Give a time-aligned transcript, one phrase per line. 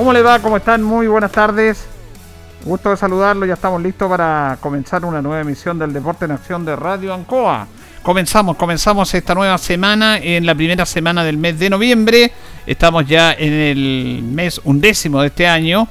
[0.00, 0.38] ¿Cómo le va?
[0.38, 0.82] ¿Cómo están?
[0.82, 1.84] Muy buenas tardes.
[2.64, 3.44] Gusto de saludarlo.
[3.44, 7.66] Ya estamos listos para comenzar una nueva emisión del Deporte en Acción de Radio Ancoa.
[8.02, 12.32] Comenzamos, comenzamos esta nueva semana en la primera semana del mes de noviembre.
[12.66, 15.86] Estamos ya en el mes undécimo de este año.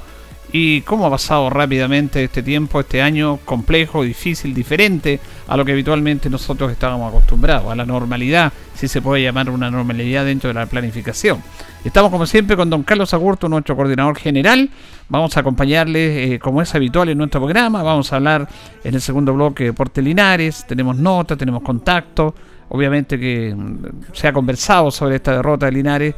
[0.50, 5.20] Y cómo ha pasado rápidamente este tiempo, este año complejo, difícil, diferente
[5.50, 9.68] a lo que habitualmente nosotros estábamos acostumbrados, a la normalidad, si se puede llamar una
[9.68, 11.42] normalidad dentro de la planificación.
[11.84, 14.70] Estamos como siempre con don Carlos Agurto, nuestro coordinador general.
[15.08, 17.82] Vamos a acompañarle eh, como es habitual en nuestro programa.
[17.82, 18.48] Vamos a hablar
[18.84, 20.64] en el segundo bloque de Porte Linares.
[20.68, 22.32] Tenemos notas, tenemos contacto.
[22.68, 26.14] Obviamente que mm, se ha conversado sobre esta derrota de Linares.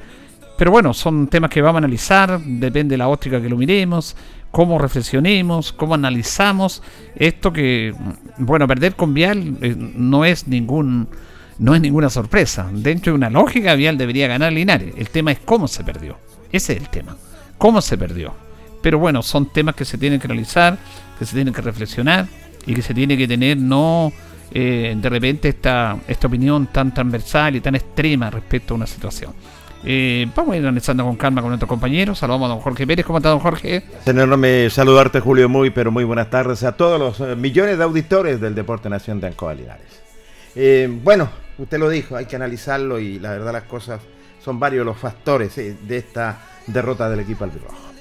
[0.59, 2.38] Pero bueno, son temas que vamos a analizar.
[2.38, 4.14] Depende de la óptica que lo miremos.
[4.52, 6.82] Cómo reflexionemos, cómo analizamos
[7.16, 7.93] esto que,
[8.38, 11.08] bueno, perder con Vial eh, no es ningún
[11.58, 12.69] no es ninguna sorpresa.
[12.72, 14.94] Dentro de una lógica, Vial debería ganar Linares.
[14.96, 16.19] El tema es cómo se perdió.
[16.50, 17.16] Ese es el tema.
[17.58, 18.34] ¿Cómo se perdió?
[18.82, 20.78] Pero bueno, son temas que se tienen que analizar,
[21.19, 22.26] que se tienen que reflexionar
[22.66, 24.12] y que se tiene que tener no
[24.54, 29.32] eh, de repente esta, esta opinión tan transversal y tan extrema respecto a una situación.
[29.84, 32.19] Eh, vamos a ir analizando con calma con nuestros compañeros.
[32.19, 33.05] Saludamos a don Jorge Pérez.
[33.05, 33.84] ¿Cómo está, don Jorge?
[34.05, 38.40] Tenerme saludarte, Julio, muy, pero muy buenas tardes a todos los eh, millones de auditores
[38.40, 40.02] del Deporte Nación de Ancoa Linares.
[41.02, 44.00] bueno, usted lo dijo, hay que analizarlo y la verdad las cosas
[44.43, 47.91] son varios los factores de esta derrota del equipo albirrojo.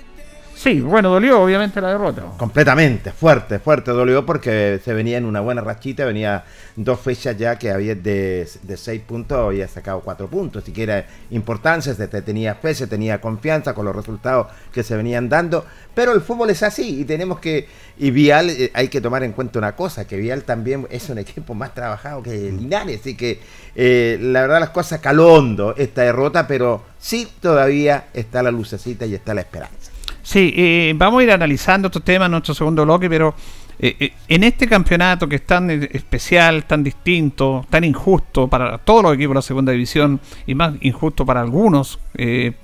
[0.61, 2.21] Sí, bueno, dolió obviamente la derrota.
[2.37, 6.43] Completamente, fuerte, fuerte dolió porque se venía en una buena rachita, venía
[6.75, 10.83] dos fechas ya que había de, de seis puntos, había sacado cuatro puntos, así que
[10.83, 15.65] era importancia, se tenía fe, se tenía confianza con los resultados que se venían dando,
[15.95, 17.67] pero el fútbol es así y tenemos que,
[17.97, 21.17] y Vial eh, hay que tomar en cuenta una cosa, que Vial también es un
[21.17, 23.39] equipo más trabajado que Linares, así que
[23.75, 29.07] eh, la verdad las cosas caló hondo esta derrota, pero sí todavía está la lucecita
[29.07, 29.90] y está la esperanza.
[30.23, 33.33] Sí, eh, vamos a ir analizando estos temas en nuestro segundo bloque, pero
[33.79, 39.03] eh, eh, en este campeonato que es tan especial, tan distinto, tan injusto para todos
[39.03, 41.99] los equipos de la segunda división y más injusto para algunos,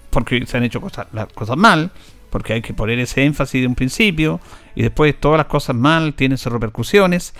[0.09, 1.91] porque se han hecho cosas, las cosas mal,
[2.29, 4.39] porque hay que poner ese énfasis de un principio
[4.75, 7.33] y después todas las cosas mal tienen sus repercusiones.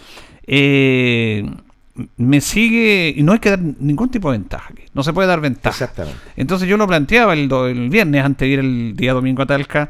[2.18, 4.84] Me sigue y no hay que dar ningún tipo de ventaja aquí.
[4.94, 5.70] No se puede dar ventaja.
[5.70, 6.20] Exactamente.
[6.36, 9.90] Entonces yo lo planteaba el, el viernes antes de ir el día domingo a Talca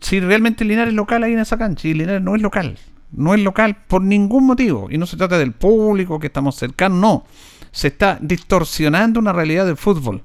[0.00, 1.88] si realmente Linares es local ahí en esa cancha.
[1.88, 2.78] Y Linares no es local.
[3.12, 4.88] No es local por ningún motivo.
[4.90, 7.24] Y no se trata del público, que estamos cercanos, no.
[7.70, 10.22] Se está distorsionando una realidad del fútbol.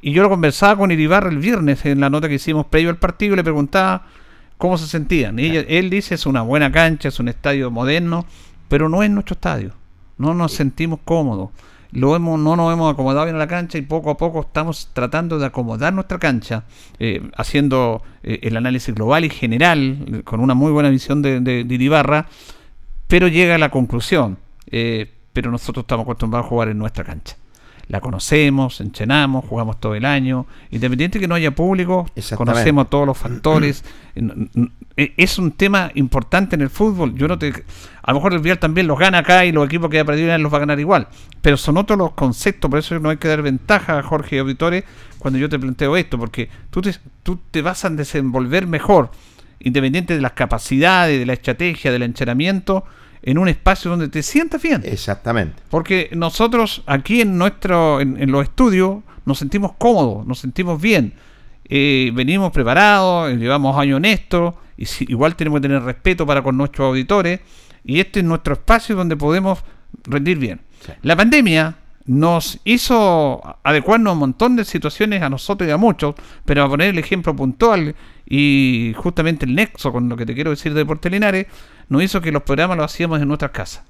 [0.00, 2.98] Y yo lo conversaba con Iribarra el viernes en la nota que hicimos previo al
[2.98, 4.06] partido y le preguntaba
[4.56, 5.38] cómo se sentían.
[5.38, 8.24] Y él dice es una buena cancha, es un estadio moderno,
[8.68, 9.72] pero no es nuestro estadio.
[10.18, 11.50] No nos sentimos cómodos.
[11.90, 14.90] Lo hemos, no nos hemos acomodado bien a la cancha y poco a poco estamos
[14.92, 16.64] tratando de acomodar nuestra cancha,
[16.98, 22.12] eh, haciendo eh, el análisis global y general, con una muy buena visión de, de,
[23.06, 24.36] pero llega a la conclusión,
[24.70, 27.37] eh, pero nosotros estamos acostumbrados a jugar en nuestra cancha
[27.88, 32.06] la conocemos, enchenamos, jugamos todo el año, independiente que no haya público,
[32.36, 33.84] conocemos todos los factores.
[34.98, 37.14] E, es un tema importante en el fútbol.
[37.14, 37.52] Yo no te,
[38.02, 40.36] a lo mejor el Real también los gana acá y los equipos que ha perdido
[40.38, 41.06] los va a ganar igual,
[41.40, 44.38] pero son otros los conceptos, por eso no hay que dar ventaja a Jorge y
[44.40, 44.82] auditores
[45.20, 49.12] cuando yo te planteo esto, porque tú te, tú te vas a desenvolver mejor,
[49.60, 52.84] independiente de las capacidades, de la estrategia, del enchenamiento
[53.22, 54.82] en un espacio donde te sientas bien.
[54.84, 55.62] Exactamente.
[55.70, 61.14] Porque nosotros aquí en nuestro, en, los estudios, nos sentimos cómodos, nos sentimos bien.
[61.68, 66.56] Eh, venimos preparados, llevamos años en esto, y igual tenemos que tener respeto para con
[66.56, 67.40] nuestros auditores,
[67.84, 69.58] y este es nuestro espacio donde podemos
[70.04, 70.60] rendir bien.
[71.02, 71.76] La pandemia
[72.08, 76.14] nos hizo adecuarnos a un montón de situaciones a nosotros y a muchos,
[76.44, 77.94] pero a poner el ejemplo puntual
[78.26, 81.46] y justamente el nexo con lo que te quiero decir de Deportes Linares,
[81.90, 83.84] nos hizo que los programas los hacíamos en nuestras casas.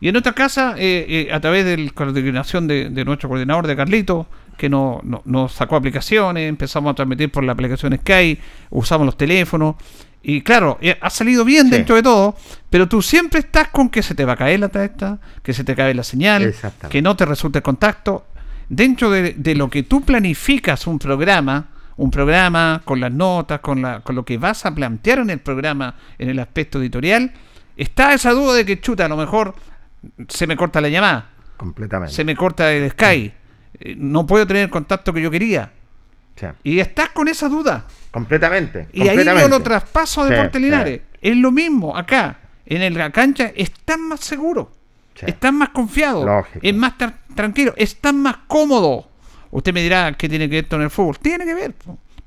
[0.00, 3.76] Y en nuestra casa, eh, eh, a través de la coordinación de, nuestro coordinador de
[3.76, 4.26] Carlito,
[4.56, 8.38] que nos sacó aplicaciones, empezamos a transmitir por las aplicaciones que hay,
[8.70, 9.76] usamos los teléfonos,
[10.22, 12.36] y claro, eh, ha salido bien dentro de todo,
[12.70, 15.64] pero tú siempre estás con que se te va a caer la testa, que se
[15.64, 16.54] te cae la señal,
[16.88, 18.26] que no te resulte el contacto.
[18.68, 24.00] Dentro de, lo que tú planificas un programa, un programa con las notas, con, la,
[24.00, 27.32] con lo que vas a plantear en el programa, en el aspecto editorial,
[27.76, 29.54] está esa duda de que chuta, a lo mejor
[30.28, 31.30] se me corta la llamada.
[31.56, 32.14] Completamente.
[32.14, 33.32] Se me corta el Sky.
[33.80, 35.72] Eh, no puedo tener el contacto que yo quería.
[36.62, 37.86] Y estás con esa duda.
[38.10, 38.88] Completamente.
[38.92, 41.00] Y ahí yo lo traspaso a Deportes Linares.
[41.20, 42.38] Es lo mismo acá.
[42.66, 44.68] En la cancha están más seguros.
[45.20, 46.46] Están más confiados.
[46.60, 46.94] Es más
[47.34, 47.74] tranquilo.
[47.76, 49.06] Están más cómodos.
[49.50, 51.18] Usted me dirá qué tiene que ver con el fútbol.
[51.18, 51.74] Tiene que ver.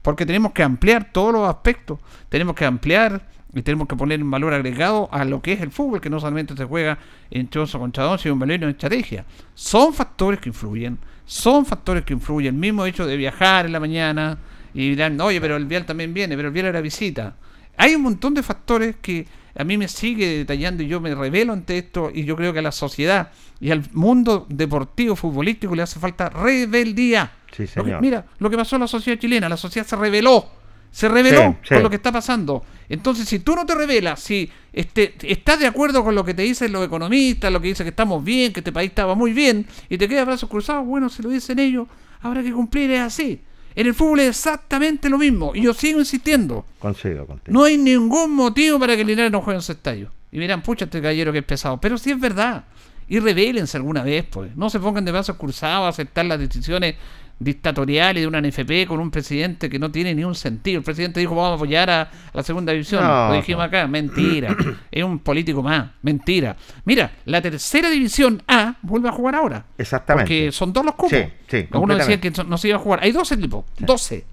[0.01, 1.99] Porque tenemos que ampliar todos los aspectos.
[2.29, 5.71] Tenemos que ampliar y tenemos que poner un valor agregado a lo que es el
[5.71, 6.99] fútbol, que no solamente se juega
[7.31, 9.25] en Choso con Chadón, sino un valor en estrategia.
[9.53, 12.55] Son factores que influyen, son factores que influyen.
[12.55, 14.37] El mismo hecho de viajar en la mañana,
[14.73, 17.35] y dirán, oye, pero el vial también viene, pero el vial era visita.
[17.77, 19.25] Hay un montón de factores que
[19.57, 22.59] a mí me sigue detallando y yo me revelo ante esto y yo creo que
[22.59, 27.31] a la sociedad y al mundo deportivo futbolístico le hace falta rebeldía.
[27.55, 28.01] Sí, señor.
[28.01, 30.45] mira, lo que pasó en la sociedad chilena, la sociedad se rebeló,
[30.95, 32.63] se rebeló con lo que está pasando.
[32.87, 36.43] Entonces, si tú no te revelas, si este, estás de acuerdo con lo que te
[36.43, 39.67] dicen los economistas, lo que dicen que estamos bien, que este país estaba muy bien,
[39.89, 41.89] y te quedas brazos cruzados, bueno, si lo dicen ellos,
[42.21, 43.41] habrá que cumplir, es así.
[43.75, 45.51] En el fútbol es exactamente lo mismo.
[45.53, 46.65] Y yo sigo insistiendo.
[46.79, 50.13] Consigo, No hay ningún motivo para que Linares no juegue en su estadio.
[50.31, 51.77] Y miran, pucha, este gallero que es pesado.
[51.81, 52.63] Pero sí es verdad.
[53.09, 54.55] Y revélense alguna vez, pues.
[54.55, 56.95] No se pongan de brazos cruzados a aceptar las decisiones
[57.39, 60.79] dictatoriales de una NFP con un presidente que no tiene ni un sentido.
[60.79, 63.03] El presidente dijo vamos a apoyar a, la segunda división.
[63.03, 64.55] lo dijimos acá, mentira.
[64.91, 66.55] es un político más, mentira.
[66.85, 69.65] Mira, la tercera división A vuelve a jugar ahora.
[69.77, 70.23] Exactamente.
[70.25, 71.17] Porque son dos los cupos.
[71.17, 72.99] Sí, sí, Algunos decían que no se iba a jugar.
[73.03, 74.25] Hay 12 equipos, 12.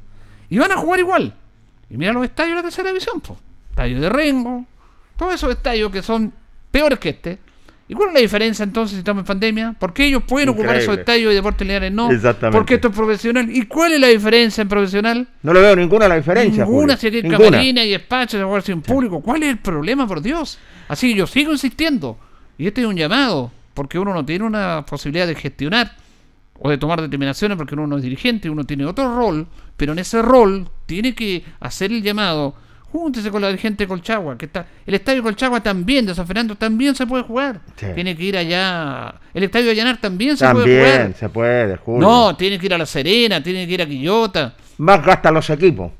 [0.51, 1.35] Y van a jugar igual.
[1.91, 3.39] Y mira los estadios de la tercera división, pues.
[3.71, 4.67] Estadio de Rengo,
[5.17, 6.33] todos esos estadios que son
[6.71, 7.39] peores que este
[7.93, 9.77] ¿Y cuál es la diferencia entonces si estamos en pandemia?
[9.79, 12.11] ¿Por qué ellos pueden ocupar esos estadios y deportes lineales no?
[12.11, 12.57] Exactamente.
[12.57, 13.55] Porque esto es profesional.
[13.55, 15.29] ¿Y cuál es la diferencia en profesional?
[15.43, 16.65] No le veo ninguna la diferencia.
[16.65, 17.21] Ninguna, Julio.
[17.21, 17.51] si Ninguna.
[17.51, 19.21] camarina y despacho de jugarse en público.
[19.21, 20.59] ¿Cuál es el problema, por Dios?
[20.89, 22.17] Así que yo sigo insistiendo.
[22.57, 25.95] Y este es un llamado, porque uno no tiene una posibilidad de gestionar
[26.59, 29.47] o de tomar determinaciones porque uno no es dirigente, uno tiene otro rol,
[29.77, 32.55] pero en ese rol tiene que hacer el llamado.
[32.93, 34.67] Júntese con la gente de Colchagua, que está.
[34.87, 37.61] El estadio de Colchagua también, de San Fernando también se puede jugar.
[37.77, 37.87] Sí.
[37.95, 39.15] Tiene que ir allá.
[39.33, 41.15] El estadio de Allanar también se puede También jugar.
[41.15, 42.07] se puede, Julio.
[42.07, 44.55] No, tiene que ir a La Serena, tiene que ir a Quillota.
[44.77, 45.91] Más gastan los equipos.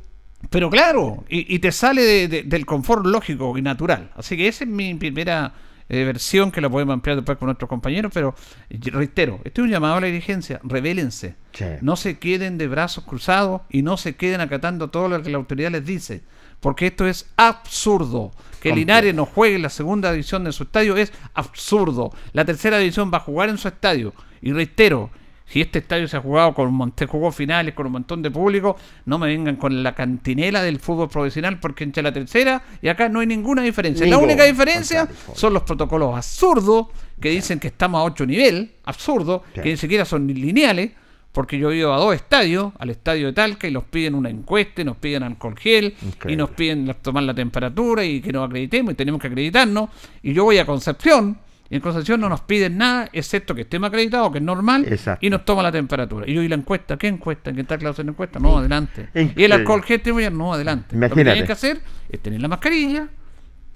[0.51, 4.11] Pero claro, y, y te sale de- de- del confort lógico y natural.
[4.17, 5.55] Así que esa es mi primera
[5.89, 8.11] eh, versión que la podemos ampliar después con nuestros compañeros.
[8.13, 8.35] Pero
[8.71, 10.61] reitero, este es un llamado a la dirigencia.
[10.63, 11.37] Revélense.
[11.53, 11.65] Sí.
[11.81, 15.39] No se queden de brazos cruzados y no se queden acatando todo lo que la
[15.39, 16.23] autoridad les dice.
[16.63, 18.31] Porque esto es absurdo.
[18.61, 18.77] Que Completo.
[18.77, 22.13] Linares no juegue en la segunda división de su estadio es absurdo.
[22.33, 24.15] La tercera división va a jugar en su estadio.
[24.41, 25.11] Y reitero,
[25.53, 28.31] si este estadio se ha jugado con un montón, jugó finales con un montón de
[28.31, 32.89] público, no me vengan con la cantinela del fútbol profesional porque entre la tercera y
[32.89, 34.07] acá no hay ninguna diferencia.
[34.07, 36.87] La única diferencia son los protocolos absurdos
[37.21, 40.93] que dicen que estamos a 8 nivel, absurdo, que ni siquiera son lineales,
[41.33, 44.29] porque yo he ido a dos estadios, al estadio de Talca, y nos piden una
[44.29, 45.95] encuesta, y nos piden alcohol gel,
[46.29, 49.89] y nos piden la- tomar la temperatura y que nos acreditemos, y tenemos que acreditarnos.
[50.23, 51.39] Y yo voy a Concepción,
[51.71, 55.25] y en Concepción no nos piden nada, excepto que estemos acreditados, que es normal, Exacto.
[55.25, 56.29] y nos toma la temperatura.
[56.29, 56.99] Y yo, ¿y la encuesta?
[56.99, 57.49] ¿Qué encuesta?
[57.49, 58.39] ¿En qué está clase de encuesta?
[58.39, 59.09] No, adelante.
[59.35, 60.95] Y el alcohol gel, tengo ya, no, adelante.
[60.95, 63.09] Lo que tienen que hacer es tener la mascarilla,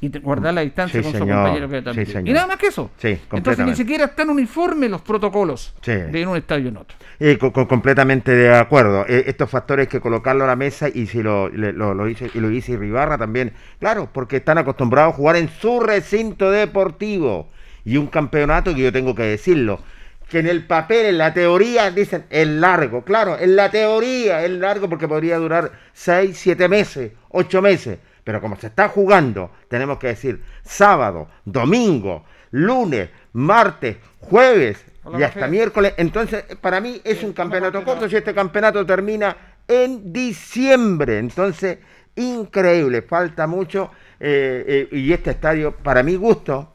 [0.00, 1.36] y te- guardar la distancia Sí, con su señor.
[1.36, 2.06] compañero que también.
[2.06, 2.28] Sí, señor.
[2.28, 2.90] y nada más que eso.
[2.98, 6.96] Sí, Entonces ni siquiera están uniformes los protocolos de en un estadio en otro.
[7.18, 9.06] Eh, co- co- completamente de acuerdo.
[9.08, 12.30] Eh, estos factores que colocarlo a la mesa y si lo, le- lo, lo hice
[12.34, 17.48] y lo dice Ibarra también, claro, porque están acostumbrados a jugar en su recinto deportivo
[17.84, 19.80] y un campeonato que yo tengo que decirlo,
[20.28, 24.50] que en el papel, en la teoría dicen es largo, claro, en la teoría es
[24.50, 29.98] largo porque podría durar 6, 7 meses, 8 meses, pero como se está jugando, tenemos
[29.98, 35.94] que decir sábado, domingo, lunes, martes, jueves Hola, y hasta miércoles.
[35.96, 39.36] Entonces, para mí es un campeonato corto si este campeonato termina
[39.68, 41.20] en diciembre.
[41.20, 41.78] Entonces,
[42.16, 43.92] increíble, falta mucho.
[44.18, 46.72] eh, eh, y este estadio, para mi gusto,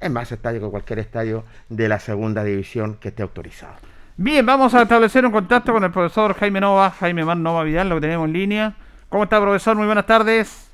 [0.00, 3.76] es más estadio que cualquier estadio de la segunda división que esté autorizado.
[4.16, 7.88] Bien, vamos a establecer un contacto con el profesor Jaime Nova, Jaime Man Nova Vidal,
[7.88, 8.74] lo que tenemos en línea.
[9.08, 9.76] ¿Cómo está, profesor?
[9.76, 10.71] Muy buenas tardes.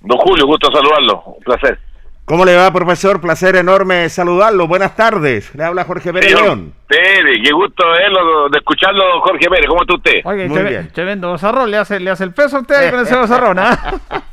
[0.00, 1.78] Don Julio, gusto saludarlo, un placer.
[2.24, 3.20] ¿Cómo le va, profesor?
[3.20, 4.66] Placer enorme saludarlo.
[4.66, 5.54] Buenas tardes.
[5.54, 6.74] Le habla Jorge Pérez Señor León.
[6.88, 10.20] Pérez, qué gusto verlo, de escucharlo, don Jorge Pérez, ¿cómo está usted?
[10.24, 10.88] Oye, Muy che- bien.
[10.92, 13.78] tremendo bozarrón, le hace, le hace el peso a usted con ese bozarrón, ¿ah?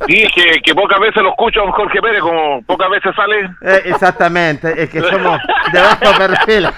[0.07, 3.15] Sí, es que, que pocas veces lo escucho a don Jorge Pérez, como pocas veces
[3.15, 3.41] sale.
[3.61, 5.39] Eh, exactamente, es que somos
[5.71, 6.67] de bajo perfil.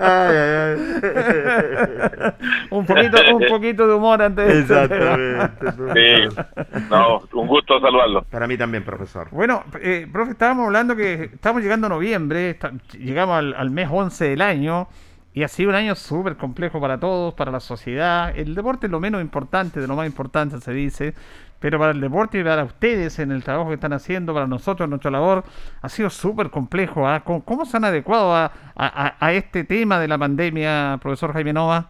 [0.00, 2.32] Ay, ay, ay.
[2.70, 4.60] un, poquito, un poquito de humor antes de.
[4.60, 5.48] Exactamente.
[5.94, 8.22] Sí, no, un gusto saludarlo.
[8.22, 9.28] Para mí también, profesor.
[9.30, 13.88] Bueno, eh, profe, estábamos hablando que estamos llegando a noviembre, está- llegamos al, al mes
[13.90, 14.88] 11 del año
[15.34, 18.32] y ha sido un año súper complejo para todos, para la sociedad.
[18.36, 21.14] El deporte es lo menos importante, de lo más importante se dice,
[21.60, 24.88] pero para el deporte y para ustedes en el trabajo que están haciendo, para nosotros
[24.88, 25.44] nuestra labor,
[25.82, 27.06] ha sido súper complejo.
[27.08, 27.20] ¿ah?
[27.24, 31.88] ¿Cómo, cómo se han adecuado a, a- este tema de la pandemia, profesor Jaime Nova?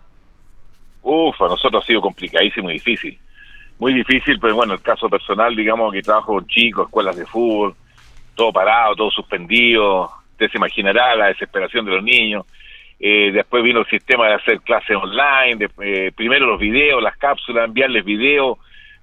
[1.03, 3.19] Uf, a nosotros ha sido complicadísimo y difícil.
[3.79, 7.75] Muy difícil, pero bueno, el caso personal, digamos que trabajo con chicos, escuelas de fútbol,
[8.35, 10.11] todo parado, todo suspendido.
[10.33, 12.45] Usted se imaginará la desesperación de los niños.
[12.99, 17.67] Eh, después vino el sistema de hacer clases online, eh, primero los videos, las cápsulas,
[17.67, 18.59] enviarles videos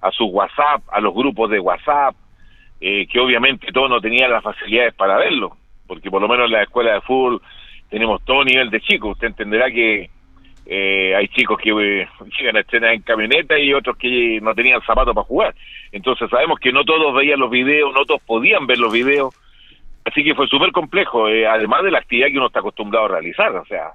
[0.06, 2.14] a su WhatsApp, a los grupos de WhatsApp,
[2.80, 6.52] eh, que obviamente todos no tenían las facilidades para verlo, porque por lo menos en
[6.52, 7.40] la escuela de fútbol
[7.90, 9.12] tenemos todo nivel de chicos.
[9.12, 10.10] Usted entenderá que
[10.66, 12.08] eh, hay chicos que eh,
[12.38, 15.54] llegan a estrenar en camioneta y otros que no tenían zapatos para jugar.
[15.92, 19.34] Entonces sabemos que no todos veían los videos, no todos podían ver los videos.
[20.04, 23.08] Así que fue súper complejo, eh, además de la actividad que uno está acostumbrado a
[23.08, 23.54] realizar.
[23.56, 23.92] O sea,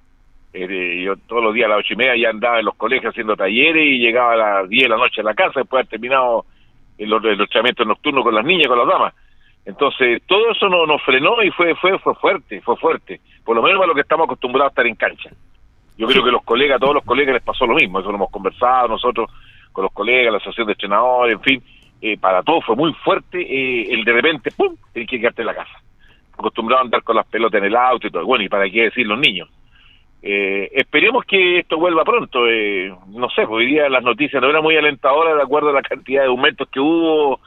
[0.54, 3.12] eh, yo todos los días a las ocho y media ya andaba en los colegios
[3.12, 5.78] haciendo talleres y llegaba a las diez de la noche a la casa después de
[5.80, 6.46] haber terminado
[6.98, 9.14] el, el entrenamiento nocturno con las niñas, con las damas.
[9.66, 13.22] Entonces, todo eso nos, nos frenó y fue, fue, fue fuerte, fue fuerte.
[13.46, 15.30] Por lo menos para lo que estamos acostumbrados a estar en cancha.
[15.98, 18.16] Yo creo que los colegas, a todos los colegas les pasó lo mismo, eso lo
[18.16, 19.30] hemos conversado nosotros
[19.72, 21.64] con los colegas, la asociación de entrenadores, en fin,
[22.02, 25.48] eh, para todos fue muy fuerte eh, el de repente, ¡pum!, tener que quedarte en
[25.48, 25.80] la casa.
[26.34, 28.84] Acostumbrado a andar con las pelotas en el auto y todo, bueno, y para qué
[28.84, 29.48] decir los niños.
[30.24, 34.50] Eh, esperemos que esto vuelva pronto, eh, no sé, pues, hoy día las noticias no
[34.50, 37.40] eran muy alentadoras de acuerdo a la cantidad de aumentos que hubo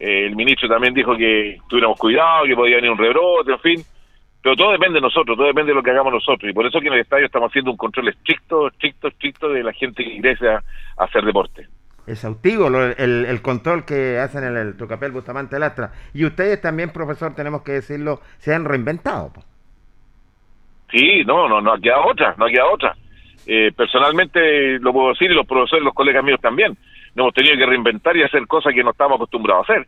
[0.00, 3.82] Eh, el ministro también dijo que tuviéramos cuidado, que podía venir un rebrote, en fin.
[4.40, 6.48] Pero todo depende de nosotros, todo depende de lo que hagamos nosotros.
[6.48, 9.64] Y por eso que en el estadio estamos haciendo un control estricto, estricto, estricto de
[9.64, 10.62] la gente que ingresa
[10.96, 11.66] a hacer deporte.
[12.06, 15.90] Exhaustivo lo- el, el control que hacen en el Tucapel Bustamante Lastra.
[16.14, 19.32] Y ustedes también, profesor, tenemos que decirlo, se han reinventado.
[20.90, 22.96] Sí, no, no, no ha quedado otra, no ha quedado otra.
[23.46, 26.76] Eh, personalmente lo puedo decir y los profesores, los colegas míos también.
[27.14, 29.86] Nos hemos tenido que reinventar y hacer cosas que no estábamos acostumbrados a hacer.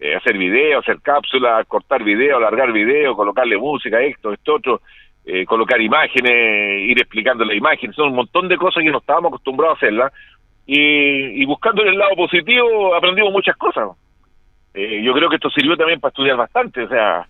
[0.00, 4.80] Eh, hacer videos, hacer cápsulas, cortar video, alargar video, colocarle música, esto, esto, otro,
[5.24, 7.94] eh, colocar imágenes, ir explicando las imágenes.
[7.94, 10.12] Son un montón de cosas que no estábamos acostumbrados a hacerlas.
[10.66, 13.90] Y, y buscando el lado positivo aprendimos muchas cosas.
[14.74, 16.82] Eh, yo creo que esto sirvió también para estudiar bastante.
[16.82, 17.26] O sea,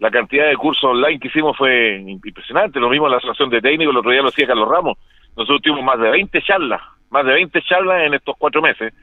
[0.00, 2.80] la cantidad de cursos online que hicimos fue impresionante.
[2.80, 4.98] Lo mismo en la asociación de técnicos, el otro día lo hacía Carlos Ramos.
[5.36, 6.80] Nosotros tuvimos más de 20 charlas,
[7.10, 8.94] más de 20 charlas en estos cuatro meses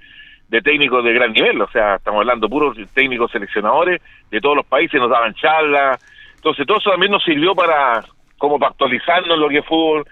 [0.49, 1.61] de técnicos de gran nivel.
[1.61, 4.01] O sea, estamos hablando puros técnicos seleccionadores
[4.31, 6.03] de todos los países, nos daban charlas.
[6.35, 8.03] Entonces, todo eso también nos sirvió para,
[8.39, 10.03] como para actualizarnos lo que es fútbol,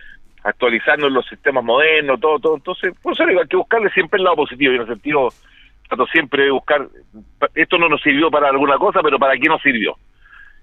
[0.44, 2.56] actualizarnos en los sistemas modernos, todo, todo.
[2.58, 5.30] Entonces, por hay que buscarle siempre el lado positivo y en el sentido,
[5.88, 6.88] trato siempre de buscar,
[7.56, 9.98] esto no nos sirvió para alguna cosa, pero para qué nos sirvió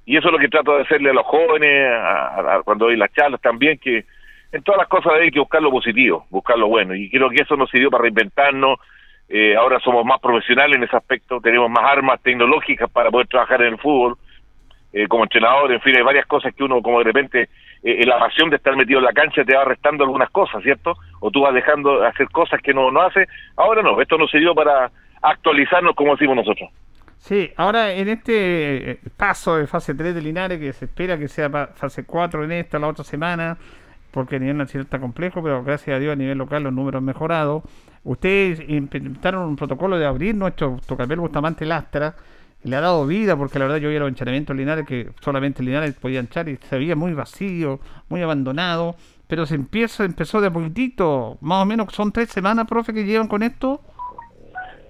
[0.04, 1.92] y eso es lo que trato de hacerle a los jóvenes
[2.64, 4.04] cuando doy las charlas también que
[4.52, 6.94] en todas las cosas hay que buscar lo positivo buscar lo bueno.
[6.94, 8.78] Y creo que eso nos sirvió para reinventarnos.
[9.28, 13.62] Eh, ahora somos más profesionales en ese aspecto tenemos más armas tecnológicas para poder trabajar
[13.62, 14.18] en el fútbol
[14.92, 17.48] eh, como entrenador en fin hay varias cosas que uno como de repente
[17.82, 20.96] eh, la pasión de estar metido en la cancha te va restando algunas cosas cierto
[21.20, 24.30] o tú vas dejando de hacer cosas que no no hace ahora no esto nos
[24.30, 24.90] sirvió para
[25.22, 26.68] actualizarnos como decimos nosotros
[27.22, 31.28] Sí, ahora en este eh, paso de fase 3 de Linares, que se espera que
[31.28, 33.56] sea fase 4 en esta, la otra semana,
[34.10, 36.98] porque a nivel nacional está complejo, pero gracias a Dios a nivel local los números
[36.98, 37.62] han mejorado.
[38.02, 42.16] Ustedes implementaron un protocolo de abrir nuestro Tocapel Bustamante Lastra,
[42.64, 45.10] y le ha dado vida, porque la verdad yo vi los encharamientos en Linares que
[45.20, 48.96] solamente Linares podía enchar y se veía muy vacío, muy abandonado,
[49.28, 53.04] pero se empieza, empezó de a poquitito, más o menos son tres semanas, profe, que
[53.04, 53.80] llevan con esto.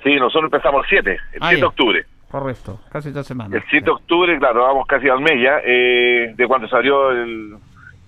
[0.02, 3.52] sí nosotros empezamos el 7 el 7 Ah, de octubre Correcto, casi tres semanas.
[3.52, 5.34] El 7 de octubre, claro, vamos casi al mes
[5.66, 7.56] eh, de cuando salió el,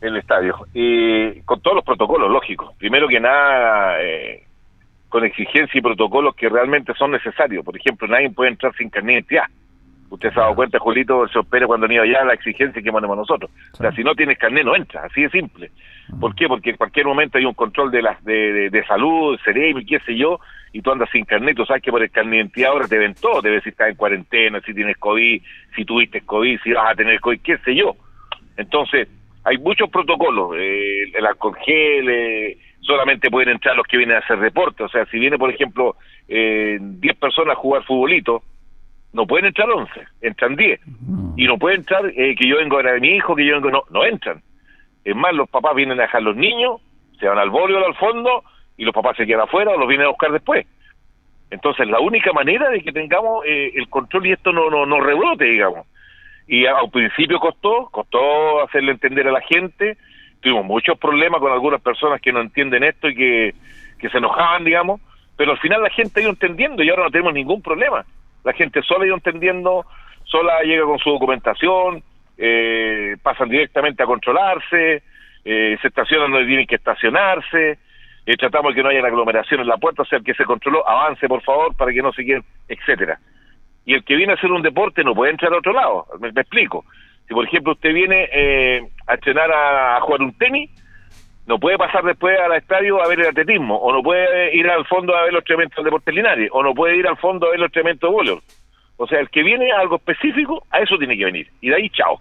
[0.01, 0.57] el estadio.
[0.73, 2.75] Y con todos los protocolos, lógicos.
[2.79, 4.45] Primero que nada, eh,
[5.11, 7.63] con exigencia y protocolos que realmente son necesarios.
[7.63, 9.45] Por ejemplo, nadie puede entrar sin carnet de identidad.
[10.15, 12.93] Usted se ha dado cuenta, Julito, se espera cuando han ido allá la exigencia que
[12.93, 13.51] ponemos nosotros.
[13.73, 15.71] O sea, si no tienes carnet, no entra, así de simple.
[16.21, 16.47] ¿Por qué?
[16.47, 19.87] Porque en cualquier momento hay un control de las de, de, de salud, cerebro y
[19.87, 20.39] qué sé yo,
[20.73, 22.99] y tú andas sin carnet, tú sabes que por el carnet de identidad ahora te
[22.99, 25.43] ven todo, te ves si estás en cuarentena, si tienes COVID,
[25.75, 27.97] si tuviste COVID, si vas a tener COVID, qué sé yo.
[28.57, 29.09] Entonces,
[29.45, 34.21] hay muchos protocolos, eh, el alcohol gel, eh, solamente pueden entrar los que vienen a
[34.21, 35.97] hacer deporte, o sea, si viene, por ejemplo,
[36.29, 38.43] eh, 10 personas a jugar futbolito,
[39.15, 40.81] no pueden entrar 11, entran 10.
[41.37, 43.55] Y no puede entrar eh, que yo vengo a ver a mi hijo, que yo
[43.55, 44.43] vengo, no, no entran.
[45.05, 46.81] Es más, los papás vienen a dejar los niños,
[47.19, 48.43] se van al voleibol al fondo
[48.77, 50.67] y los papás se quedan afuera o los vienen a buscar después.
[51.51, 55.01] Entonces, la única manera de que tengamos eh, el control y esto no, no, no
[55.01, 55.87] rebrote, digamos.
[56.49, 59.97] Y a- al principio costó, costó hacerle entender a la gente.
[60.41, 63.55] Tuvimos muchos problemas con algunas personas que no entienden esto y que,
[63.99, 65.01] que se enojaban, digamos.
[65.37, 68.05] Pero al final la gente ha ido entendiendo y ahora no tenemos ningún problema.
[68.45, 69.87] La gente sola ha ido entendiendo,
[70.25, 72.03] sola llega con su documentación,
[72.37, 75.03] eh, pasan directamente a controlarse,
[75.45, 77.79] eh, se estacionan donde tienen que estacionarse,
[78.27, 80.45] eh, tratamos de que no haya aglomeración en la puerta, o sea, el que se
[80.45, 83.19] controló, avance por favor para que no se queden, etcétera.
[83.87, 86.29] Y el que viene a hacer un deporte no puede entrar a otro lado, me,
[86.29, 86.85] explico.
[87.27, 90.71] Si por ejemplo usted viene eh, a entrenar a, a jugar un tenis,
[91.47, 94.87] no puede pasar después al estadio a ver el atletismo, o no puede ir al
[94.87, 97.51] fondo a ver los entrenamientos del deporte linares, o no puede ir al fondo a
[97.51, 98.43] ver los entrenamientos de voleibol.
[98.97, 101.49] O sea, el que viene a algo específico, a eso tiene que venir.
[101.61, 102.21] Y de ahí, chao.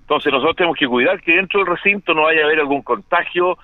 [0.00, 3.56] Entonces nosotros tenemos que cuidar que dentro del recinto no vaya a haber algún contagio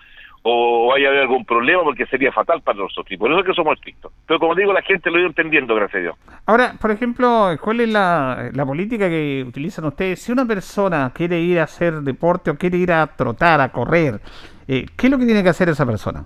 [0.50, 3.10] o vaya a haber algún problema porque sería fatal para nosotros.
[3.10, 4.12] Y por eso es que somos estrictos.
[4.26, 6.16] Pero como digo, la gente lo ha ido entendiendo, gracias a Dios.
[6.46, 10.22] Ahora, por ejemplo, ¿cuál es la, la política que utilizan ustedes?
[10.22, 14.20] Si una persona quiere ir a hacer deporte o quiere ir a trotar, a correr,
[14.66, 16.24] eh, ¿qué es lo que tiene que hacer esa persona?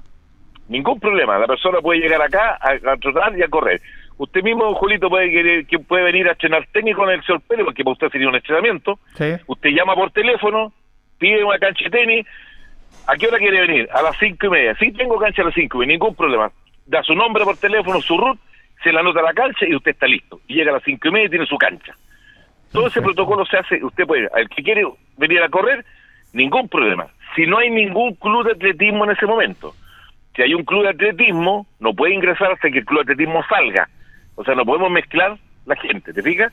[0.68, 1.38] Ningún problema.
[1.38, 3.80] La persona puede llegar acá a, a trotar y a correr.
[4.18, 7.64] Usted mismo, Julito, puede querer, que puede venir a entrenar técnico con el señor Pérez,
[7.64, 8.98] porque para usted sería un entrenamiento.
[9.14, 9.34] ¿Sí?
[9.46, 10.72] Usted llama por teléfono,
[11.18, 12.26] pide una cancha de tenis.
[13.06, 13.88] ¿A qué hora quiere venir?
[13.92, 14.74] A las cinco y media.
[14.76, 16.50] Sí, tengo cancha a las cinco y media, ningún problema.
[16.86, 18.38] Da su nombre por teléfono, su root,
[18.82, 20.40] se la anota a la cancha y usted está listo.
[20.46, 21.94] Y llega a las cinco y media y tiene su cancha.
[22.72, 24.84] Todo ese protocolo se hace, usted puede, al que quiere
[25.18, 25.84] venir a correr,
[26.32, 27.06] ningún problema.
[27.36, 29.74] Si no hay ningún club de atletismo en ese momento,
[30.34, 33.42] si hay un club de atletismo, no puede ingresar hasta que el club de atletismo
[33.48, 33.88] salga.
[34.36, 35.36] O sea, no podemos mezclar
[35.66, 36.52] la gente, ¿te fijas?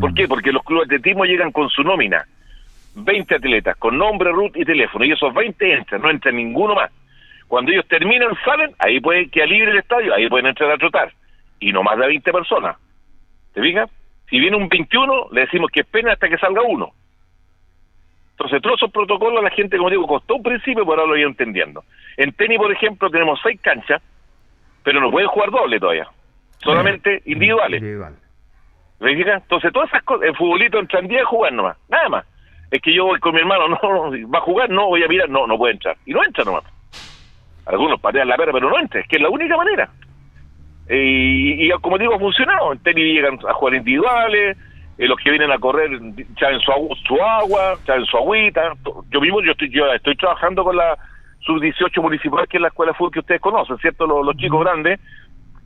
[0.00, 0.26] ¿Por qué?
[0.26, 2.26] Porque los clubes de atletismo llegan con su nómina,
[2.94, 6.90] 20 atletas, con nombre, root y teléfono, y esos 20 entran, no entra ninguno más.
[7.48, 11.12] Cuando ellos terminan, salen, ahí puede que libre el estadio, ahí pueden entrar a trotar,
[11.58, 12.76] y no más de 20 personas.
[13.52, 13.90] ¿Te fijas?
[14.28, 16.92] Si viene un 21, le decimos que esperen hasta que salga uno.
[18.32, 21.22] Entonces, todos esos protocolos la gente, como digo, costó un principio, pero ahora lo voy
[21.22, 21.84] entendiendo.
[22.16, 24.00] En tenis, por ejemplo, tenemos seis canchas,
[24.82, 26.08] pero no pueden jugar doble todavía.
[26.58, 27.82] Solamente individuales.
[27.82, 28.14] Individual.
[29.00, 29.42] ¿Me fijas?
[29.42, 32.26] Entonces, todas esas cosas, el futbolito entran 10 a jugar nomás, nada más.
[32.70, 35.28] Es que yo voy con mi hermano, no, va a jugar, no, voy a mirar,
[35.28, 35.96] no, no puede entrar.
[36.06, 36.64] Y no entra nomás.
[37.66, 39.90] Algunos patean la pera, pero no entra, es que es la única manera.
[40.88, 42.72] Y, y como digo, ha funcionado.
[42.72, 44.56] En tenis llegan a jugar individuales,
[44.98, 45.90] eh, los que vienen a correr
[46.36, 48.72] traen su, agu- su agua, traen su agüita.
[49.10, 50.98] Yo mismo yo estoy, yo estoy trabajando con la
[51.40, 54.06] sub-18 municipal, que es la escuela de fútbol que ustedes conocen, ¿cierto?
[54.06, 55.00] Los, los chicos grandes,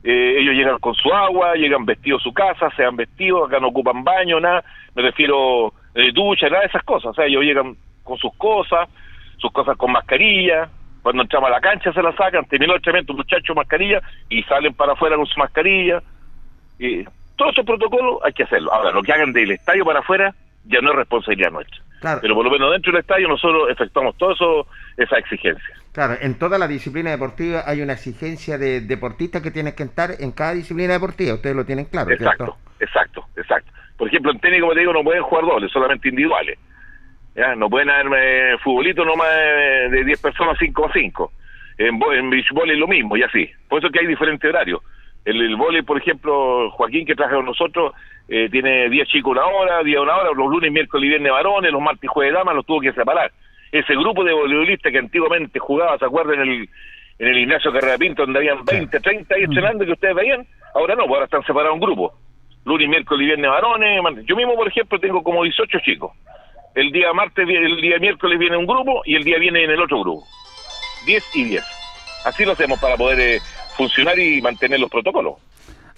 [0.03, 3.59] eh, ellos llegan con su agua, llegan vestidos a su casa, se han vestido, acá
[3.59, 4.63] no ocupan baño, nada,
[4.93, 7.11] me refiero eh, ducha, nada de esas cosas.
[7.11, 8.89] O sea, ellos llegan con sus cosas,
[9.37, 10.69] sus cosas con mascarilla.
[11.01, 14.73] Cuando entramos a la cancha se la sacan, terminó el entrenamiento, muchachos, mascarilla, y salen
[14.73, 16.01] para afuera con su mascarilla.
[16.79, 17.03] Y
[17.35, 18.73] todos esos protocolos hay que hacerlo.
[18.73, 20.33] Ahora, lo que hagan del estadio para afuera
[20.65, 21.77] ya no es responsabilidad nuestra.
[22.01, 22.19] Claro.
[22.21, 25.75] Pero por lo menos dentro del estadio nosotros efectuamos todo eso, esa exigencia.
[25.91, 30.11] Claro, en toda la disciplina deportiva hay una exigencia de deportistas que tienen que estar
[30.19, 31.35] en cada disciplina deportiva.
[31.35, 32.57] Ustedes lo tienen claro, exacto, ¿cierto?
[32.79, 33.71] exacto, exacto.
[33.97, 36.59] Por ejemplo, en tenis, como te digo, no pueden jugar dobles, solamente individuales.
[37.35, 37.55] ¿ya?
[37.55, 41.31] No pueden haber eh, futbolitos no más de de 10 personas, 5 a 5.
[41.77, 43.49] En, en beach volley lo mismo, y así.
[43.67, 44.81] Por eso que hay diferentes horarios.
[45.23, 47.93] El, el volley, por ejemplo, Joaquín, que trabaja con nosotros,
[48.27, 51.71] eh, tiene 10 chicos una hora, 10 una hora, los lunes, miércoles y viernes varones,
[51.71, 53.31] los martes y jueves damas, los tuvo que separar.
[53.71, 56.41] Ese grupo de voleibolistas que antiguamente jugaba, ¿se acuerdan?
[56.41, 56.69] En el,
[57.19, 60.95] en el Ignacio Carrera Pinto, donde habían 20, 30 ahí entrenando que ustedes veían, ahora
[60.95, 62.13] no, pues ahora están separados en grupos.
[62.65, 64.25] Lunes, miércoles y viernes varones.
[64.25, 66.11] Yo mismo, por ejemplo, tengo como 18 chicos.
[66.73, 69.81] El día martes, el día miércoles viene un grupo y el día viene en el
[69.81, 70.25] otro grupo.
[71.05, 71.63] 10 y 10.
[72.25, 73.39] Así lo hacemos para poder eh,
[73.77, 75.35] funcionar y mantener los protocolos.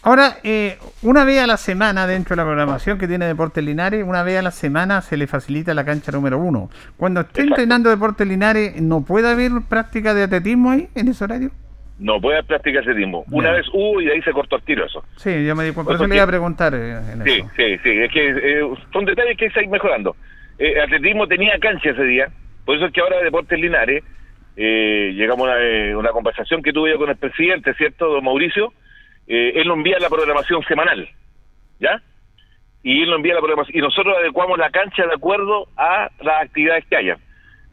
[0.03, 4.06] Ahora, eh, una vez a la semana, dentro de la programación que tiene Deportes Linares,
[4.06, 6.69] una vez a la semana se le facilita la cancha número uno.
[6.97, 7.62] Cuando esté Exacto.
[7.62, 11.51] entrenando Deportes Linares, ¿no puede haber práctica de atletismo ahí, en ese horario?
[11.99, 13.23] No puede practicar atletismo.
[13.31, 13.55] Una Ya.
[13.55, 15.03] vez hubo y de ahí se cortó el tiro eso.
[15.15, 15.88] Sí, yo me di cuenta.
[15.89, 17.49] Por eso le iba a preguntar eh, en Sí, eso.
[17.55, 17.89] sí, sí.
[17.89, 18.62] Es que eh,
[18.93, 20.15] son detalles que hay que ir mejorando.
[20.60, 22.27] Eh, atletismo tenía cancha ese día.
[22.65, 24.03] Por eso es que ahora Deportes Linares,
[24.55, 28.23] eh, llegamos a una, eh, una conversación que tuve yo con el presidente, ¿cierto, don
[28.23, 28.73] Mauricio?
[29.27, 31.07] Eh, él nos envía la programación semanal,
[31.79, 32.01] ¿ya?
[32.83, 33.77] Y él nos envía la programación.
[33.77, 37.17] Y nosotros adecuamos la cancha de acuerdo a las actividades que haya.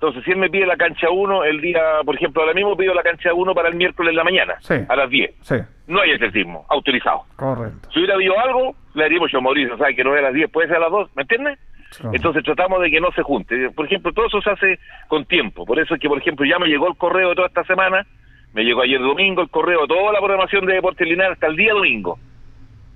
[0.04, 2.92] Entonces, si él me pide la cancha 1, el día, por ejemplo, ahora mismo pido
[2.92, 4.74] la cancha 1 para el miércoles en la mañana, Sí.
[4.86, 5.34] a las 10.
[5.40, 5.54] Sí,
[5.86, 7.22] No hay atletismo, autorizado.
[7.36, 7.88] correcto.
[7.90, 9.96] Si hubiera habido algo, le haríamos yo a Mauricio, ¿sabes?
[9.96, 11.58] Que no es a las 10, puede ser a las 2, ¿me entiendes?
[11.92, 12.02] Sí.
[12.12, 13.70] Entonces tratamos de que no se junte.
[13.70, 15.64] Por ejemplo, todo eso se hace con tiempo.
[15.64, 18.04] Por eso es que, por ejemplo, ya me llegó el correo de toda esta semana,
[18.52, 21.72] me llegó ayer domingo el correo, toda la programación de Deportes Linares hasta el día
[21.72, 22.18] domingo.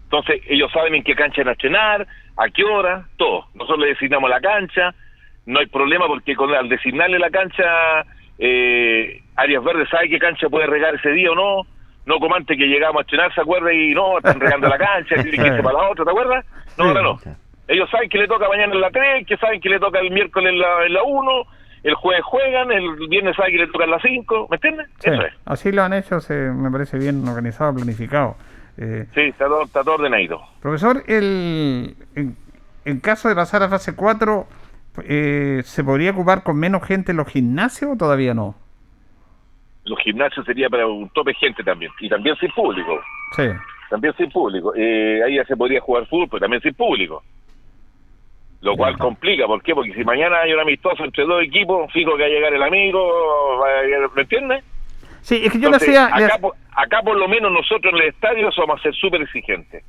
[0.05, 3.47] Entonces, ellos saben en qué cancha van a estrenar, a qué hora, todo.
[3.55, 4.95] Nosotros le designamos la cancha,
[5.49, 7.65] no hay problema porque con, al designarle la cancha,
[8.39, 11.63] eh, Arias Verdes sabe qué cancha puede regar ese día o no.
[12.07, 13.73] No como antes que llegamos a estrenar, ¿se acuerda?
[13.73, 16.45] Y no, están regando la cancha, tiene que irse para la otra, ¿te acuerdas?
[16.79, 17.19] No, ahora no.
[17.67, 20.11] Ellos saben que le toca mañana en la 3, que saben que le toca el
[20.11, 21.31] miércoles en la, en la 1,
[21.83, 24.87] el jueves juegan, el viernes saben que le toca en la 5, ¿me entiendes?
[25.01, 25.35] Sí, Eso es.
[25.45, 28.37] así lo han hecho, se, me parece bien organizado, planificado.
[28.79, 30.41] Eh, Sí, está todo, está todo ordenadito.
[30.63, 32.37] Profesor, el, en,
[32.87, 34.47] en caso de pasar a fase 4,
[35.07, 38.55] eh, ¿se podría ocupar con menos gente en los gimnasios o todavía no?
[39.85, 43.01] Los gimnasios sería para un tope gente también, y también sin público.
[43.37, 43.45] Sí,
[43.91, 44.73] también sin público.
[44.77, 47.23] Eh, ahí ya se podría jugar fútbol, pero también sin público.
[48.61, 49.73] Lo cual complica, ¿por qué?
[49.73, 52.63] Porque si mañana hay un amistoso entre dos equipos, fijo que va a llegar el
[52.63, 53.01] amigo,
[53.63, 54.65] va a llegar- ¿me entiendes?
[55.21, 56.27] sí es que yo Entonces, le hacía...
[56.27, 59.85] acá, por, acá por lo menos nosotros en el estadio somos a ser súper exigentes,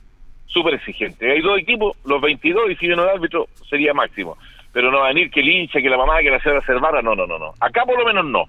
[0.46, 1.30] súper exigentes.
[1.32, 4.38] Hay dos equipos, los 22, y si viene el árbitro sería máximo.
[4.80, 7.02] Pero no va a venir que el hincha, que la mamá, que la señora Cervara,
[7.02, 7.54] no, no, no, no.
[7.60, 8.46] Acá por lo menos no.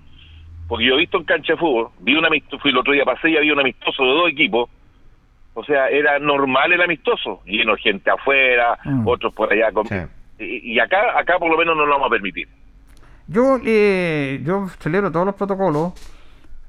[0.68, 3.04] Porque yo he visto en cancha de fútbol, vi un amistoso, fui el otro día
[3.04, 4.70] pasé y había un amistoso de dos equipos,
[5.54, 9.08] o sea, era normal el amistoso, lleno gente afuera, Mm.
[9.08, 9.72] otros por allá.
[9.72, 9.96] con- Sí.
[10.38, 12.46] y, y acá acá por lo menos no lo vamos a permitir.
[13.26, 15.94] Yo, eh, yo celebro todos los protocolos,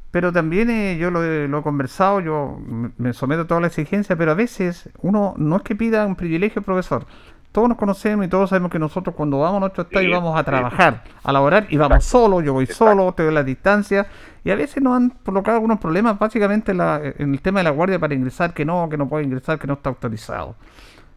[0.10, 2.58] pero también eh, yo lo, he- lo he conversado, yo
[2.98, 6.16] me someto a toda la exigencia, pero a veces uno no es que pida un
[6.16, 7.06] privilegio, profesor.
[7.52, 10.36] Todos nos conocemos y todos sabemos que nosotros cuando vamos a nuestro estadio Sí, vamos
[10.36, 10.46] a sí.
[10.46, 12.86] trabajar, a laborar y vamos solo, yo voy Exacto.
[12.92, 14.08] solo, te doy la distancia
[14.46, 17.66] y a veces nos han provocado algunos problemas básicamente en, la- en el tema de
[17.66, 20.56] la guardia para ingresar, que no, que no puede ingresar, que no está autorizado.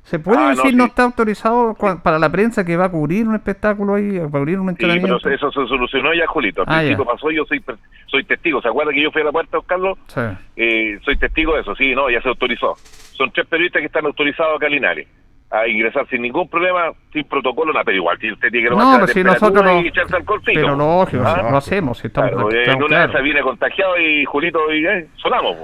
[0.03, 0.88] ¿Se puede Ah, no, decir no, sí.
[0.90, 4.68] está autorizado para la prensa que va a cubrir un espectáculo ahí, a cubrir un
[4.70, 5.31] Sí, pero entrenamiento?
[5.31, 6.61] eso se solucionó ya, Julito.
[6.62, 7.11] Al Ah, principio ya.
[7.12, 7.62] pasó, yo soy
[8.09, 8.61] soy testigo.
[8.61, 9.97] ¿Se acuerda que yo fui a la puerta, Carlos?
[10.09, 10.20] Sí.
[10.57, 12.75] Eh, soy testigo de eso, sí, no, ya se autorizó.
[13.16, 15.09] Son tres periodistas que están autorizados acá en Linares
[15.54, 18.92] a ingresar sin ningún problema, sin protocolo, nada, pero igual que usted tiene que No,
[18.94, 20.16] pero si nosotros lo- y echarse.
[20.46, 21.48] Pero lógico, ¿Ah?
[21.50, 23.10] lo hacemos, si estamos, Claro, en estamos una de claros.
[23.14, 25.56] esas viene contagiado y Julito y eh, sonamos.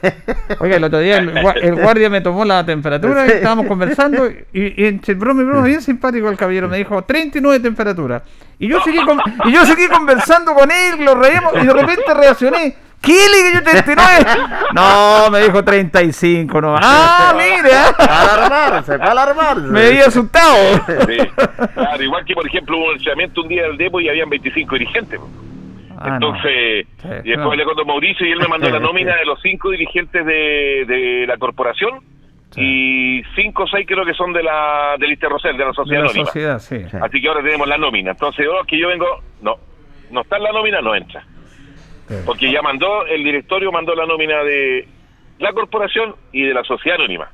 [0.60, 4.82] Oiga, el otro día el, el guardia me tomó la temperatura y estábamos conversando y,
[4.82, 8.22] y entre broma y broma, bien simpático el caballero, me dijo 39 de temperatura.
[8.60, 12.14] Y yo seguí con- y yo seguí conversando con él, lo reímos y de repente
[12.14, 12.74] reaccioné.
[13.00, 14.24] ¿Qué le dije yo 39?
[14.74, 16.76] No, me dijo 35 no.
[16.82, 17.92] Ah, mira.
[17.96, 19.62] Para alarmarse, para alarmarse.
[19.68, 20.56] Me había asustado.
[21.06, 21.16] Sí.
[21.74, 24.74] Claro, igual que, por ejemplo, hubo un entrenamiento un día del Depo y habían 25
[24.74, 25.20] dirigentes.
[25.98, 26.14] Ah, no.
[26.14, 27.50] Entonces, Sí, y después no.
[27.52, 31.24] hablé con Mauricio y él me mandó la nómina de los cinco dirigentes de, de
[31.26, 32.00] la corporación
[32.50, 32.60] Sí.
[32.62, 36.00] y cinco o seis creo que son de la del Rosel, de la De Sociedad
[36.02, 36.24] la Anónima.
[36.26, 36.78] sociedad, sí.
[36.90, 36.96] Sí.
[37.00, 38.12] Así que ahora tenemos la nómina.
[38.12, 39.06] Entonces, yo que yo vengo,
[39.42, 39.56] no,
[40.10, 41.24] no está en la nómina, no entra.
[42.24, 44.88] Porque ya mandó, el directorio mandó la nómina de
[45.38, 47.30] la corporación y de la Sociedad Anónima.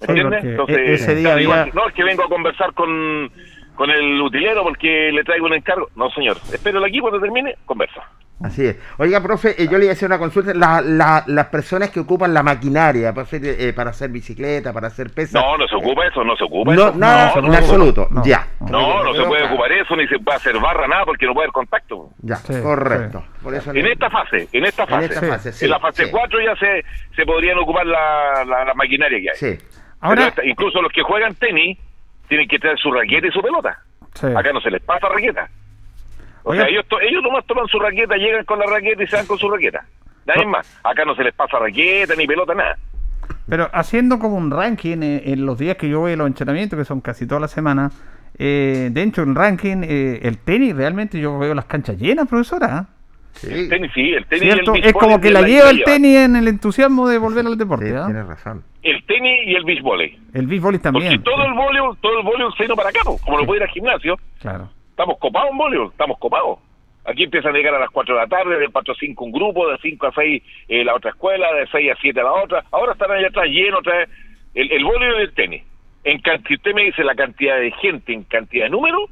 [0.00, 0.56] ¿Me Sí, entiendes?
[0.56, 3.30] porque e- ese día claro, igual había- que- no, es que vengo a conversar con,
[3.74, 5.88] con el utilero porque le traigo un encargo.
[5.96, 8.04] No, señor, espero aquí cuando termine, conversa.
[8.40, 8.76] Así es.
[8.98, 10.54] Oiga, profe, eh, yo le iba a hacer una consulta.
[10.54, 14.86] La- la- las personas que ocupan la maquinaria para hacer, eh, para hacer bicicleta, para
[14.86, 15.42] hacer pesas.
[15.42, 16.94] No, no se ocupa eso, no se ocupa No, eso.
[16.98, 17.58] nada, no, en no, ocupa.
[17.58, 18.06] absoluto.
[18.12, 18.46] no, ya.
[18.60, 18.68] no.
[18.68, 21.34] No, no se puede Pero- ocupar eso, ni se puede hacer barra, nada, porque no
[21.34, 22.10] puede haber contacto.
[22.22, 23.24] Ya, Sí, correcto.
[23.42, 25.04] Por eso En le- esta fase, en esta En fase.
[25.06, 25.26] esta Sí.
[25.26, 25.64] fase, sí.
[25.64, 26.84] en la fase sí, 4 ya se,
[27.16, 29.36] se podrían ocupar la, la, la maquinaria que hay.
[29.36, 29.58] Sí.
[29.58, 31.76] Pero Ahora, esta- incluso los que juegan tenis
[32.28, 33.80] tienen que traer su raqueta y su pelota.
[34.14, 34.26] sí.
[34.28, 35.48] Acá no se les pasa raqueta.
[36.48, 36.62] O Oiga.
[36.64, 39.26] sea, ellos, to- ellos nomás toman su raqueta, llegan con la raqueta y se van
[39.26, 39.84] con su raqueta.
[40.26, 40.50] Nadie No.
[40.50, 40.80] más.
[40.82, 42.76] Acá no se les pasa raqueta ni pelota, nada.
[43.48, 46.78] Pero haciendo como un ranking eh, en los días que yo voy a los entrenamientos,
[46.78, 47.90] que son casi toda la semana,
[48.38, 52.78] eh, dentro del ranking, eh, el tenis realmente yo veo las canchas llenas, profesora.
[52.78, 52.86] ¿ah?
[53.32, 55.92] Sí, El tenis sí, el tenis Es como que la lleva el lleva.
[55.92, 57.90] tenis en el entusiasmo de volver al deporte.
[57.90, 58.04] sí, ¿ah?
[58.06, 58.64] tienes razón.
[58.82, 60.18] El tenis y el beach volley.
[60.34, 61.22] El beach volley Porque también.
[61.22, 63.62] todo sí, el voleibol, todo el voleibol se vino para acá, como no puede ir
[63.64, 64.70] al gimnasio, Claro.
[64.98, 66.58] Estamos copados en voleibol, estamos copados.
[67.04, 69.30] Aquí empiezan a llegar a las 4 de la tarde, de 4 a 5 un
[69.32, 72.64] grupo, de 5 a 6 eh, la otra escuela, de 6 a 7 la otra.
[72.72, 74.08] Ahora están allá atrás llenos otra vez.
[74.54, 75.62] El, el voleibol y el tenis.
[76.02, 79.02] En, si usted me dice la cantidad de gente en cantidad de números,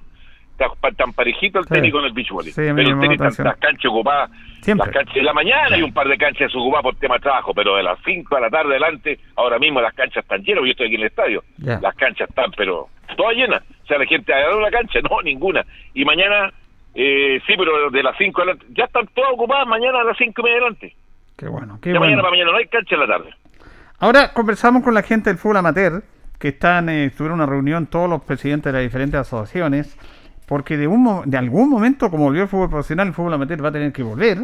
[0.97, 1.75] tan parejito el Sí.
[1.75, 2.51] tenis con el beach volley.
[2.51, 3.47] Sí, pero el tenis, atención.
[3.47, 4.31] las canchas ocupadas,
[4.63, 4.87] Siempre.
[4.87, 7.55] las canchas de la mañana hay un par de canchas ocupadas por tema de trabajo,
[7.55, 10.71] pero de las 5 de la tarde adelante, ahora mismo las canchas están llenas, yo
[10.73, 11.45] estoy aquí en el estadio.
[11.59, 13.63] Las canchas están, pero todas llenas.
[13.87, 15.65] O sea, la gente ha ganado la cancha, no, ninguna.
[15.95, 16.53] Y mañana,
[16.93, 20.41] eh, sí, pero de las 5 adelante, ya están todas ocupadas mañana a las 5
[20.41, 20.97] y media adelante.
[21.37, 22.07] Qué bueno, qué ya bueno.
[22.07, 23.31] mañana para mañana no hay cancha en la tarde.
[24.01, 26.03] Ahora conversamos con la gente del fútbol amateur,
[26.41, 29.97] que están, eh, tuvieron una reunión todos los presidentes de las diferentes asociaciones,
[30.49, 33.69] porque de, un, de algún momento, como volvió el fútbol profesional, el fútbol amateur va
[33.69, 34.39] a tener que volver,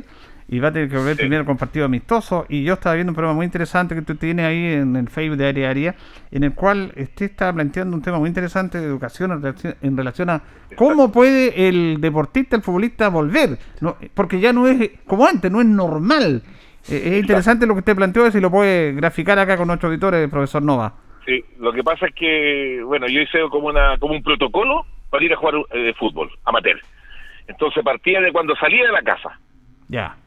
[0.49, 1.21] y va a tener que volver Sí.
[1.23, 4.45] primero con partidos amistosos, y yo estaba viendo un programa muy interesante que tú tienes
[4.47, 5.95] ahí en el Facebook de Área a Área,
[6.31, 9.43] en el cual usted está planteando un tema muy interesante de educación
[9.81, 10.43] en relación, a
[10.77, 15.61] cómo puede el deportista, el futbolista volver, No, porque ya no es como antes, no
[15.61, 16.43] es normal.
[16.91, 20.15] Eh, es interesante lo que usted planteó, si lo puede graficar acá con nuestro auditor,
[20.15, 20.93] el profesor Nova.
[21.25, 25.25] Sí, lo que pasa es que, bueno, yo hice como una como un protocolo para
[25.25, 26.81] ir a jugar eh, fútbol, amateur.
[27.47, 29.39] Entonces partía de cuando salía de la casa.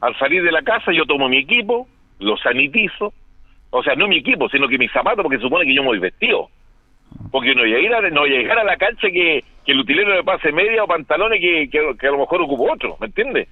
[0.02, 1.88] Al salir de la casa yo tomo mi equipo,
[2.20, 3.14] lo sanitizo,
[3.70, 6.00] o sea, no mi equipo, sino que mis zapatos, porque supone que yo me voy
[6.00, 6.50] vestido.
[7.32, 9.80] Porque no voy a, ir a, no voy a llegar a la cancha que, el
[9.80, 13.48] utilero me pase media o pantalones que, a lo mejor ocupo otro, ¿me entiendes?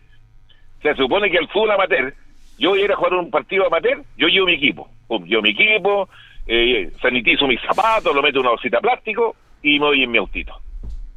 [0.79, 2.13] O sea, se supone que el fútbol amateur,
[2.57, 4.89] yo voy a ir a jugar un partido amateur, yo llevo mi equipo.
[5.25, 6.09] Llevo mi equipo,
[6.47, 10.17] eh, sanitizo mis zapatos, lo meto en una bolsita plástico y me voy en mi
[10.17, 10.53] autito.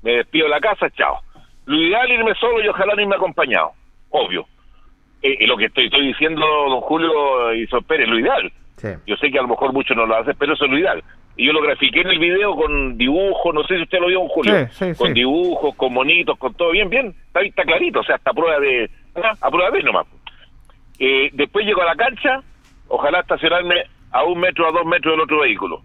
[0.02, 1.20] Me despido de la casa, chao.
[1.66, 3.72] Lo ideal irme solo y ojalá no irme acompañado,
[4.10, 4.46] obvio.
[5.22, 8.52] Eh, eh, lo que estoy, estoy diciendo, don Julio y Sol Pérez, lo ideal.
[8.76, 8.88] Sí.
[9.06, 11.02] Yo sé que a lo mejor muchos no lo hacen, pero eso es lo ideal.
[11.36, 14.20] Y yo lo grafiqué en el video con dibujos, no sé si usted lo vio,
[14.20, 14.68] don Julio.
[14.70, 17.14] Sí, sí, con dibujos, con monitos, con todo bien, bien.
[17.26, 18.90] Está, está clarito, o sea, hasta prueba de...
[19.40, 20.06] A prueba de nomás.
[20.98, 22.40] Eh, después llego a la cancha,
[22.88, 25.82] ojalá estacionarme a un metro, a dos metros del otro vehículo.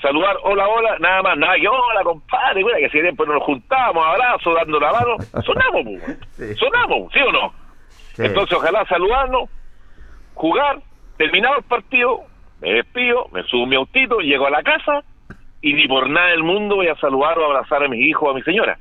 [0.00, 4.04] Saludar, hola, hola, nada más, nada que hola, compadre, mira que si tiempo nos juntamos,
[4.04, 5.84] abrazos, dando la mano, sonamos,
[6.36, 6.58] pues.
[6.58, 7.61] Sonamos, ¿sí o no?
[8.26, 9.50] Entonces, ojalá saludarnos,
[10.34, 10.80] jugar,
[11.16, 12.20] terminado el partido,
[12.60, 15.02] me despido, me subo mi autito, llego a la casa
[15.60, 18.30] y ni por nada del mundo voy a saludar o abrazar a mis hijos o
[18.30, 18.78] a mi señora.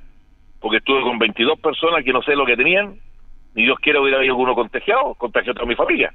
[0.59, 2.95] Porque estuve con 22 personas que no sé lo que tenían,
[3.55, 6.13] ni Dios quiera hubiera habido alguno contagiado, contagió a toda mi familia.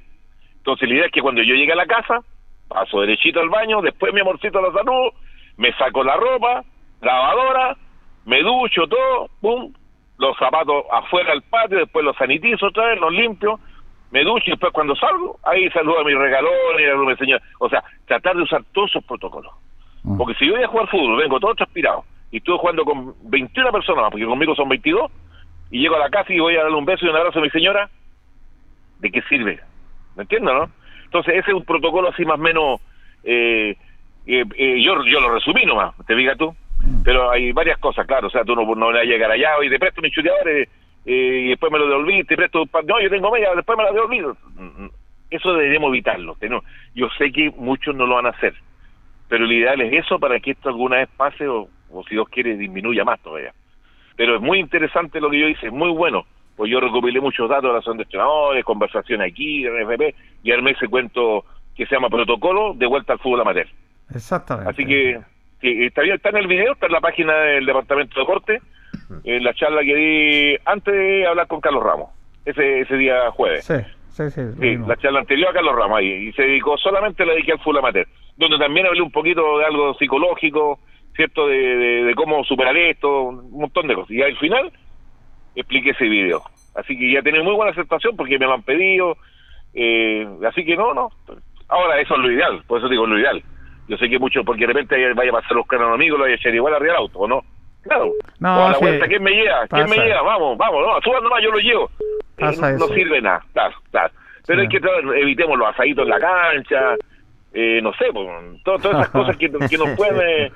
[0.59, 2.21] Entonces, la idea es que cuando yo llegue a la casa,
[2.69, 5.12] paso derechito al baño, después mi amorcito la saludo,
[5.57, 6.65] me saco la ropa,
[7.01, 7.77] lavadora,
[8.25, 9.73] me ducho todo, pum,
[10.18, 13.61] los zapatos afuera al patio, después los sanitizo otra vez, los limpio,
[14.11, 17.40] me ducho y después cuando salgo, ahí saludo a mi regalón y a mi señor.
[17.59, 19.52] O sea, tratar de usar todos esos protocolos.
[20.02, 20.16] Mm.
[20.16, 23.72] Porque si yo voy a jugar fútbol, vengo todo transpirado, y estuve jugando con 21
[23.72, 25.11] personas, más, porque conmigo son 22,
[25.70, 27.42] y llego a la casa y voy a darle un beso y un abrazo a
[27.42, 27.90] mi señora,
[29.00, 29.61] ¿de qué sirve?
[30.14, 30.70] ¿Me entiendes, no?
[31.05, 32.81] Entonces ese es un protocolo así más o menos,
[33.24, 33.76] eh,
[34.26, 36.55] eh, eh, yo, yo lo resumí nomás, te diga tú,
[37.05, 39.51] pero hay varias cosas, claro, o sea, tú no, no le vas a llegar allá
[39.64, 40.68] y te presto mi chuteador eh,
[41.05, 43.85] y después me lo devolví, te presto, un par- no, yo tengo media, después me
[43.85, 44.22] la devolví.
[45.31, 46.37] Eso deberíamos evitarlo.
[46.94, 48.55] Yo sé que muchos no lo van a hacer,
[49.29, 52.29] pero lo ideal es eso para que esto alguna vez pase o, o si Dios
[52.29, 53.53] quiere disminuya más todavía.
[54.16, 56.25] Pero es muy interesante lo que yo hice, es muy bueno,
[56.57, 60.53] pues yo recopilé muchos datos de la zona de entrenadores, conversaciones aquí, en FP, y
[60.53, 61.44] armé ese cuento
[61.77, 63.66] que se llama Protocolo de vuelta al fútbol amateur.
[64.14, 64.70] Exactamente.
[64.70, 65.20] Así que
[65.61, 68.61] sí, está bien, está en el video, está en la página del Departamento de Deporte,
[69.25, 72.11] en la charla que di antes de hablar con Carlos Ramos,
[72.45, 73.64] ese, ese día jueves.
[73.64, 73.75] Sí,
[74.11, 74.77] sí, sí.
[74.87, 77.77] la charla anterior a Carlos Ramos ahí, y se dedicó solamente la dediqué al full
[77.77, 80.81] amateur, donde también hablé un poquito de algo psicológico,
[81.14, 81.47] ¿cierto?
[81.49, 84.11] De, de- de cómo superar esto, un montón de cosas.
[84.11, 84.71] Y al final
[85.55, 86.42] expliqué ese video.
[86.75, 89.16] Así que ya tiene muy buena aceptación porque me lo han pedido,
[89.75, 91.11] eh, así que no, no.
[91.69, 93.42] Ahora eso es lo ideal, por eso digo lo ideal.
[93.88, 96.35] Yo sé que muchos, porque de repente vaya a pasar los canos amigos, lo vaya
[96.35, 97.42] a echar igual arriba del auto, ¿o no?
[97.83, 98.11] Claro.
[98.40, 98.81] No, O a la sí.
[98.85, 99.66] vuelta, ¿quién me lleva?
[99.68, 100.22] ¿Quién me lleva?
[100.22, 101.90] Vamos, vamos, no, suban nomás, yo lo llevo.
[102.01, 104.12] Eh, Pasa no sirve nada, claro, claro.
[104.46, 104.66] Pero Sí.
[104.66, 106.94] hay que evitemos los asaditos en la cancha,
[107.55, 108.27] eh, no sé, pues,
[108.64, 110.20] to- todas esas cosas que, que nos pueden...
[110.46, 110.53] eh,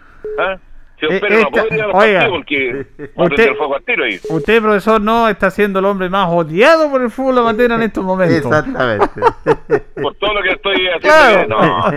[1.01, 2.21] Si Eh, espero no esta- a los oiga.
[2.21, 4.21] partidos porque Usted- el fuego al tiro ahí.
[4.29, 8.05] Usted, profesor, no está siendo el hombre más odiado por el fútbol amateur en estos
[8.05, 8.37] momentos.
[8.37, 9.07] Exactamente.
[10.03, 11.49] Por todo lo que estoy haciendo, Claro.
[11.49, 11.91] no,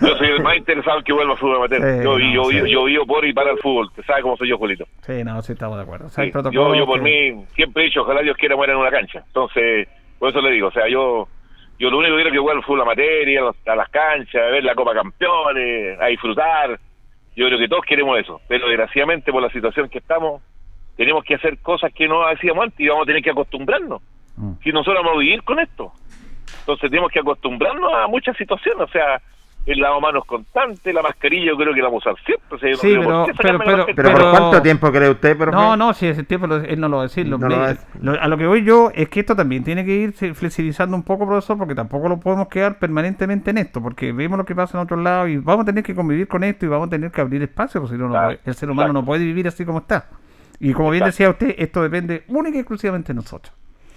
[0.00, 1.80] yo soy el más interesado en que vuelva al fútbol amateur.
[1.82, 2.56] Sí, yo, no, yo, sí.
[2.58, 4.84] yo, yo vivo por y para el fútbol, ¿te sabes cómo soy yo, Julito?
[5.02, 6.06] Sí, no, sí estamos de acuerdo.
[6.06, 8.36] O sea, hay Sí, protocolos yo, yo por que- mí siempre he dicho, ojalá Dios
[8.36, 9.22] quiera muera en una cancha.
[9.26, 11.28] Entonces, por eso le digo, o sea, yo
[11.78, 14.40] yo lo único que quiero es que vuelva el fútbol amateur, ir a las canchas,
[14.42, 16.78] a ver la Copa Campeones, a disfrutar.
[17.36, 18.40] Yo creo que todos queremos eso.
[18.48, 20.42] Pero desgraciadamente, por la situación que estamos,
[20.96, 24.02] tenemos que hacer cosas que no hacíamos antes y vamos a tener que acostumbrarnos.
[24.36, 24.52] Mm.
[24.64, 25.92] Si nosotros vamos a vivir con esto.
[26.60, 29.20] Entonces tenemos que acostumbrarnos a muchas situaciones, o sea,
[29.66, 32.58] el lavado de manos constante, la mascarilla yo creo que la vamos a usar siempre.
[32.76, 35.56] Sí, pero- pero- ¿por Pero- cuánto tiempo cree usted, profe?
[35.56, 37.26] No, no, si ese tiempo lo- él no lo va a decir.
[37.26, 37.84] Lo- No lo va a decir.
[38.00, 41.02] lo- a lo que voy yo es que esto también tiene que ir flexibilizando un
[41.02, 44.78] poco, profesor, porque tampoco lo podemos quedar permanentemente en esto, porque vemos lo que pasa
[44.78, 47.10] en otros lados y vamos a tener que convivir con esto y vamos a tener
[47.10, 49.48] que abrir espacio, porque si no, no Claro, puede- el ser humano no puede vivir
[49.48, 50.06] así como está.
[50.60, 53.52] Y como bien decía usted, esto depende única y exclusivamente de nosotros.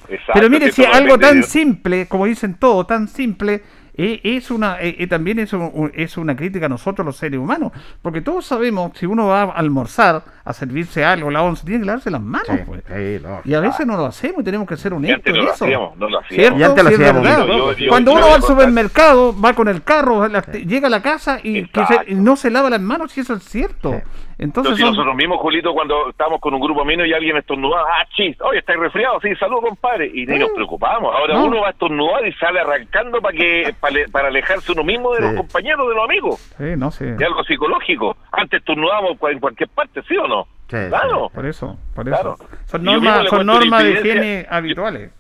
[0.10, 3.62] Exacto, Pero mire, si algo tan simple, como dicen todo, tan simple,
[4.01, 7.39] eh, es una eh, eh, también es, un- es una crítica a nosotros los seres
[7.39, 7.71] humanos.
[8.01, 11.85] Porque todos sabemos, si uno va a almorzar, a servirse algo, la once, tiene que
[11.85, 12.47] lavarse las manos.
[12.49, 12.81] Sí, pues.
[12.88, 13.41] sí, no.
[13.45, 15.51] Y a veces no lo hacemos y tenemos que ser honestos en eso.
[15.65, 16.35] hacíamos, no lo hacíamos.
[16.43, 16.59] ¿Cierto?
[16.59, 17.39] Y antes lo Sí, es hacíamos verdad.
[17.45, 17.57] mucho.
[17.57, 20.89] Yo- yo- Cuando yo uno va al supermercado, va con el carro, la- llega a
[20.89, 22.13] la casa y, que se- Exacto.
[22.15, 24.01] no se lava las manos, si eso es cierto.
[24.39, 28.06] Entonces, son- nosotros mismos, Julito, cuando estábamos con un grupo ameno y alguien estornudaba, ah,
[28.15, 30.10] chis, oye, estáis resfriado, sí, salud, compadre.
[30.13, 31.13] Y ni nos preocupamos.
[31.13, 31.45] Ahora No.
[31.45, 35.17] uno va a estornudar y sale arrancando para que para, para alejarse uno mismo de
[35.17, 35.23] Sí.
[35.23, 36.54] los compañeros, de los amigos.
[36.58, 37.15] sí, no sé.
[37.15, 38.15] De algo psicológico.
[38.32, 40.45] Antes estornudábamos en cualquier parte, ¿sí o no?
[40.69, 41.30] Sí, claro.
[41.34, 42.36] Por eso, por Claro.
[42.39, 42.49] eso.
[42.65, 45.12] Son normas, son normas de higiene habituales.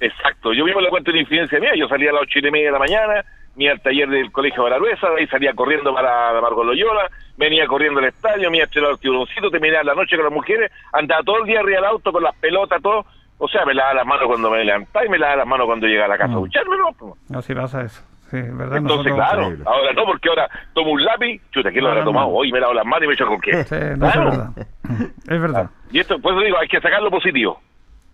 [0.00, 2.66] Exacto, yo mismo le cuento una infidencia mía, yo salía a las ocho y media
[2.66, 3.24] de la mañana,
[3.56, 7.66] iba al taller del colegio de Bararuesa, de ahí salía corriendo para Margot Loyola, venía
[7.66, 10.70] corriendo al estadio, me iba a echar al tiburoncito, terminaba la noche con las mujeres,
[10.92, 13.04] andaba todo el día arriba del auto con las pelotas, todo,
[13.38, 15.86] o sea, me lavaba las manos cuando me levantaba y me lavaba las manos cuando
[15.86, 16.40] llegaba a la casa a Mm.
[16.40, 16.86] ducharme, ¿no?
[16.98, 17.14] Pues.
[17.30, 18.02] No, si pasa eso.
[18.30, 18.76] Sí, es verdad.
[18.76, 19.16] Entonces, nosotros-
[19.56, 22.28] claro, ahora no, porque ahora tomo un lápiz, chuta, ¿quién lo habrá tomado?
[22.28, 23.64] Hoy me lavo las manos y me echo con qué.
[23.64, 24.28] Sí, no, Claro.
[24.30, 24.68] es verdad.
[25.28, 25.70] Es verdad.
[25.90, 27.58] Y esto, por eso digo, hay que sacar lo positivo.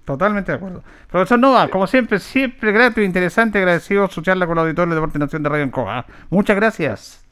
[0.04, 0.82] Totalmente de acuerdo.
[1.10, 4.96] Profesor Nova, como siempre, siempre grato e interesante, agradecido su charla con el auditorio de
[4.96, 6.04] Deporte Nación de Radio Encoa.
[6.28, 7.24] Muchas gracias.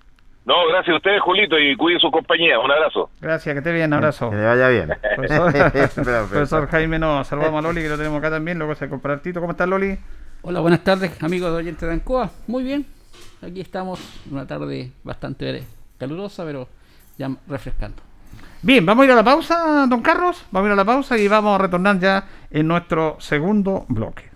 [0.44, 2.58] No, gracias a ustedes, Julito, y cuiden su compañía.
[2.58, 3.10] Un abrazo.
[3.20, 4.30] Gracias, que esté bien, abrazo.
[4.30, 4.88] Que le vaya bien.
[5.94, 9.40] Profesor Jaime Nova, saludamos a Loli, que lo tenemos acá también, luego se comprar Tito.
[9.40, 9.96] ¿Cómo estás, Loli?
[10.42, 12.30] Hola, buenas tardes, amigos de Oyente de Ancoa.
[12.48, 12.84] Muy bien,
[13.46, 14.00] aquí estamos,
[14.30, 15.62] una tarde bastante
[15.98, 16.66] calurosa, pero
[17.18, 18.02] ya refrescando.
[18.64, 20.44] Bien, vamos a ir a la pausa, don Carlos.
[20.52, 24.30] Vamos a ir a la pausa y vamos a retornar ya en nuestro segundo bloque.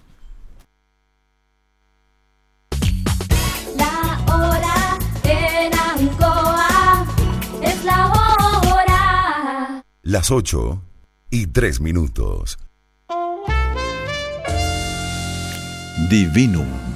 [3.77, 7.07] La hora en Ancoa
[7.63, 9.85] es la hora.
[10.03, 10.83] Las 8
[11.31, 12.59] y 3 minutos.
[16.11, 16.96] Divinum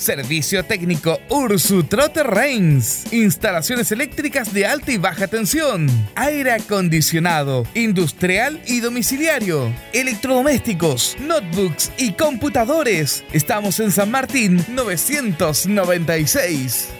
[0.00, 3.12] Servicio técnico Ursu Trotter Reigns.
[3.12, 5.88] Instalaciones eléctricas de alta y baja tensión.
[6.14, 9.70] Aire acondicionado, industrial y domiciliario.
[9.92, 13.24] Electrodomésticos, notebooks y computadores.
[13.34, 16.99] Estamos en San Martín 996.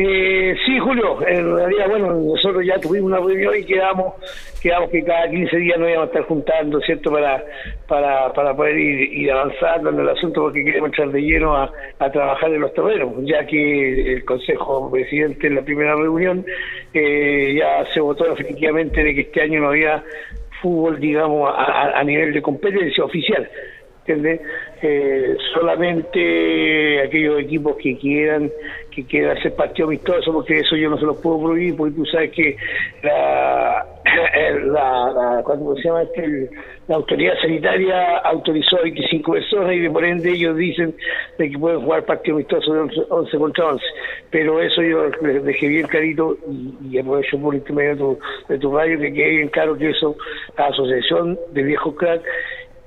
[0.01, 4.15] Eh, sí, Julio, en realidad, bueno, nosotros ya tuvimos una reunión y quedamos,
[4.63, 7.45] quedamos que cada 15 días nos íbamos a estar juntando, ¿cierto?, para,
[7.89, 12.11] para, para poder ir, avanzando en el asunto porque queremos entrar de lleno a, a
[12.13, 16.47] trabajar en los terrenos, ya que el Consejo Presidente en la primera reunión
[16.95, 20.05] eh, ya se votó efectivamente de que este año no había
[20.63, 23.49] fútbol, digamos, a- a nivel de competencia oficial.
[24.81, 28.51] Eh, solamente aquellos equipos que quieran
[28.95, 32.05] que quieran hacer partido amistoso, porque eso yo no se los puedo prohibir, porque tú
[32.07, 32.57] sabes que
[33.03, 33.85] la,
[34.67, 36.25] la, la ¿cómo se llama este?
[36.25, 36.51] El-
[36.89, 40.95] la autoridad sanitaria autorizó a 25 personas y de por ende ellos dicen
[41.37, 43.85] de que pueden jugar partido amistoso de 11, 11 contra 11.
[44.31, 48.59] Pero eso yo les dejé bien clarito y, y aprovecho por intermedio de tu, de
[48.59, 50.17] tu radio que quede bien claro que eso,
[50.57, 52.23] la Asociación de Viejos Crack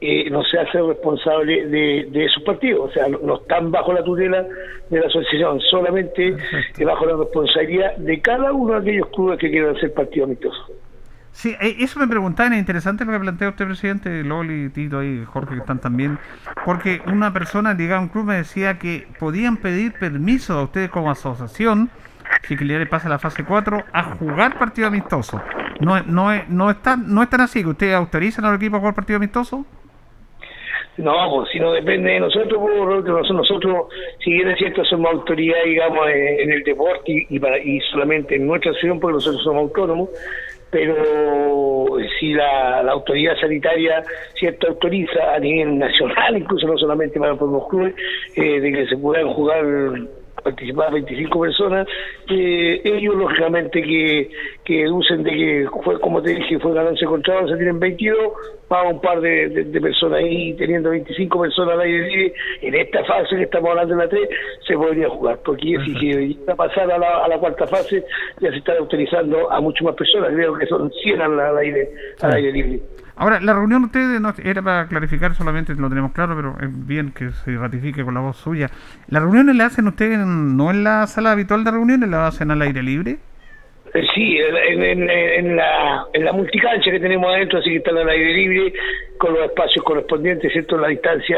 [0.02, 3.93] eh, no se hace responsable de, de esos partidos, o sea, no, no están bajo
[3.93, 4.43] la tutela
[4.89, 6.36] de la asociación, solamente
[6.84, 10.72] bajo la responsabilidad de cada uno de aquellos clubes que quieran hacer partido amistoso.
[11.34, 15.24] Sí, eh, eso me preguntaban, es interesante lo que plantea usted, presidente, Loli, Tito y
[15.24, 16.18] Jorge, que están también,
[16.66, 21.10] porque una persona, digamos, un club me decía que podían pedir permiso a ustedes como
[21.10, 21.89] asociación,
[22.43, 25.41] si que le pasa la fase 4, a jugar partido amistoso.
[25.80, 28.78] No, es- no, es- no, están, no están así, que ustedes autorizan a los equipos
[28.78, 29.66] a jugar partido amistoso.
[30.98, 33.88] No, pues si no depende de nosotros, Roberto, nosotros,
[34.24, 38.48] si bien es cierto, somos autoridad, digamos, en, el deporte y, para, y solamente en
[38.48, 40.10] nuestra acción, porque nosotros somos autónomos,
[40.70, 40.96] pero
[42.20, 44.04] si la, la autoridad sanitaria,
[44.34, 47.94] cierto, autoriza a nivel nacional, incluso no solamente para los clubes,
[48.36, 49.66] eh, de que se puedan jugar
[50.44, 51.88] participar 25 personas,
[52.30, 54.30] eh, ellos lógicamente que,
[54.64, 58.18] que deducen de que fue, como te dije, fue ganancia contra 11, tienen 22,
[58.72, 62.76] va un par de, de- de personas ahí, teniendo 25 personas al aire libre, en
[62.76, 64.30] esta fase que estamos hablando en la 3,
[64.68, 68.04] se podría jugar, porque si se llega a pasar a la, a la cuarta fase,
[68.39, 71.89] ya se está autorizando a muchas más personas, creo que son 100 al, al aire,
[72.22, 72.80] al aire libre.
[73.22, 76.88] Ahora, la reunión de ustedes no, era para clarificar solamente, lo tenemos claro, pero es
[76.88, 78.67] bien que se ratifique con la voz suya.
[79.09, 82.49] ¿Las reuniones la hacen ustedes en- no en la sala habitual de reuniones, la hacen
[82.49, 83.17] al aire libre?
[83.93, 87.97] Eh, Sí, en, en- en la, en la multicancha que tenemos adentro, así que están
[87.97, 88.74] al aire libre,
[89.19, 90.78] con los espacios correspondientes, ¿cierto?
[90.78, 91.38] La distancia,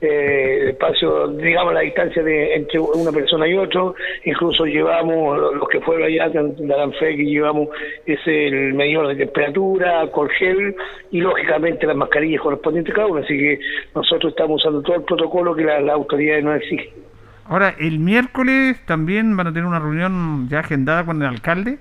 [0.00, 3.94] eh, espacio, digamos, la distancia de entre una persona y otro,
[4.24, 6.28] incluso llevamos, lo- los que fueron allá,
[6.58, 7.68] darán fe que llevamos
[8.06, 10.74] es el medidor de temperatura, alcohol gel
[11.10, 13.58] y lógicamente las mascarillas correspondientes cada uno, así que
[13.94, 16.92] nosotros estamos usando todo el protocolo que la, la autoridad nos exige.
[17.50, 21.78] Ahora, el miércoles también van a tener una reunión ya agendada con el alcalde.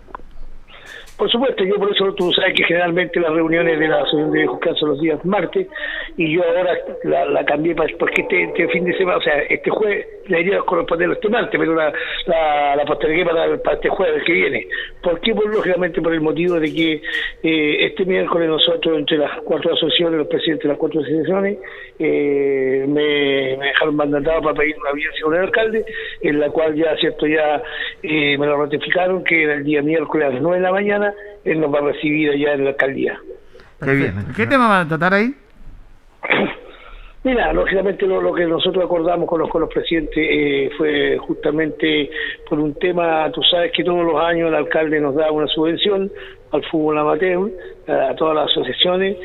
[1.18, 4.39] Por supuesto, yo por eso tú sabes que generalmente las reuniones de la Asociación de
[4.39, 5.68] Viejos son los días martes
[6.15, 9.72] y yo ahora la, cambié para, porque este, este, fin de semana, o sea, este
[9.72, 11.91] jueves debería corresponder este martes, pero la,
[12.28, 14.68] la, la postergué para, para este jueves que viene.
[15.01, 15.34] ¿Por qué?
[15.34, 17.01] Pues lógicamente por el motivo de que
[17.41, 21.57] eh, este miércoles nosotros, entre las cuatro asociaciones, los presidentes de las cuatro asociaciones,
[21.97, 25.84] eh, me, dejaron mandatado para pedir una audiencia con el alcalde,
[26.22, 27.63] en la cual ya, cierto, ya
[28.03, 31.07] eh, me lo ratificaron que era el día miércoles a las nueve de la mañana
[31.52, 33.20] él nos va a recibir allá en la alcaldía.
[33.84, 34.14] Qué bien.
[34.36, 35.34] ¿Qué tema van a tratar ahí?
[37.24, 42.10] Mira, lógicamente lo, lo, que nosotros acordamos con los, con los presidentes eh, fue justamente
[42.48, 46.10] por un tema, tú sabes que todos los años el alcalde nos da una subvención
[46.52, 47.52] al fútbol amateur,
[47.88, 49.18] a todas las asociaciones,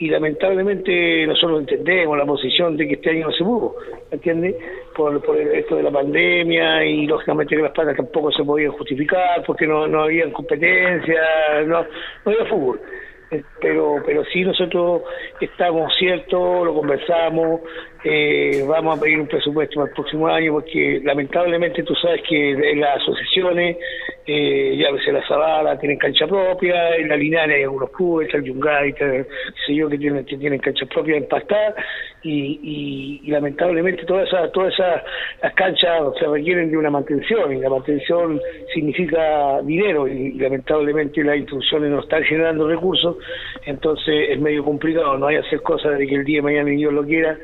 [0.00, 3.76] y lamentablemente nosotros entendemos la posición de que este año no se pudo,
[4.10, 4.56] ¿entiendes?
[4.96, 9.44] Por, por esto de la pandemia y lógicamente que las patas tampoco se podían justificar
[9.46, 11.20] porque no, no había competencia,
[11.66, 11.82] no,
[12.24, 12.80] no había fútbol
[13.60, 15.02] pero pero sí nosotros
[15.40, 17.60] estamos ciertos, lo conversamos,
[18.02, 22.74] eh, vamos a pedir un presupuesto para el próximo año porque lamentablemente tú sabes que
[22.76, 23.76] las asociaciones,
[24.26, 28.44] eh, ya veces la Zavala tienen cancha propia, en la Linares hay algunos clubes, el
[28.44, 29.26] Yungay, qué
[29.66, 31.74] sé yo, que tienen, que tienen cancha propia en Pastá
[32.22, 35.02] y, y, lamentablemente todas esas todas esas
[35.54, 38.40] canchas se requieren de una mantención y la mantención
[38.74, 43.16] significa dinero y, lamentablemente las instituciones no están generando recursos
[43.64, 46.76] entonces es medio complicado no hay hacer cosas de que el día de mañana ni
[46.76, 47.38] Dios lo quiera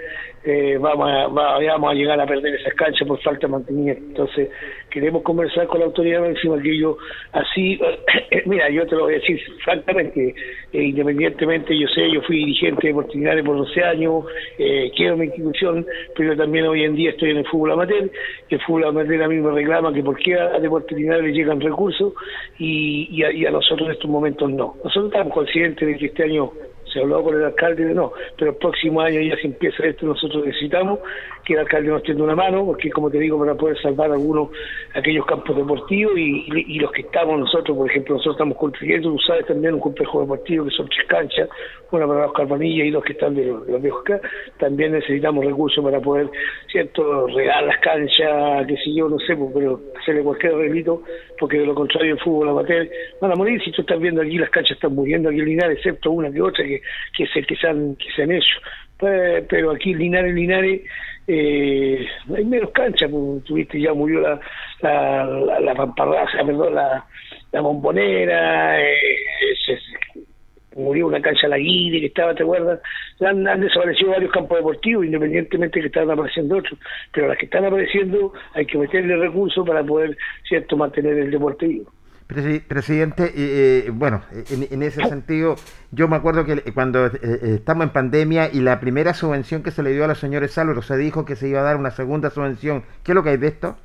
[0.47, 4.03] eh, vamos, a, vamos a llegar a perder esas canchas por falta de mantenimiento.
[4.07, 4.49] Entonces,
[4.91, 6.97] queremos conversar con la autoridad encima que yo,
[7.33, 7.81] así,
[8.47, 10.35] mira, yo te lo voy a decir francamente,
[10.73, 14.25] eh, independientemente, yo sé, yo fui dirigente de Portinares por 12 años,
[14.59, 15.85] eh, quiero mi institución,
[16.15, 18.09] pero también hoy en día estoy en el fútbol amateur,
[18.49, 22.13] el fútbol amateur a mí me reclama que por qué a Deportes le llegan recursos
[22.59, 24.77] y, y, a, y a nosotros en estos momentos no.
[24.85, 26.53] Nosotros estamos conscientes de que este año
[26.97, 30.07] se habló con el alcalde de no, pero el próximo año ya se empieza esto,
[30.07, 31.01] nosotros necesitamos
[31.45, 34.49] que el alcalde nos tienda una mano, porque como te digo, para poder salvar algunos,
[34.95, 39.47] aquellos campos deportivos y, los que estamos nosotros, por ejemplo, nosotros estamos construyendo, tú sabes,
[39.47, 41.49] también un complejo deportivo que son tres canchas,
[41.91, 44.21] una para los Carbanillas y dos que están de los, los viejos acá,
[44.59, 46.29] también necesitamos recursos para poder,
[46.71, 51.03] ¿cierto?, regar las canchas, qué sé yo, no sé, pues, pero hacerle cualquier arreglito,
[51.39, 52.89] porque de lo contrario el fútbol amateur
[53.21, 55.79] van a morir, si tú estás viendo aquí las canchas están muriendo aquí en Linares,
[55.79, 56.81] excepto una que otra que,
[57.17, 58.61] que es el que se han, que se han hecho.
[58.99, 60.81] Pues, pero aquí Linares, Linares,
[61.27, 64.41] eh, hay menos canchas, pues, tuviste ya murió la,
[64.81, 67.05] la, la, la perdón, la,
[67.53, 68.97] la bombonera, eh,
[69.67, 69.79] se,
[70.77, 72.81] murió una cancha la guide que estaba, ¿te acuerdas?
[73.21, 76.79] Han, han, desaparecido varios campos deportivos, independientemente de que estaban apareciendo otros,
[77.13, 80.17] pero las que están apareciendo hay que meterle recursos para poder,
[80.49, 81.91] ¿cierto?, mantener el deporte vivo.
[82.27, 85.55] Presidente, eh, bueno, en, en, ese sentido,
[85.93, 87.11] yo me acuerdo que cuando eh,
[87.55, 90.83] estamos en pandemia y la primera subvención que se le dio a los señores Álvaro,
[90.83, 92.83] se dijo que se iba a dar una segunda subvención.
[93.05, 93.77] ¿Qué es lo que hay de esto?